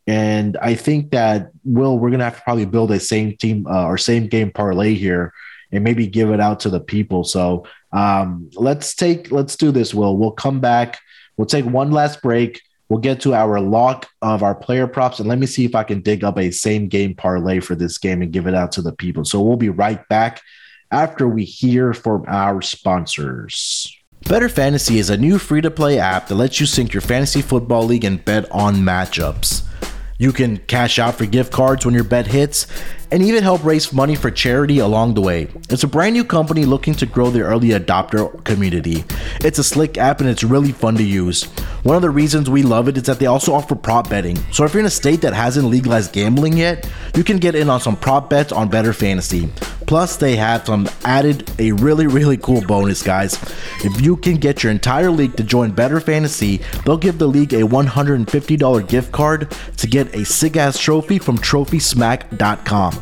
And 0.07 0.57
I 0.59 0.77
think 0.77 1.11
that 1.11 1.51
Will, 1.65 1.99
we're 1.99 2.11
gonna 2.11 2.25
have 2.25 2.37
to 2.37 2.43
probably 2.43 2.65
build 2.65 2.93
a 2.93 3.01
same 3.01 3.37
team 3.37 3.67
uh, 3.67 3.87
or 3.87 3.99
same 3.99 4.29
game 4.29 4.53
parlay 4.53 4.95
here, 4.95 5.33
and 5.73 5.83
maybe 5.83 6.07
give 6.07 6.31
it 6.31 6.41
out 6.41 6.61
to 6.61 6.71
the 6.71 6.79
people. 6.79 7.25
So 7.25 7.67
um, 7.93 8.49
let's 8.55 8.95
take 8.95 9.33
let's 9.33 9.57
do 9.57 9.73
this. 9.73 9.93
Will 9.93 10.17
we'll 10.17 10.31
come 10.31 10.61
back. 10.61 11.01
We'll 11.37 11.47
take 11.47 11.65
one 11.65 11.91
last 11.91 12.23
break. 12.23 12.63
We'll 12.89 13.01
get 13.01 13.21
to 13.23 13.35
our 13.35 13.61
lock 13.61 14.07
of 14.23 14.45
our 14.45 14.55
player 14.55 14.87
props, 14.87 15.19
and 15.19 15.29
let 15.29 15.41
me 15.41 15.47
see 15.47 15.65
if 15.65 15.75
I 15.75 15.83
can 15.83 16.03
dig 16.03 16.23
up 16.23 16.39
a 16.39 16.53
same 16.53 16.87
game 16.87 17.17
parlay 17.17 17.59
for 17.59 17.75
this 17.75 17.99
game 17.99 18.23
and 18.23 18.31
give 18.31 18.47
it 18.47 18.55
out 18.55 18.71
to 18.73 18.83
the 18.83 18.93
people. 18.93 19.25
So 19.25 19.43
we'll 19.43 19.57
be 19.57 19.71
right 19.71 20.07
back 20.09 20.41
after 20.93 21.27
we 21.27 21.45
hear 21.45 21.93
from 21.93 22.25
our 22.29 22.63
sponsors. 22.63 23.96
Bettor 24.29 24.49
Fantasy 24.49 24.99
is 24.99 25.09
a 25.09 25.17
new 25.17 25.39
free 25.39 25.61
to 25.61 25.71
play 25.71 26.01
app 26.01 26.27
that 26.27 26.35
lets 26.35 26.59
you 26.59 26.67
sync 26.67 26.93
your 26.93 27.01
fantasy 27.01 27.41
football 27.41 27.85
league 27.85 28.05
and 28.05 28.25
bet 28.25 28.51
on 28.51 28.75
matchups. 28.75 29.63
You 30.19 30.33
can 30.33 30.57
cash 30.57 30.99
out 30.99 31.15
for 31.15 31.27
gift 31.27 31.53
cards 31.53 31.87
when 31.87 31.95
your 31.95 32.03
bet 32.03 32.27
hits 32.27 32.67
and 33.11 33.23
even 33.23 33.43
help 33.43 33.65
raise 33.65 33.93
money 33.93 34.15
for 34.15 34.31
charity 34.31 34.79
along 34.79 35.15
the 35.15 35.21
way. 35.21 35.49
It's 35.71 35.85
a 35.85 35.89
brand 35.89 36.15
new 36.15 36.25
company 36.25 36.65
looking 36.65 36.95
to 36.95 37.07
grow 37.07 37.31
the 37.31 37.43
early 37.43 37.69
adopter 37.69 38.43
community. 38.45 39.05
It's 39.41 39.59
a 39.59 39.65
slick 39.65 39.99
app 39.99 40.21
and 40.21 40.29
it's 40.29 40.45
really 40.45 40.73
fun 40.73 40.97
to 40.97 41.03
use. 41.03 41.45
One 41.83 41.97
of 41.97 42.03
the 42.03 42.11
reasons 42.11 42.51
we 42.51 42.63
love 42.63 42.89
it 42.89 42.97
is 42.97 43.05
that 43.05 43.19
they 43.19 43.27
also 43.27 43.53
offer 43.53 43.75
prop 43.75 44.11
betting. 44.11 44.37
So 44.53 44.65
if 44.65 44.75
you're 44.75 44.81
in 44.81 44.87
a 44.87 44.91
state 44.91 45.21
that 45.23 45.35
hasn't 45.35 45.67
legalized 45.69 46.13
gambling 46.13 46.57
yet, 46.57 46.89
you 47.15 47.25
can 47.25 47.39
get 47.39 47.55
in 47.55 47.71
on 47.71 47.81
some 47.81 47.97
prop 47.97 48.29
bets 48.29 48.53
on 48.53 48.69
Bettor 48.69 48.93
Fantasy. 48.93 49.49
Plus, 49.87 50.17
they 50.17 50.37
have 50.37 50.67
some 50.67 50.89
added 51.05 51.49
a 51.61 51.73
really, 51.73 52.07
really 52.07 52.37
cool 52.37 52.61
bonus, 52.61 53.03
guys. 53.03 53.35
If 53.85 54.01
you 54.01 54.17
can 54.17 54.37
get 54.37 54.63
your 54.63 54.73
entire 54.73 55.11
league 55.11 55.37
to 55.37 55.45
join 55.45 55.71
Bettor 55.71 56.01
Fantasy, 56.01 56.61
they'll 56.85 56.97
give 56.97 57.19
the 57.19 57.29
league 57.29 57.55
a 57.55 57.63
$150 57.63 58.89
gift 58.89 59.13
card 59.13 59.51
to 59.77 59.87
get 59.87 60.15
a 60.15 60.25
sick 60.25 60.57
ass 60.57 60.79
trophy 60.79 61.19
from 61.19 61.39
TrophySmack.com. 61.39 62.96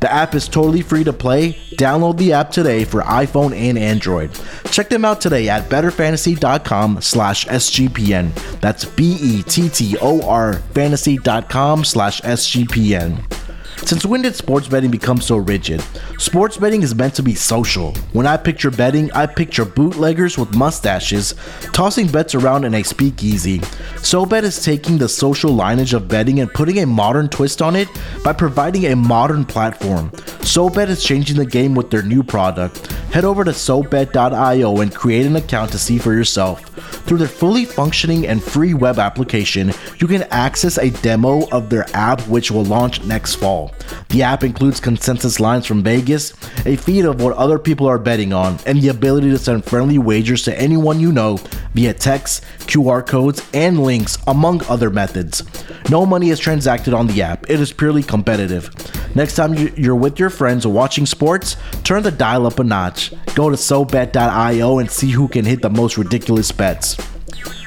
The 0.00 0.12
app 0.12 0.34
is 0.34 0.48
totally 0.48 0.82
free 0.82 1.04
to 1.04 1.12
play. 1.12 1.54
Download 1.76 2.16
the 2.18 2.32
app 2.32 2.50
today 2.50 2.84
for 2.84 3.00
iPhone 3.02 3.56
and 3.56 3.78
Android. 3.78 4.30
Check 4.70 4.90
them 4.90 5.04
out 5.04 5.20
today 5.20 5.48
at 5.48 5.70
betterfantasy.com 5.70 7.00
slash 7.00 7.46
SGPN. 7.46 8.60
That's 8.60 8.84
B-E-T-T-O-R 8.84 10.54
fantasy.com 10.54 11.84
slash 11.84 12.20
SGPN. 12.20 13.43
Since 13.84 14.06
when 14.06 14.22
did 14.22 14.34
sports 14.34 14.66
betting 14.66 14.90
become 14.90 15.20
so 15.20 15.36
rigid? 15.36 15.84
Sports 16.18 16.56
betting 16.56 16.80
is 16.82 16.94
meant 16.94 17.14
to 17.16 17.22
be 17.22 17.34
social. 17.34 17.92
When 18.14 18.26
I 18.26 18.38
picture 18.38 18.70
betting, 18.70 19.12
I 19.12 19.26
picture 19.26 19.66
bootleggers 19.66 20.38
with 20.38 20.54
mustaches 20.54 21.34
tossing 21.74 22.08
bets 22.08 22.34
around 22.34 22.64
in 22.64 22.72
a 22.74 22.82
speakeasy. 22.82 23.58
SoBet 23.58 24.42
is 24.42 24.64
taking 24.64 24.96
the 24.96 25.08
social 25.08 25.50
lineage 25.52 25.92
of 25.92 26.08
betting 26.08 26.40
and 26.40 26.52
putting 26.52 26.78
a 26.78 26.86
modern 26.86 27.28
twist 27.28 27.60
on 27.60 27.76
it 27.76 27.88
by 28.24 28.32
providing 28.32 28.86
a 28.86 28.96
modern 28.96 29.44
platform. 29.44 30.10
SoBet 30.40 30.88
is 30.88 31.04
changing 31.04 31.36
the 31.36 31.44
game 31.44 31.74
with 31.74 31.90
their 31.90 32.02
new 32.02 32.22
product. 32.22 32.86
Head 33.12 33.26
over 33.26 33.44
to 33.44 33.50
SoBet.io 33.50 34.80
and 34.80 34.94
create 34.94 35.26
an 35.26 35.36
account 35.36 35.72
to 35.72 35.78
see 35.78 35.98
for 35.98 36.14
yourself. 36.14 36.64
Through 37.06 37.18
their 37.18 37.28
fully 37.28 37.66
functioning 37.66 38.26
and 38.26 38.42
free 38.42 38.72
web 38.72 38.98
application, 38.98 39.72
you 39.98 40.06
can 40.06 40.22
access 40.30 40.78
a 40.78 40.90
demo 40.90 41.46
of 41.50 41.68
their 41.68 41.86
app 41.94 42.22
which 42.22 42.50
will 42.50 42.64
launch 42.64 43.04
next 43.04 43.34
fall. 43.34 43.73
The 44.08 44.22
app 44.22 44.44
includes 44.44 44.80
consensus 44.80 45.40
lines 45.40 45.66
from 45.66 45.82
Vegas, 45.82 46.32
a 46.64 46.76
feed 46.76 47.04
of 47.04 47.20
what 47.20 47.36
other 47.36 47.58
people 47.58 47.86
are 47.88 47.98
betting 47.98 48.32
on, 48.32 48.58
and 48.66 48.80
the 48.80 48.88
ability 48.88 49.30
to 49.30 49.38
send 49.38 49.64
friendly 49.64 49.98
wagers 49.98 50.42
to 50.44 50.60
anyone 50.60 51.00
you 51.00 51.12
know 51.12 51.38
via 51.74 51.92
text, 51.94 52.44
QR 52.60 53.04
codes, 53.04 53.42
and 53.52 53.82
links, 53.82 54.18
among 54.26 54.62
other 54.68 54.90
methods. 54.90 55.42
No 55.90 56.06
money 56.06 56.30
is 56.30 56.38
transacted 56.38 56.94
on 56.94 57.08
the 57.08 57.22
app, 57.22 57.50
it 57.50 57.60
is 57.60 57.72
purely 57.72 58.02
competitive. 58.02 58.70
Next 59.14 59.34
time 59.34 59.54
you- 59.54 59.72
you're 59.76 59.94
with 59.94 60.18
your 60.18 60.30
friends 60.30 60.66
watching 60.66 61.06
sports, 61.06 61.56
turn 61.82 62.02
the 62.02 62.10
dial 62.10 62.46
up 62.46 62.58
a 62.58 62.64
notch. 62.64 63.12
Go 63.34 63.50
to 63.50 63.56
SoBet.io 63.56 64.78
and 64.78 64.90
see 64.90 65.10
who 65.10 65.28
can 65.28 65.44
hit 65.44 65.62
the 65.62 65.70
most 65.70 65.96
ridiculous 65.98 66.52
bets. 66.52 66.96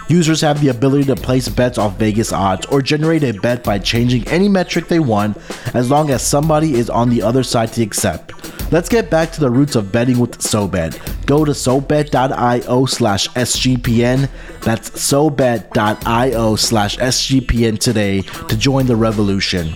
Users 0.10 0.40
have 0.40 0.62
the 0.62 0.70
ability 0.70 1.04
to 1.06 1.16
place 1.16 1.50
bets 1.50 1.78
off 1.78 1.98
Vegas 1.98 2.32
odds 2.32 2.66
or 2.68 2.82
generate 2.82 3.24
a 3.24 3.34
bet 3.34 3.64
by 3.64 3.78
changing 3.78 4.26
any 4.30 4.48
metric 4.48 4.88
they 4.88 5.00
want 5.00 5.38
as 5.74 5.90
long 5.90 6.10
as 6.12 6.26
somebody 6.26 6.76
is 6.76 6.90
on 6.90 7.10
the 7.10 7.22
other 7.22 7.44
side 7.44 7.74
to 7.74 7.84
accept. 7.84 8.34
Let's 8.72 8.88
get 8.88 9.10
back 9.10 9.32
to 9.34 9.40
the 9.42 9.50
roots 9.50 9.76
of 9.76 9.92
betting 9.92 10.20
with 10.20 10.38
SoBet. 10.40 11.26
Go 11.26 11.44
to 11.44 11.52
SoBet.io 11.52 12.86
slash 12.86 13.28
SGPN. 13.30 14.30
That's 14.62 14.90
SoBet.io 14.92 16.56
slash 16.56 16.98
SGPN 16.98 17.80
today 17.80 18.22
to 18.22 18.58
join 18.58 18.86
the 18.86 18.96
revolution. 18.96 19.74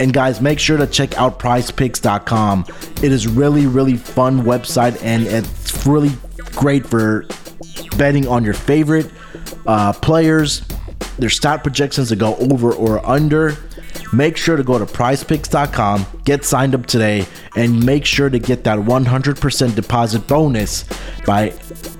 And 0.00 0.14
guys, 0.14 0.40
make 0.40 0.58
sure 0.58 0.78
to 0.78 0.86
check 0.86 1.18
out 1.18 1.38
prizepicks.com. 1.38 2.64
It 3.02 3.12
is 3.12 3.26
really, 3.26 3.66
really 3.66 3.98
fun 3.98 4.42
website 4.42 5.02
and 5.02 5.26
it's 5.26 5.86
really 5.86 6.10
great 6.52 6.86
for 6.86 7.26
betting 7.98 8.26
on 8.26 8.42
your 8.44 8.54
favorite 8.54 9.10
uh, 9.66 9.92
players, 9.92 10.62
their 11.18 11.30
stat 11.30 11.62
projections 11.62 12.08
to 12.08 12.16
go 12.16 12.36
over 12.36 12.72
or 12.72 13.04
under. 13.06 13.56
Make 14.12 14.36
sure 14.36 14.56
to 14.56 14.64
go 14.64 14.78
to 14.78 14.86
prizepicks.com, 14.86 16.06
get 16.24 16.44
signed 16.44 16.74
up 16.74 16.86
today, 16.86 17.26
and 17.54 17.84
make 17.84 18.04
sure 18.04 18.28
to 18.28 18.38
get 18.38 18.64
that 18.64 18.78
100% 18.78 19.74
deposit 19.74 20.26
bonus 20.26 20.84
by 21.24 21.52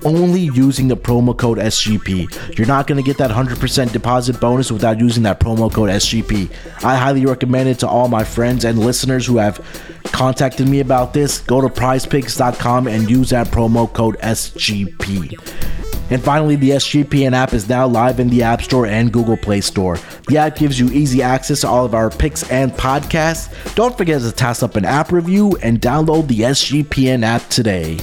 only 0.03 0.41
using 0.41 0.89
the 0.89 0.97
promo 0.97 1.37
code 1.37 1.57
SGP. 1.57 2.57
You're 2.57 2.67
not 2.67 2.87
going 2.87 3.01
to 3.01 3.05
get 3.05 3.17
that 3.19 3.31
100% 3.31 3.93
deposit 3.93 4.41
bonus 4.41 4.71
without 4.71 4.99
using 4.99 5.23
that 5.23 5.39
promo 5.39 5.71
code 5.71 5.89
SGP. 5.89 6.51
I 6.83 6.97
highly 6.97 7.25
recommend 7.25 7.69
it 7.69 7.79
to 7.79 7.87
all 7.87 8.09
my 8.09 8.25
friends 8.25 8.65
and 8.65 8.79
listeners 8.79 9.25
who 9.25 9.37
have 9.37 9.59
contacted 10.05 10.67
me 10.67 10.81
about 10.81 11.13
this. 11.13 11.39
Go 11.39 11.61
to 11.61 11.67
prizepicks.com 11.69 12.87
and 12.87 13.09
use 13.09 13.29
that 13.29 13.47
promo 13.47 13.91
code 13.91 14.17
SGP. 14.19 15.90
And 16.11 16.21
finally, 16.21 16.57
the 16.57 16.71
SGPN 16.71 17.31
app 17.31 17.53
is 17.53 17.69
now 17.69 17.87
live 17.87 18.19
in 18.19 18.27
the 18.27 18.43
App 18.43 18.61
Store 18.61 18.85
and 18.85 19.13
Google 19.13 19.37
Play 19.37 19.61
Store. 19.61 19.97
The 20.27 20.37
app 20.39 20.57
gives 20.57 20.77
you 20.77 20.89
easy 20.89 21.21
access 21.21 21.61
to 21.61 21.69
all 21.69 21.85
of 21.85 21.95
our 21.95 22.09
picks 22.09 22.49
and 22.51 22.73
podcasts. 22.73 23.73
Don't 23.75 23.97
forget 23.97 24.19
to 24.21 24.31
toss 24.33 24.61
up 24.61 24.75
an 24.75 24.83
app 24.83 25.13
review 25.13 25.57
and 25.63 25.79
download 25.79 26.27
the 26.27 26.41
SGPN 26.41 27.23
app 27.23 27.47
today. 27.47 27.97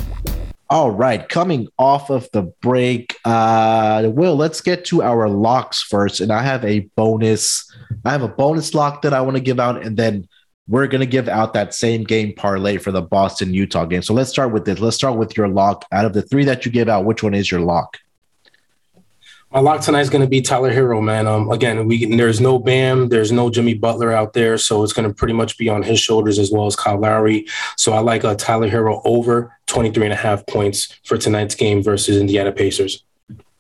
All 0.71 0.91
right, 0.91 1.29
coming 1.29 1.69
off 1.79 2.09
of 2.09 2.31
the 2.33 2.43
break, 2.63 3.15
uh, 3.27 4.05
Wil, 4.07 4.37
let's 4.37 4.63
get 4.63 4.87
to 4.87 5.03
our 5.03 5.29
locks 5.29 5.83
first. 5.83 6.21
And 6.21 6.33
I 6.33 6.43
have 6.43 6.65
a 6.65 6.81
bonus. 6.97 7.71
I 8.07 8.11
have 8.11 8.23
a 8.23 8.29
bonus 8.29 8.73
lock 8.73 9.03
that 9.03 9.13
I 9.13 9.21
want 9.21 9.37
to 9.37 9.43
give 9.43 9.61
out, 9.61 9.85
and 9.85 9.99
then 9.99 10.27
we're 10.69 10.87
going 10.87 11.01
to 11.01 11.07
give 11.07 11.29
out 11.29 11.55
that 11.55 11.75
same 11.75 12.05
game 12.05 12.35
parlay 12.35 12.77
for 12.77 12.93
the 12.93 13.03
Boston 13.03 13.55
Utah 13.55 13.87
game. 13.87 14.03
So 14.03 14.13
let's 14.13 14.31
start 14.31 14.53
with 14.53 14.67
this. 14.67 14.79
Let's 14.79 14.97
start 14.97 15.17
with 15.17 15.37
your 15.37 15.49
lock. 15.49 15.87
Out 15.91 16.05
of 16.05 16.13
the 16.13 16.23
three 16.23 16.45
that 16.45 16.67
you 16.67 16.71
give 16.71 16.89
out, 16.89 17.07
which 17.07 17.23
one 17.23 17.35
is 17.35 17.51
your 17.51 17.61
lock? 17.61 17.99
My 19.51 19.61
lock 19.61 19.81
tonight 19.81 20.03
is 20.03 20.11
going 20.11 20.21
to 20.21 20.29
be 20.29 20.43
Tyler 20.43 20.71
Herro, 20.71 21.03
man. 21.03 21.27
Um, 21.27 21.51
again, 21.51 21.87
we 21.87 22.05
there's 22.05 22.39
no 22.39 22.59
Bam, 22.59 23.09
there's 23.09 23.33
no 23.33 23.49
Jimmy 23.49 23.73
Butler 23.73 24.13
out 24.13 24.35
there, 24.35 24.59
so 24.59 24.83
it's 24.83 24.93
going 24.93 25.09
to 25.09 25.15
pretty 25.15 25.33
much 25.33 25.57
be 25.57 25.71
on 25.71 25.83
his 25.83 25.99
shoulders 25.99 26.39
as 26.39 26.53
well 26.53 26.67
as 26.67 26.77
Kyle 26.77 26.99
Lowry. 26.99 27.47
So 27.79 27.95
I 27.95 28.01
like 28.01 28.25
uh, 28.25 28.35
Tyler 28.35 28.69
Herro 28.69 29.01
over 29.07 29.59
23 29.65 30.05
and 30.05 30.13
a 30.13 30.17
half 30.17 30.47
points 30.47 30.95
for 31.05 31.17
tonight's 31.17 31.55
game 31.55 31.83
versus 31.83 32.19
Indiana 32.19 32.53
Pacers. 32.53 33.05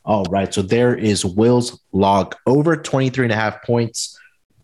All 0.05 0.25
right. 0.25 0.53
So 0.53 0.61
there 0.61 0.95
is 0.95 1.25
Wil's 1.25 1.81
lock 1.93 2.39
over 2.47 2.77
23 2.77 3.25
and 3.25 3.33
a 3.33 3.37
half 3.37 3.63
points 3.63 4.19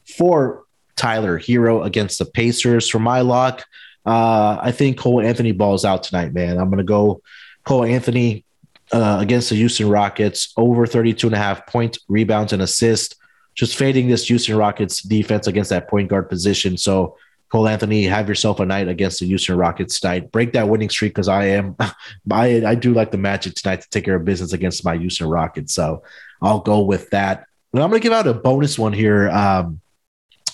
for 0.04 0.63
Tyler 0.96 1.38
Herro 1.38 1.84
against 1.84 2.18
the 2.18 2.24
Pacers. 2.24 2.88
For 2.88 2.98
my 2.98 3.20
lock, 3.20 3.64
uh, 4.06 4.58
I 4.60 4.72
think 4.72 4.98
Cole 4.98 5.20
Anthony 5.20 5.52
balls 5.52 5.84
out 5.84 6.02
tonight, 6.02 6.32
man. 6.32 6.58
I'm 6.58 6.68
going 6.68 6.78
to 6.78 6.84
go 6.84 7.22
Cole 7.64 7.84
Anthony 7.84 8.44
uh, 8.92 9.18
against 9.20 9.50
the 9.50 9.56
Houston 9.56 9.88
Rockets 9.88 10.52
over 10.56 10.86
32 10.86 11.26
and 11.26 11.34
a 11.34 11.38
half 11.38 11.66
points, 11.66 11.98
rebounds, 12.08 12.52
and 12.52 12.62
assists. 12.62 13.16
Just 13.54 13.76
fading 13.76 14.08
this 14.08 14.26
Houston 14.28 14.56
Rockets 14.56 15.02
defense 15.02 15.46
against 15.46 15.70
that 15.70 15.88
point 15.88 16.08
guard 16.08 16.28
position. 16.28 16.76
So, 16.76 17.16
Cole 17.50 17.68
Anthony, 17.68 18.04
have 18.04 18.28
yourself 18.28 18.58
a 18.58 18.66
night 18.66 18.88
against 18.88 19.20
the 19.20 19.26
Houston 19.26 19.56
Rockets 19.56 20.00
tonight. 20.00 20.32
Break 20.32 20.52
that 20.54 20.68
winning 20.68 20.90
streak 20.90 21.12
because 21.12 21.28
I 21.28 21.46
am, 21.46 21.76
I, 22.30 22.66
I 22.66 22.74
do 22.74 22.92
like 22.92 23.12
the 23.12 23.18
Magic 23.18 23.54
tonight 23.54 23.82
to 23.82 23.90
take 23.90 24.04
care 24.04 24.16
of 24.16 24.24
business 24.24 24.52
against 24.52 24.84
my 24.84 24.96
Houston 24.96 25.28
Rockets. 25.28 25.72
So, 25.72 26.02
I'll 26.42 26.60
go 26.60 26.80
with 26.80 27.10
that. 27.10 27.46
And 27.72 27.82
I'm 27.82 27.90
going 27.90 28.00
to 28.00 28.02
give 28.02 28.12
out 28.12 28.26
a 28.26 28.34
bonus 28.34 28.78
one 28.78 28.92
here. 28.92 29.30
Um, 29.30 29.80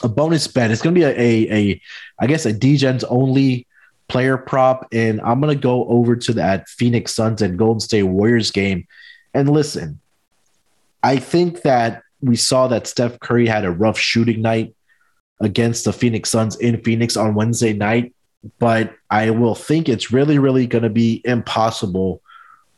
a 0.02 0.08
bonus 0.08 0.46
bet. 0.46 0.70
It's 0.70 0.82
going 0.82 0.94
to 0.94 1.00
be 1.00 1.04
a, 1.04 1.10
a, 1.10 1.52
a 1.52 1.82
I 2.18 2.26
guess, 2.26 2.46
a 2.46 2.52
DGens 2.52 3.04
only 3.08 3.66
player 4.08 4.36
prop. 4.36 4.88
And 4.92 5.20
I'm 5.20 5.40
going 5.40 5.54
to 5.54 5.60
go 5.60 5.86
over 5.86 6.16
to 6.16 6.32
that 6.34 6.68
Phoenix 6.68 7.14
Suns 7.14 7.42
and 7.42 7.58
Golden 7.58 7.80
State 7.80 8.02
Warriors 8.04 8.50
game. 8.50 8.86
And 9.34 9.48
listen, 9.48 10.00
I 11.02 11.16
think 11.16 11.62
that 11.62 12.02
we 12.20 12.36
saw 12.36 12.68
that 12.68 12.86
Steph 12.86 13.20
Curry 13.20 13.46
had 13.46 13.64
a 13.64 13.70
rough 13.70 13.98
shooting 13.98 14.42
night 14.42 14.74
against 15.40 15.84
the 15.84 15.92
Phoenix 15.92 16.28
Suns 16.28 16.56
in 16.56 16.82
Phoenix 16.82 17.16
on 17.16 17.34
Wednesday 17.34 17.72
night. 17.72 18.14
But 18.58 18.94
I 19.10 19.30
will 19.30 19.54
think 19.54 19.88
it's 19.88 20.12
really, 20.12 20.38
really 20.38 20.66
going 20.66 20.84
to 20.84 20.90
be 20.90 21.20
impossible 21.24 22.22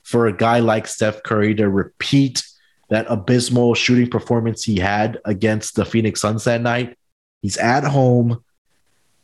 for 0.02 0.26
a 0.26 0.32
guy 0.32 0.58
like 0.58 0.87
Steph 0.87 1.22
Curry 1.22 1.54
to 1.54 1.68
repeat 1.68 2.44
that 2.90 3.06
abysmal 3.08 3.74
shooting 3.74 4.11
performance 4.11 4.64
he 4.64 4.78
had 4.78 5.18
against 5.24 5.76
the 5.76 5.85
Phoenix 5.85 6.20
Suns 6.20 6.44
that 6.44 6.61
night. 6.61 6.98
He's 7.42 7.59
at 7.59 7.85
home. 7.85 8.42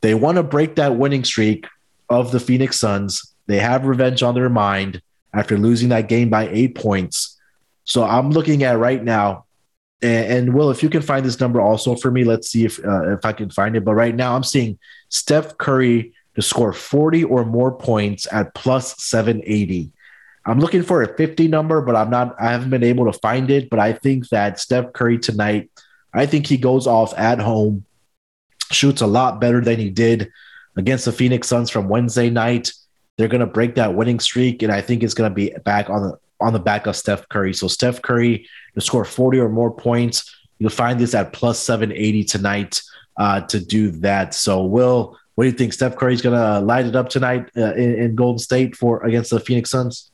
They 0.01 0.15
want 0.15 0.37
to 0.37 0.43
break 0.43 0.77
that 0.77 0.97
winning 0.97 1.25
streak 1.25 1.67
of 2.11 2.33
the 2.33 2.41
Phoenix 2.41 2.79
Suns. 2.79 3.35
They 3.47 3.59
have 3.59 3.87
revenge 3.87 4.23
on 4.23 4.35
their 4.35 4.51
mind 4.51 5.01
after 5.33 5.57
losing 5.57 5.89
that 5.91 6.09
game 6.09 6.29
by 6.29 6.49
eight 6.49 6.75
points. 6.75 7.39
So 7.85 8.05
I'm 8.05 8.31
looking 8.31 8.65
at 8.65 8.79
right 8.79 9.03
now, 9.03 9.47
and, 10.01 10.55
Wil, 10.55 10.71
if 10.71 10.83
you 10.83 10.91
can 10.91 11.03
find 11.03 11.25
this 11.25 11.41
number 11.41 11.61
also 11.61 11.97
for 11.97 12.11
me, 12.11 12.23
let's 12.23 12.49
see 12.51 12.65
if 12.65 12.79
uh, 12.85 13.15
if 13.15 13.25
I 13.25 13.33
can 13.33 13.51
find 13.51 13.75
it. 13.75 13.85
But 13.85 13.95
right 13.95 14.15
now, 14.15 14.37
I'm 14.37 14.45
seeing 14.45 14.79
Steph 15.09 15.59
Curry 15.59 16.13
to 16.37 16.43
score 16.43 16.73
40 16.73 17.25
or 17.25 17.45
more 17.45 17.73
points 17.73 18.29
at 18.31 18.55
plus 18.55 19.03
780. 19.03 19.91
I'm 20.47 20.61
looking 20.61 20.85
for 20.85 21.03
a 21.03 21.17
50 21.17 21.49
number, 21.49 21.83
but 21.83 21.97
I'm 21.97 22.11
not. 22.11 22.37
I 22.41 22.53
haven't 22.53 22.71
been 22.71 22.85
able 22.85 23.11
to 23.11 23.19
find 23.19 23.51
it. 23.51 23.71
But 23.71 23.81
I 23.81 23.93
think 23.93 24.29
that 24.29 24.61
Steph 24.61 24.93
Curry 24.93 25.19
tonight, 25.19 25.69
I 26.15 26.27
think 26.27 26.47
he 26.47 26.59
goes 26.59 26.87
off 26.87 27.13
at 27.19 27.41
home, 27.41 27.85
shoots 28.71 29.01
a 29.01 29.07
lot 29.07 29.41
better 29.41 29.61
than 29.61 29.79
he 29.79 29.91
did 29.91 30.31
against 30.77 31.05
the 31.05 31.13
Phoenix 31.13 31.49
Suns 31.49 31.71
from 31.71 31.89
Wednesday 31.89 32.31
night. 32.31 32.73
They're 33.17 33.29
going 33.29 33.41
to 33.41 33.47
break 33.47 33.75
that 33.75 33.95
winning 33.95 34.21
streak, 34.21 34.63
and 34.63 34.73
I 34.73 34.81
think 34.81 35.03
it's 35.03 35.15
going 35.15 35.31
to 35.31 35.35
be 35.35 35.51
back 35.65 35.91
on 35.91 36.03
the 36.03 36.19
on 36.41 36.53
the 36.53 36.61
back 36.61 36.87
of 36.87 36.95
Steph 36.95 37.29
Curry. 37.29 37.53
So 37.53 37.67
Steph 37.67 38.01
Curry 38.01 38.47
to 38.75 38.81
score 38.81 39.05
40 39.05 39.41
or 39.41 39.49
more 39.49 39.73
points. 39.73 40.35
You'll 40.59 40.71
find 40.71 40.99
this 40.99 41.15
at 41.15 41.33
plus 41.33 41.59
780 41.59 42.25
tonight 42.25 42.81
uh, 43.17 43.41
to 43.43 43.59
do 43.59 43.91
that. 44.03 44.35
So 44.35 44.65
Wil, 44.65 45.19
What 45.35 45.45
do 45.45 45.51
you 45.51 45.57
think? 45.57 45.73
Steph 45.73 45.97
Curry's 45.97 46.23
gonna 46.23 46.61
light 46.61 46.87
it 46.87 46.95
up 46.95 47.09
tonight 47.09 47.51
uh, 47.57 47.75
in, 47.75 47.95
in 47.95 48.15
Golden 48.15 48.39
State 48.39 48.77
for 48.77 49.05
against 49.05 49.31
the 49.31 49.41
Phoenix 49.41 49.71
Suns. 49.71 50.11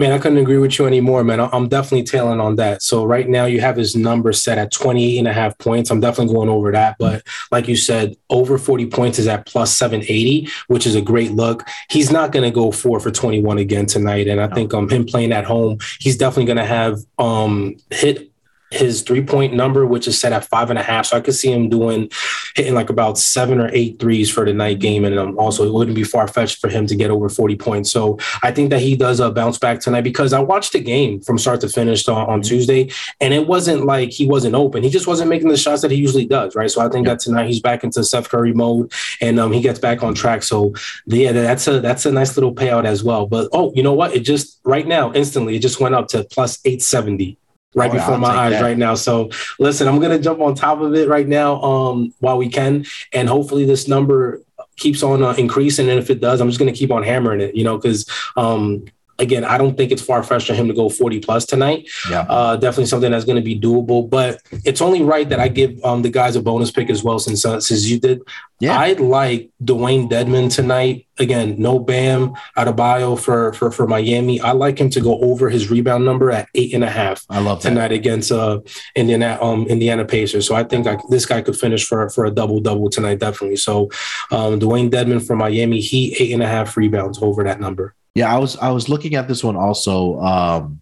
Man, 0.00 0.12
I 0.12 0.18
couldn't 0.18 0.38
agree 0.38 0.56
with 0.56 0.78
you 0.78 0.86
anymore, 0.86 1.22
man. 1.24 1.40
I'm 1.40 1.68
definitely 1.68 2.04
tailing 2.04 2.40
on 2.40 2.56
that. 2.56 2.80
So 2.82 3.04
right 3.04 3.28
now 3.28 3.44
you 3.44 3.60
have 3.60 3.76
his 3.76 3.94
number 3.94 4.32
set 4.32 4.56
at 4.56 4.72
28 4.72 5.18
and 5.18 5.28
a 5.28 5.32
half 5.34 5.58
points. 5.58 5.90
I'm 5.90 6.00
definitely 6.00 6.32
going 6.32 6.48
over 6.48 6.72
that. 6.72 6.96
But 6.98 7.22
like 7.52 7.68
you 7.68 7.76
said, 7.76 8.16
over 8.30 8.56
40 8.56 8.86
points 8.86 9.18
is 9.18 9.28
at 9.28 9.44
plus 9.44 9.76
780, 9.76 10.48
which 10.68 10.86
is 10.86 10.94
a 10.94 11.02
great 11.02 11.32
look. 11.32 11.68
He's 11.90 12.10
not 12.10 12.32
going 12.32 12.44
to 12.44 12.50
go 12.50 12.72
four 12.72 12.98
for 12.98 13.10
21 13.10 13.58
again 13.58 13.84
tonight. 13.84 14.26
And 14.26 14.40
I 14.40 14.48
think 14.48 14.72
um 14.72 14.88
him 14.88 15.04
playing 15.04 15.32
at 15.32 15.44
home, 15.44 15.76
he's 15.98 16.16
definitely 16.16 16.46
going 16.46 16.56
to 16.56 16.64
have 16.64 16.98
um 17.18 17.76
hit 17.90 18.29
his 18.70 19.02
three 19.02 19.22
point 19.22 19.54
number, 19.54 19.86
which 19.86 20.06
is 20.06 20.20
set 20.20 20.32
at 20.32 20.44
five 20.44 20.70
and 20.70 20.78
a 20.78 20.82
half. 20.82 21.06
So 21.06 21.16
I 21.16 21.20
could 21.20 21.34
see 21.34 21.52
him 21.52 21.68
doing 21.68 22.10
hitting 22.54 22.74
like 22.74 22.90
about 22.90 23.18
seven 23.18 23.60
or 23.60 23.68
eight 23.72 23.98
threes 23.98 24.30
for 24.30 24.44
the 24.44 24.52
night 24.52 24.78
game. 24.78 25.04
And 25.04 25.18
um, 25.18 25.38
also, 25.38 25.66
it 25.66 25.72
wouldn't 25.72 25.96
be 25.96 26.04
far 26.04 26.28
fetched 26.28 26.60
for 26.60 26.68
him 26.68 26.86
to 26.86 26.96
get 26.96 27.10
over 27.10 27.28
40 27.28 27.56
points. 27.56 27.90
So 27.90 28.18
I 28.42 28.52
think 28.52 28.70
that 28.70 28.80
he 28.80 28.96
does 28.96 29.20
a 29.20 29.26
uh, 29.26 29.30
bounce 29.30 29.58
back 29.58 29.80
tonight 29.80 30.02
because 30.02 30.32
I 30.32 30.40
watched 30.40 30.72
the 30.72 30.80
game 30.80 31.20
from 31.20 31.38
start 31.38 31.60
to 31.62 31.68
finish 31.68 32.06
on, 32.08 32.28
on, 32.28 32.42
Tuesday, 32.42 32.90
and 33.20 33.34
it 33.34 33.46
wasn't 33.46 33.84
like 33.84 34.10
he 34.10 34.26
wasn't 34.26 34.54
open. 34.54 34.82
He 34.82 34.90
just 34.90 35.06
wasn't 35.06 35.30
making 35.30 35.48
the 35.48 35.56
shots 35.56 35.82
that 35.82 35.90
he 35.90 35.96
usually 35.96 36.26
does, 36.26 36.54
right? 36.54 36.70
So 36.70 36.80
I 36.80 36.88
think 36.88 37.06
that 37.06 37.20
tonight 37.20 37.46
he's 37.46 37.60
back 37.60 37.84
into 37.84 38.02
Steph 38.02 38.28
Curry 38.28 38.52
mode 38.52 38.92
and 39.20 39.38
um, 39.38 39.52
he 39.52 39.60
gets 39.60 39.78
back 39.78 40.02
on 40.02 40.14
track. 40.14 40.42
So 40.42 40.74
yeah, 41.06 41.32
that's 41.32 41.66
a 41.68 41.80
that's 41.80 42.06
a 42.06 42.12
nice 42.12 42.36
little 42.36 42.54
payout 42.54 42.86
as 42.86 43.04
well. 43.04 43.26
But 43.26 43.48
oh, 43.52 43.72
you 43.74 43.82
know 43.82 43.92
what? 43.92 44.14
It 44.14 44.20
just 44.20 44.60
right 44.64 44.86
now 44.86 45.12
instantly 45.12 45.56
it 45.56 45.60
just 45.60 45.80
went 45.80 45.94
up 45.94 46.08
to 46.08 46.24
plus 46.24 46.58
870 46.64 47.36
right 47.74 47.90
oh, 47.90 47.94
before 47.94 48.18
my 48.18 48.28
eyes 48.28 48.52
that. 48.52 48.62
right 48.62 48.78
now. 48.78 48.94
So 48.94 49.30
listen, 49.58 49.88
I'm 49.88 50.00
gonna 50.00 50.18
jump 50.18 50.40
on 50.40 50.54
top 50.54 50.80
of 50.80 50.94
it 50.94 51.08
right 51.08 51.26
now 51.26 51.60
um, 51.62 52.14
while 52.18 52.38
we 52.38 52.48
can, 52.48 52.84
and 53.12 53.28
hopefully 53.28 53.64
this 53.64 53.88
number 53.88 54.42
keeps 54.76 55.02
on 55.02 55.22
uh, 55.22 55.32
increasing. 55.32 55.88
And 55.88 55.98
if 55.98 56.10
it 56.10 56.20
does, 56.20 56.40
I'm 56.40 56.48
just 56.48 56.58
gonna 56.58 56.72
keep 56.72 56.90
on 56.90 57.02
hammering 57.02 57.40
it, 57.40 57.54
you 57.54 57.64
know, 57.64 57.76
because 57.76 58.08
um, 58.36 58.84
again, 59.20 59.44
I 59.44 59.58
don't 59.58 59.76
think 59.76 59.92
it's 59.92 60.02
far 60.02 60.22
fetched 60.22 60.46
for 60.46 60.54
him 60.54 60.68
to 60.68 60.74
go 60.74 60.88
40 60.88 61.20
plus 61.20 61.46
tonight. 61.46 61.88
Yeah. 62.08 62.22
Uh, 62.22 62.56
definitely 62.56 62.86
something 62.86 63.12
that's 63.12 63.24
going 63.24 63.36
to 63.36 63.42
be 63.42 63.58
doable, 63.58 64.08
but 64.08 64.40
it's 64.64 64.80
only 64.80 65.02
right 65.02 65.28
that 65.28 65.38
I 65.38 65.48
give 65.48 65.82
um, 65.84 66.02
the 66.02 66.10
guys 66.10 66.36
a 66.36 66.42
bonus 66.42 66.70
pick 66.70 66.90
as 66.90 67.04
well 67.04 67.18
since 67.18 67.44
uh, 67.44 67.60
since 67.60 67.86
you 67.86 68.00
did. 68.00 68.22
Yeah. 68.60 68.78
I'd 68.78 69.00
like 69.00 69.50
Dewayne 69.62 70.10
Dedmon 70.10 70.54
tonight. 70.54 71.06
Again, 71.18 71.56
no 71.58 71.78
Bam 71.78 72.34
Adebayo 72.56 73.18
for 73.18 73.54
for 73.54 73.70
for 73.70 73.86
Miami. 73.86 74.40
I 74.40 74.52
like 74.52 74.78
him 74.78 74.90
to 74.90 75.00
go 75.00 75.18
over 75.20 75.48
his 75.48 75.70
rebound 75.70 76.04
number 76.04 76.30
at 76.30 76.48
eight 76.54 76.74
and 76.74 76.84
a 76.84 76.90
half. 76.90 77.24
I 77.30 77.40
love 77.40 77.60
tonight 77.60 77.92
against 77.92 78.30
uh 78.30 78.60
Indiana 78.94 79.38
um 79.40 79.66
Indiana 79.66 80.04
Pacers. 80.04 80.46
So 80.46 80.54
I 80.54 80.64
think 80.64 80.86
I, 80.86 80.98
this 81.08 81.24
guy 81.24 81.40
could 81.40 81.56
finish 81.56 81.86
for 81.86 82.08
for 82.10 82.26
a 82.26 82.30
double 82.30 82.60
double 82.60 82.90
tonight 82.90 83.18
definitely. 83.18 83.56
So 83.56 83.84
um 84.30 84.60
Dewayne 84.60 84.90
Dedmon 84.90 85.26
for 85.26 85.36
Miami, 85.36 85.80
he 85.80 86.14
eight 86.18 86.32
and 86.32 86.42
a 86.42 86.48
half 86.48 86.76
rebounds 86.76 87.18
over 87.22 87.44
that 87.44 87.60
number. 87.60 87.94
Yeah, 88.14 88.34
I 88.34 88.38
was 88.38 88.56
I 88.56 88.70
was 88.70 88.88
looking 88.88 89.14
at 89.14 89.28
this 89.28 89.44
one 89.44 89.56
also. 89.56 90.18
Um, 90.20 90.80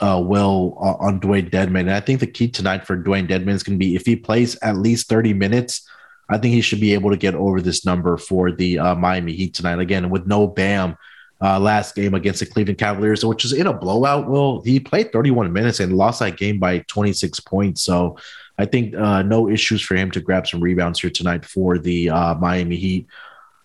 uh, 0.00 0.22
Wil 0.24 0.78
uh, 0.80 1.04
on 1.04 1.20
Dewayne 1.20 1.50
Dedmon, 1.50 1.80
and 1.80 1.92
I 1.92 2.00
think 2.00 2.20
the 2.20 2.26
key 2.26 2.48
tonight 2.48 2.86
for 2.86 2.96
Dewayne 2.96 3.28
Dedmon 3.28 3.50
is 3.50 3.62
going 3.62 3.78
to 3.78 3.84
be 3.84 3.96
if 3.96 4.06
he 4.06 4.16
plays 4.16 4.56
at 4.62 4.76
least 4.76 5.08
thirty 5.08 5.34
minutes. 5.34 5.86
I 6.30 6.38
think 6.38 6.54
he 6.54 6.60
should 6.60 6.80
be 6.80 6.94
able 6.94 7.10
to 7.10 7.16
get 7.16 7.34
over 7.34 7.60
this 7.60 7.84
number 7.84 8.16
for 8.16 8.52
the 8.52 8.78
uh, 8.78 8.94
Miami 8.94 9.32
Heat 9.32 9.52
tonight. 9.52 9.80
Again, 9.80 10.10
with 10.10 10.26
no 10.26 10.46
Bam, 10.46 10.96
uh, 11.42 11.58
last 11.58 11.94
game 11.94 12.14
against 12.14 12.40
the 12.40 12.46
Cleveland 12.46 12.78
Cavaliers, 12.78 13.24
which 13.24 13.44
is 13.44 13.52
in 13.52 13.66
a 13.66 13.72
blowout. 13.72 14.28
Will 14.28 14.62
he 14.62 14.78
played 14.78 15.12
31 15.12 15.52
minutes 15.52 15.80
and 15.80 15.96
lost 15.96 16.20
that 16.20 16.36
game 16.36 16.58
by 16.58 16.78
26 16.86 17.40
points? 17.40 17.82
So 17.82 18.16
I 18.58 18.66
think 18.66 18.94
uh, 18.94 19.22
no 19.22 19.48
issues 19.48 19.82
for 19.82 19.96
him 19.96 20.10
to 20.12 20.20
grab 20.20 20.46
some 20.46 20.60
rebounds 20.60 21.00
here 21.00 21.10
tonight 21.10 21.44
for 21.44 21.78
the 21.78 22.10
uh, 22.10 22.34
Miami 22.34 22.76
Heat. 22.76 23.06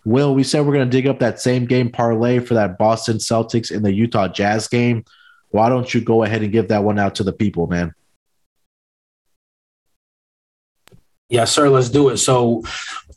Wil, 0.06 0.36
we 0.36 0.43
said 0.43 0.66
we're 0.66 0.74
going 0.74 0.89
to 0.89 0.97
dig 0.97 1.08
up 1.08 1.20
that 1.20 1.41
same 1.41 1.66
game 1.66 1.89
parlay 1.89 2.39
for 2.39 2.53
that 2.53 2.78
Boston 2.78 3.18
Celtics 3.18 3.76
and 3.76 3.84
the 3.84 3.91
Utah 3.91 4.28
Jazz 4.28 4.68
game. 4.68 5.03
Why 5.49 5.68
don't 5.68 5.91
you 5.93 6.01
go 6.01 6.24
ahead 6.24 6.43
and 6.43 6.51
give 6.51 6.68
that 6.68 6.84
one 6.84 6.99
out 6.99 7.16
to 7.16 7.24
the 7.24 7.34
people, 7.34 7.66
man? 7.68 7.93
Yeah, 11.28 11.45
sir, 11.45 11.70
let's 11.70 11.89
do 11.89 12.10
it. 12.10 12.18
So, 12.18 12.62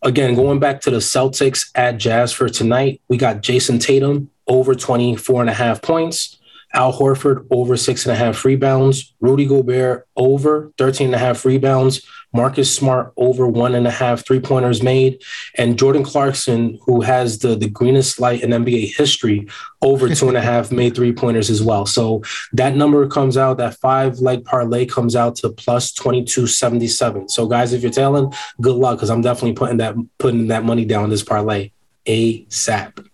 again, 0.02 0.34
going 0.34 0.60
back 0.60 0.80
to 0.82 0.90
the 0.90 0.96
Celtics 0.96 1.70
at 1.74 1.98
Jazz 1.98 2.32
for 2.32 2.48
tonight, 2.48 3.02
we 3.08 3.18
got 3.18 3.42
Jayson 3.42 3.78
Tatum 3.78 4.30
over 4.46 4.74
24 4.74 5.42
and 5.42 5.50
a 5.50 5.54
half 5.54 5.82
points. 5.82 6.38
Al 6.74 6.92
Horford 6.92 7.46
over 7.50 7.76
six 7.76 8.06
and 8.06 8.12
a 8.12 8.18
half 8.18 8.44
rebounds. 8.44 9.14
Rudy 9.20 9.46
Gobert 9.46 10.06
over 10.16 10.72
13 10.78 11.08
and 11.08 11.14
a 11.14 11.18
half 11.18 11.44
rebounds. 11.44 12.06
Marcus 12.32 12.74
Smart 12.74 13.12
over 13.16 13.46
one 13.46 13.74
and 13.74 13.86
a 13.86 13.90
half 13.90 14.24
three 14.26 14.40
pointers 14.40 14.82
made. 14.82 15.22
And 15.56 15.78
Jordan 15.78 16.04
Clarkson, 16.04 16.78
who 16.84 17.00
has 17.00 17.38
the, 17.38 17.56
the 17.56 17.68
greenest 17.68 18.20
light 18.20 18.42
in 18.42 18.50
NBA 18.50 18.96
history, 18.96 19.48
over 19.80 20.14
two 20.14 20.28
and 20.28 20.36
a 20.36 20.42
half 20.42 20.70
made 20.72 20.94
three 20.94 21.12
pointers 21.12 21.50
as 21.50 21.62
well. 21.62 21.86
So 21.86 22.22
that 22.52 22.76
number 22.76 23.06
comes 23.08 23.36
out, 23.36 23.58
that 23.58 23.76
five 23.76 24.18
leg 24.18 24.44
parlay 24.44 24.86
comes 24.86 25.16
out 25.16 25.36
to 25.36 25.48
plus 25.50 25.92
2277. 25.92 27.28
So 27.28 27.46
guys, 27.46 27.72
if 27.72 27.82
you're 27.82 27.90
tailing, 27.90 28.32
good 28.60 28.76
luck 28.76 28.98
because 28.98 29.10
I'm 29.10 29.22
definitely 29.22 29.54
putting 29.54 29.78
that 29.78 29.94
putting 30.18 30.48
that 30.48 30.64
money 30.64 30.84
down 30.84 31.10
this 31.10 31.22
parlay 31.22 31.70
ASAP 32.06 33.04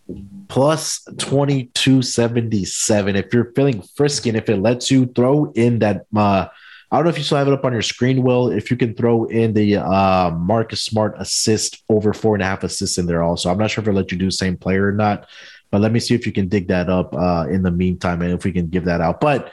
plus 0.48 1.02
2277 1.18 3.16
if 3.16 3.32
you're 3.32 3.50
feeling 3.56 3.82
frisky 3.96 4.28
and 4.28 4.38
if 4.38 4.48
it 4.48 4.58
lets 4.58 4.90
you 4.90 5.06
throw 5.06 5.50
in 5.52 5.78
that 5.78 6.06
uh, 6.14 6.46
I 6.94 6.98
don't 6.98 7.06
know 7.06 7.10
if 7.10 7.18
you 7.18 7.24
still 7.24 7.38
have 7.38 7.48
it 7.48 7.52
up 7.52 7.64
on 7.64 7.72
your 7.72 7.82
screen, 7.82 8.22
Wil. 8.22 8.52
If 8.52 8.70
you 8.70 8.76
can 8.76 8.94
throw 8.94 9.24
in 9.24 9.52
the 9.52 9.78
uh, 9.78 10.30
Marcus 10.30 10.82
Smart 10.82 11.16
assist 11.18 11.82
over 11.88 12.14
four 12.14 12.36
and 12.36 12.42
a 12.42 12.46
half 12.46 12.62
assists 12.62 12.98
in 12.98 13.06
there, 13.06 13.20
also. 13.20 13.50
I'm 13.50 13.58
not 13.58 13.72
sure 13.72 13.82
if 13.82 13.88
it'll 13.88 13.98
let 13.98 14.12
you 14.12 14.16
do 14.16 14.30
same 14.30 14.56
player 14.56 14.86
or 14.86 14.92
not, 14.92 15.28
but 15.72 15.80
let 15.80 15.90
me 15.90 15.98
see 15.98 16.14
if 16.14 16.24
you 16.24 16.30
can 16.30 16.46
dig 16.46 16.68
that 16.68 16.88
up 16.88 17.12
uh, 17.12 17.48
in 17.50 17.64
the 17.64 17.72
meantime 17.72 18.22
and 18.22 18.32
if 18.32 18.44
we 18.44 18.52
can 18.52 18.68
give 18.68 18.84
that 18.84 19.00
out. 19.00 19.20
But 19.20 19.52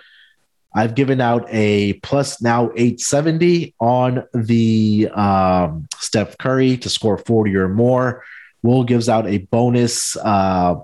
I've 0.75 0.93
given 0.93 1.19
out 1.19 1.47
a 1.49 1.93
plus 1.93 2.43
now 2.43 2.65
870 2.75 3.73
on 3.79 4.23
the 4.35 5.09
um, 5.11 5.87
Steph 5.95 6.37
Curry 6.37 6.77
to 6.77 6.89
score 6.89 7.17
40 7.17 7.55
or 7.55 7.69
more. 7.69 8.23
Will 8.61 8.83
gives 8.83 9.09
out 9.09 9.25
a 9.25 9.39
bonus 9.39 10.15
uh, 10.17 10.75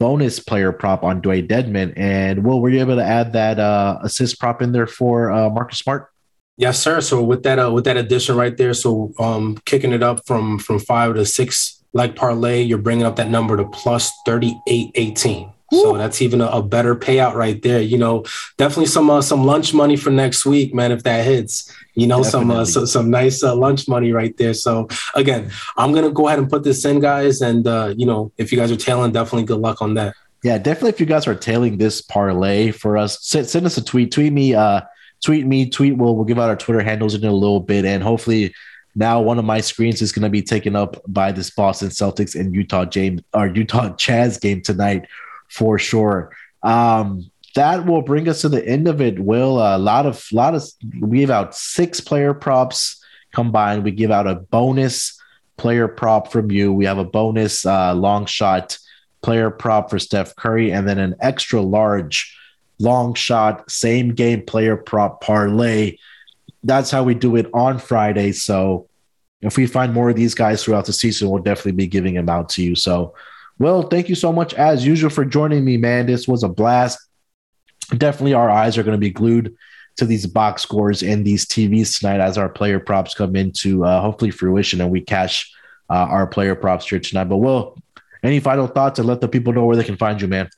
bonus 0.00 0.40
player 0.40 0.72
prop 0.72 1.04
on 1.04 1.22
Dewayne 1.22 1.46
Dedmon. 1.46 1.92
And 1.96 2.42
Wil, 2.42 2.60
were 2.60 2.70
you 2.70 2.80
able 2.80 2.96
to 2.96 3.04
add 3.04 3.34
that 3.34 3.60
uh, 3.60 3.98
assist 4.02 4.40
prop 4.40 4.60
in 4.60 4.72
there 4.72 4.88
for 4.88 5.30
uh, 5.30 5.50
Marcus 5.50 5.78
Smart? 5.78 6.08
Yes, 6.56 6.82
sir. 6.82 7.00
So 7.00 7.22
with 7.22 7.44
that 7.44 7.58
uh, 7.58 7.70
with 7.70 7.84
that 7.84 7.96
addition 7.96 8.36
right 8.36 8.56
there, 8.56 8.74
so 8.74 9.12
um, 9.18 9.56
kicking 9.64 9.92
it 9.92 10.02
up 10.02 10.26
from 10.26 10.58
from 10.58 10.78
five 10.80 11.14
to 11.14 11.24
six 11.24 11.82
like 11.92 12.16
parlay, 12.16 12.62
you're 12.62 12.78
bringing 12.78 13.06
up 13.06 13.16
that 13.16 13.30
number 13.30 13.56
to 13.56 13.64
plus 13.64 14.10
thirty 14.26 14.58
eight 14.66 14.90
eighteen. 14.94 15.52
So 15.72 15.96
that's 15.96 16.20
even 16.20 16.40
a, 16.40 16.46
a, 16.46 16.62
better 16.62 16.96
payout 16.96 17.34
right 17.34 17.60
there. 17.62 17.80
You 17.80 17.96
know, 17.96 18.24
definitely 18.58 18.86
some 18.86 19.08
uh, 19.08 19.22
some 19.22 19.46
lunch 19.46 19.72
money 19.72 19.96
for 19.96 20.10
next 20.10 20.44
week, 20.44 20.74
man. 20.74 20.90
If 20.90 21.04
that 21.04 21.24
hits, 21.24 21.72
you 21.94 22.08
know, 22.08 22.24
some 22.24 22.50
uh, 22.50 22.64
so, 22.64 22.84
some 22.84 23.08
nice 23.08 23.44
uh, 23.44 23.54
lunch 23.54 23.86
money 23.86 24.12
right 24.12 24.36
there. 24.36 24.52
So 24.52 24.88
again, 25.14 25.50
I'm 25.76 25.92
gonna 25.92 26.10
go 26.10 26.26
ahead 26.26 26.40
and 26.40 26.50
put 26.50 26.64
this 26.64 26.84
in, 26.84 26.98
guys. 26.98 27.40
And 27.40 27.66
uh, 27.68 27.94
you 27.96 28.04
know, 28.04 28.32
if 28.36 28.50
you 28.50 28.58
guys 28.58 28.72
are 28.72 28.76
tailing, 28.76 29.12
definitely 29.12 29.46
good 29.46 29.60
luck 29.60 29.80
on 29.80 29.94
that. 29.94 30.14
Yeah, 30.42 30.58
definitely. 30.58 30.90
If 30.90 31.00
you 31.00 31.06
guys 31.06 31.28
are 31.28 31.34
tailing 31.36 31.78
this 31.78 32.00
parlay 32.00 32.72
for 32.72 32.96
us, 32.96 33.22
send, 33.24 33.48
send 33.48 33.66
us 33.66 33.76
a 33.76 33.84
tweet. 33.84 34.10
Tweet 34.10 34.32
me. 34.32 34.54
Uh, 34.54 34.80
tweet 35.22 35.46
me. 35.46 35.70
Tweet. 35.70 35.96
We'll 35.96 36.16
we'll 36.16 36.24
give 36.24 36.38
out 36.40 36.48
our 36.48 36.56
Twitter 36.56 36.82
handles 36.82 37.14
in 37.14 37.24
a 37.24 37.32
little 37.32 37.60
bit, 37.60 37.84
and 37.84 38.02
hopefully 38.02 38.54
now 38.96 39.20
one 39.20 39.38
of 39.38 39.44
my 39.44 39.60
screens 39.60 40.02
is 40.02 40.10
going 40.10 40.24
to 40.24 40.30
be 40.30 40.42
taken 40.42 40.74
up 40.74 41.00
by 41.06 41.30
this 41.30 41.50
Boston 41.50 41.90
Celtics 41.90 42.38
and 42.38 42.52
Utah 42.52 42.84
James 42.84 43.22
or 43.32 43.46
Utah 43.46 43.90
Jazz 43.96 44.36
game 44.36 44.62
tonight 44.62 45.06
for 45.50 45.78
sure. 45.78 46.32
Um, 46.62 47.30
that 47.54 47.84
will 47.84 48.02
bring 48.02 48.28
us 48.28 48.42
to 48.42 48.48
the 48.48 48.66
end 48.66 48.88
of 48.88 49.00
it. 49.00 49.18
Will 49.18 49.58
a 49.58 49.76
lot 49.76 50.06
of 50.06 50.24
lot 50.32 50.54
of 50.54 50.64
we 51.00 51.18
give 51.18 51.30
out 51.30 51.54
six 51.54 52.00
player 52.00 52.32
props 52.32 53.02
combined. 53.34 53.84
We 53.84 53.90
give 53.90 54.10
out 54.10 54.26
a 54.26 54.36
bonus 54.36 55.20
player 55.56 55.88
prop 55.88 56.30
from 56.32 56.50
you. 56.50 56.72
We 56.72 56.84
have 56.84 56.98
a 56.98 57.04
bonus 57.04 57.66
uh, 57.66 57.94
long 57.94 58.26
shot 58.26 58.78
player 59.22 59.50
prop 59.50 59.90
for 59.90 59.98
Steph 59.98 60.34
Curry, 60.36 60.72
and 60.72 60.88
then 60.88 60.98
an 60.98 61.16
extra 61.20 61.60
large 61.60 62.36
long 62.78 63.14
shot 63.14 63.70
same 63.70 64.14
game 64.14 64.46
player 64.46 64.76
prop 64.76 65.20
parlay. 65.20 65.98
That's 66.62 66.90
how 66.90 67.02
we 67.02 67.14
do 67.14 67.36
it 67.36 67.50
on 67.52 67.78
Friday. 67.78 68.32
So 68.32 68.88
if 69.42 69.56
we 69.56 69.66
find 69.66 69.92
more 69.92 70.10
of 70.10 70.16
these 70.16 70.34
guys 70.34 70.62
throughout 70.62 70.86
the 70.86 70.92
season, 70.92 71.30
we'll 71.30 71.42
definitely 71.42 71.72
be 71.72 71.86
giving 71.86 72.14
them 72.14 72.28
out 72.28 72.48
to 72.50 72.62
you. 72.62 72.74
So 72.74 73.14
well, 73.60 73.82
thank 73.82 74.08
you 74.08 74.14
so 74.14 74.32
much 74.32 74.54
as 74.54 74.86
usual 74.86 75.10
for 75.10 75.24
joining 75.24 75.64
me, 75.64 75.76
man. 75.76 76.06
This 76.06 76.26
was 76.26 76.42
a 76.42 76.48
blast. 76.48 76.98
Definitely, 77.90 78.32
our 78.32 78.48
eyes 78.48 78.78
are 78.78 78.82
going 78.82 78.96
to 78.96 78.98
be 78.98 79.10
glued 79.10 79.54
to 79.98 80.06
these 80.06 80.26
box 80.26 80.62
scores 80.62 81.02
and 81.02 81.26
these 81.26 81.44
TVs 81.44 81.98
tonight 81.98 82.20
as 82.20 82.38
our 82.38 82.48
player 82.48 82.80
props 82.80 83.12
come 83.12 83.36
into 83.36 83.84
uh, 83.84 84.00
hopefully 84.00 84.30
fruition 84.30 84.80
and 84.80 84.90
we 84.90 85.02
cash 85.02 85.52
uh, 85.90 85.92
our 85.92 86.26
player 86.26 86.54
props 86.54 86.88
here 86.88 86.98
tonight. 86.98 87.24
But 87.24 87.36
Wil, 87.36 87.76
any 88.22 88.40
final 88.40 88.66
thoughts 88.66 88.98
and 88.98 89.06
let 89.06 89.20
the 89.20 89.28
people 89.28 89.52
know 89.52 89.66
where 89.66 89.76
they 89.76 89.84
can 89.84 89.98
find 89.98 90.22
you, 90.22 90.28
man? 90.28 90.48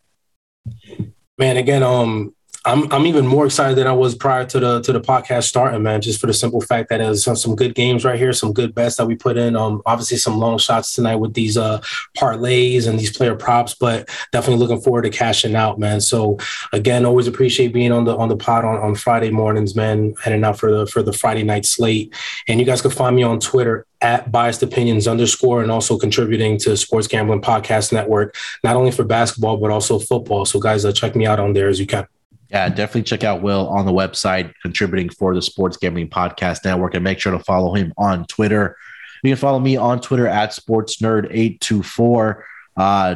Man, 1.39 1.57
again, 1.57 1.83
um, 1.83 2.35
I'm 2.65 2.91
I'm 2.93 3.07
even 3.07 3.27
more 3.27 3.47
excited 3.47 3.77
than 3.77 3.89
I 3.89 3.93
was 3.93 4.15
prior 4.15 4.45
to 4.47 4.61
the 4.61 4.81
to 4.83 4.93
the 4.93 5.01
podcast 5.01 5.45
starting, 5.45 5.83
man. 5.83 6.01
Just 6.01 6.21
for 6.21 6.29
the 6.29 6.33
simple 6.33 6.61
fact 6.61 6.91
that 6.91 6.99
there's 6.99 7.25
some, 7.25 7.35
some 7.35 7.57
good 7.57 7.75
games 7.75 8.05
right 8.05 8.19
here, 8.19 8.33
some 8.33 8.53
good 8.53 8.73
bets 8.73 8.97
that 8.97 9.07
we 9.07 9.17
put 9.17 9.37
in. 9.37 9.57
Um, 9.57 9.83
obviously 9.85 10.17
some 10.17 10.39
long 10.39 10.59
shots 10.59 10.93
tonight 10.93 11.17
with 11.17 11.35
these 11.35 11.57
uh 11.57 11.81
parlays 12.17 12.87
and 12.87 13.01
these 13.01 13.17
player 13.17 13.35
props, 13.35 13.75
but 13.75 14.09
definitely 14.31 14.65
looking 14.65 14.81
forward 14.81 15.03
to 15.03 15.11
cashing 15.11 15.57
out, 15.57 15.81
man. 15.81 16.01
So 16.01 16.39
again, 16.73 17.05
always 17.05 17.27
appreciate 17.27 17.73
being 17.73 17.91
on 17.91 18.05
the 18.05 18.17
on 18.17 18.29
the 18.29 18.37
pod 18.37 18.65
on, 18.65 18.77
on 18.77 18.95
Friday 18.95 19.31
mornings, 19.31 19.75
man. 19.75 20.15
Heading 20.23 20.45
out 20.45 20.59
for 20.59 20.71
the 20.71 20.87
for 20.87 21.03
the 21.03 21.13
Friday 21.13 21.43
night 21.43 21.67
slate, 21.67 22.15
and 22.47 22.61
you 22.61 22.67
guys 22.67 22.81
can 22.81 22.93
find 22.93 23.17
me 23.17 23.25
on 23.25 23.41
Twitter 23.41 23.87
at 24.01 24.31
biased 24.31 24.63
opinions 24.63 25.09
underscore 25.09 25.63
and 25.63 25.71
also 25.71 25.99
contributing 25.99 26.59
to 26.59 26.77
sports 26.77 27.07
gambling 27.07 27.41
podcast 27.41 27.93
network 27.93 28.37
not 28.65 28.75
only 28.75 28.91
for 28.91 29.05
basketball 29.05 29.57
but 29.57 29.71
also 29.71 30.01
football 30.01 30.45
so 30.45 30.59
guys 30.59 30.85
uh, 30.85 30.91
check 30.91 31.15
me 31.15 31.25
out 31.25 31.39
on 31.39 31.53
there 31.53 31.69
as 31.69 31.79
you 31.79 31.87
can 31.87 32.05
yeah, 32.53 32.69
definitely 32.69 33.05
check 33.05 33.25
out 33.25 33.41
Wil 33.41 33.67
on 33.69 33.87
the 33.87 33.93
website, 33.93 34.53
contributing 34.61 35.09
for 35.09 35.35
the 35.35 35.41
Sports 35.41 35.79
Gambling 35.79 36.11
Podcast 36.11 36.67
Network, 36.67 36.95
and 36.95 37.03
make 37.03 37.19
sure 37.19 37.33
to 37.33 37.39
follow 37.39 37.75
him 37.75 37.95
on 37.97 38.27
Twitter. 38.27 38.77
You 39.23 39.31
can 39.31 39.39
follow 39.39 39.59
me 39.59 39.77
on 39.77 40.03
Twitter 40.03 40.27
at 40.27 40.51
SportsNerd824. 40.51 42.43
Uh, 42.77 43.15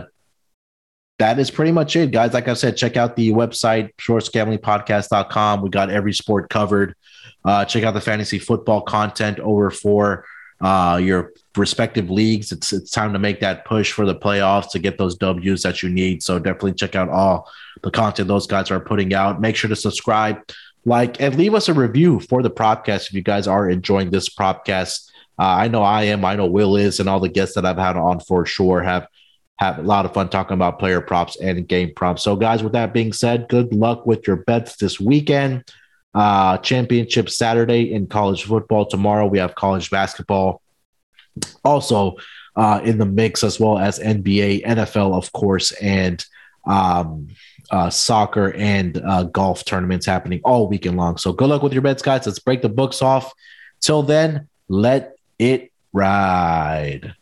that 1.19 1.39
is 1.39 1.51
pretty 1.51 1.73
much 1.73 1.97
it, 1.97 2.13
guys. 2.13 2.33
Like 2.33 2.49
I 2.49 2.55
said, 2.55 2.79
check 2.79 2.97
out 2.97 3.15
the 3.15 3.33
website, 3.33 3.91
sportsgamblingpodcast.com. 3.97 5.61
We 5.61 5.69
got 5.69 5.91
every 5.91 6.15
sport 6.15 6.49
covered. 6.49 6.95
Uh, 7.45 7.67
check 7.67 7.85
out 7.85 7.93
the 7.93 8.01
fantasy 8.01 8.39
football 8.39 8.81
content 8.81 9.39
over 9.41 9.71
for 9.71 10.25
uh, 10.61 11.01
your 11.03 11.33
respective 11.57 12.11
leagues. 12.11 12.53
It's 12.53 12.73
it's 12.73 12.91
time 12.91 13.13
to 13.13 13.19
make 13.19 13.41
that 13.41 13.65
push 13.65 13.93
for 13.93 14.07
the 14.07 14.15
playoffs 14.15 14.71
to 14.71 14.79
get 14.79 14.99
those 14.99 15.17
W's 15.17 15.63
that 15.63 15.83
you 15.83 15.89
need. 15.89 16.23
So 16.23 16.39
definitely 16.39 16.75
check 16.75 16.95
out 16.95 17.09
all 17.09 17.51
the 17.83 17.91
content 17.91 18.29
those 18.29 18.47
guys 18.47 18.71
are 18.71 18.81
putting 18.81 19.15
out. 19.15 19.41
Make 19.41 19.57
sure 19.57 19.69
to 19.69 19.77
subscribe, 19.77 20.41
like, 20.85 21.21
and 21.21 21.35
leave 21.37 21.55
us 21.55 21.69
a 21.69 21.75
review 21.75 22.21
for 22.21 22.43
the 22.43 22.51
podcast 22.51 23.09
if 23.09 23.15
you 23.15 23.23
guys 23.23 23.47
are 23.47 23.69
enjoying 23.69 24.11
this 24.11 24.29
podcast. 24.29 25.11
Uh, 25.39 25.45
I 25.45 25.69
know 25.69 25.83
I 25.83 26.05
am. 26.05 26.25
I 26.25 26.35
know 26.37 26.47
Will 26.47 26.77
is, 26.77 27.01
and 27.01 27.09
all 27.09 27.21
the 27.21 27.29
guests 27.29 27.55
that 27.57 27.67
I've 27.67 27.77
had 27.77 27.97
on 27.97 28.21
for 28.21 28.47
sure 28.47 28.83
have 28.83 29.07
have 29.59 29.79
a 29.79 29.83
lot 29.83 30.05
of 30.05 30.13
fun 30.13 30.29
talking 30.29 30.55
about 30.55 30.79
player 30.79 31.01
props 31.01 31.41
and 31.41 31.67
game 31.67 31.93
props. 31.95 32.23
So, 32.23 32.37
guys, 32.37 32.63
with 32.63 32.73
that 32.73 32.93
being 32.93 33.13
said, 33.13 33.49
good 33.49 33.73
luck 33.75 34.07
with 34.07 34.27
your 34.27 34.37
bets 34.37 34.77
this 34.77 35.01
weekend. 35.01 35.65
Uh, 36.17 36.57
championship 36.59 37.29
Saturday 37.29 37.93
in 37.93 38.07
college 38.07 38.45
football. 38.45 38.87
Tomorrow 38.87 39.27
we 39.27 39.39
have 39.39 39.55
college 39.55 39.91
basketball. 39.91 40.63
Also 41.63 42.17
uh, 42.57 42.81
in 42.83 42.97
the 42.97 43.05
mix 43.05 43.45
as 43.45 43.61
well 43.61 43.77
as 43.77 43.99
NBA, 43.99 44.65
NFL, 44.65 45.15
of 45.15 45.31
course, 45.33 45.73
and 45.73 46.25
um, 46.67 47.29
uh, 47.71 47.91
soccer 47.91 48.55
and 48.55 48.97
uh, 49.05 49.25
golf 49.25 49.67
tournaments 49.67 50.07
happening 50.07 50.41
all 50.43 50.69
weekend 50.69 50.97
long. 50.97 51.19
So 51.19 51.35
good 51.35 51.51
luck 51.51 51.63
with 51.63 51.75
your 51.75 51.83
bets, 51.83 52.03
guys. 52.03 52.25
Let's 52.25 52.39
break 52.39 52.63
the 52.63 52.71
books 52.71 53.03
off. 53.03 53.35
Till 53.83 54.03
then, 54.03 54.49
let 54.69 55.17
it 55.39 55.71
ride. 55.93 57.15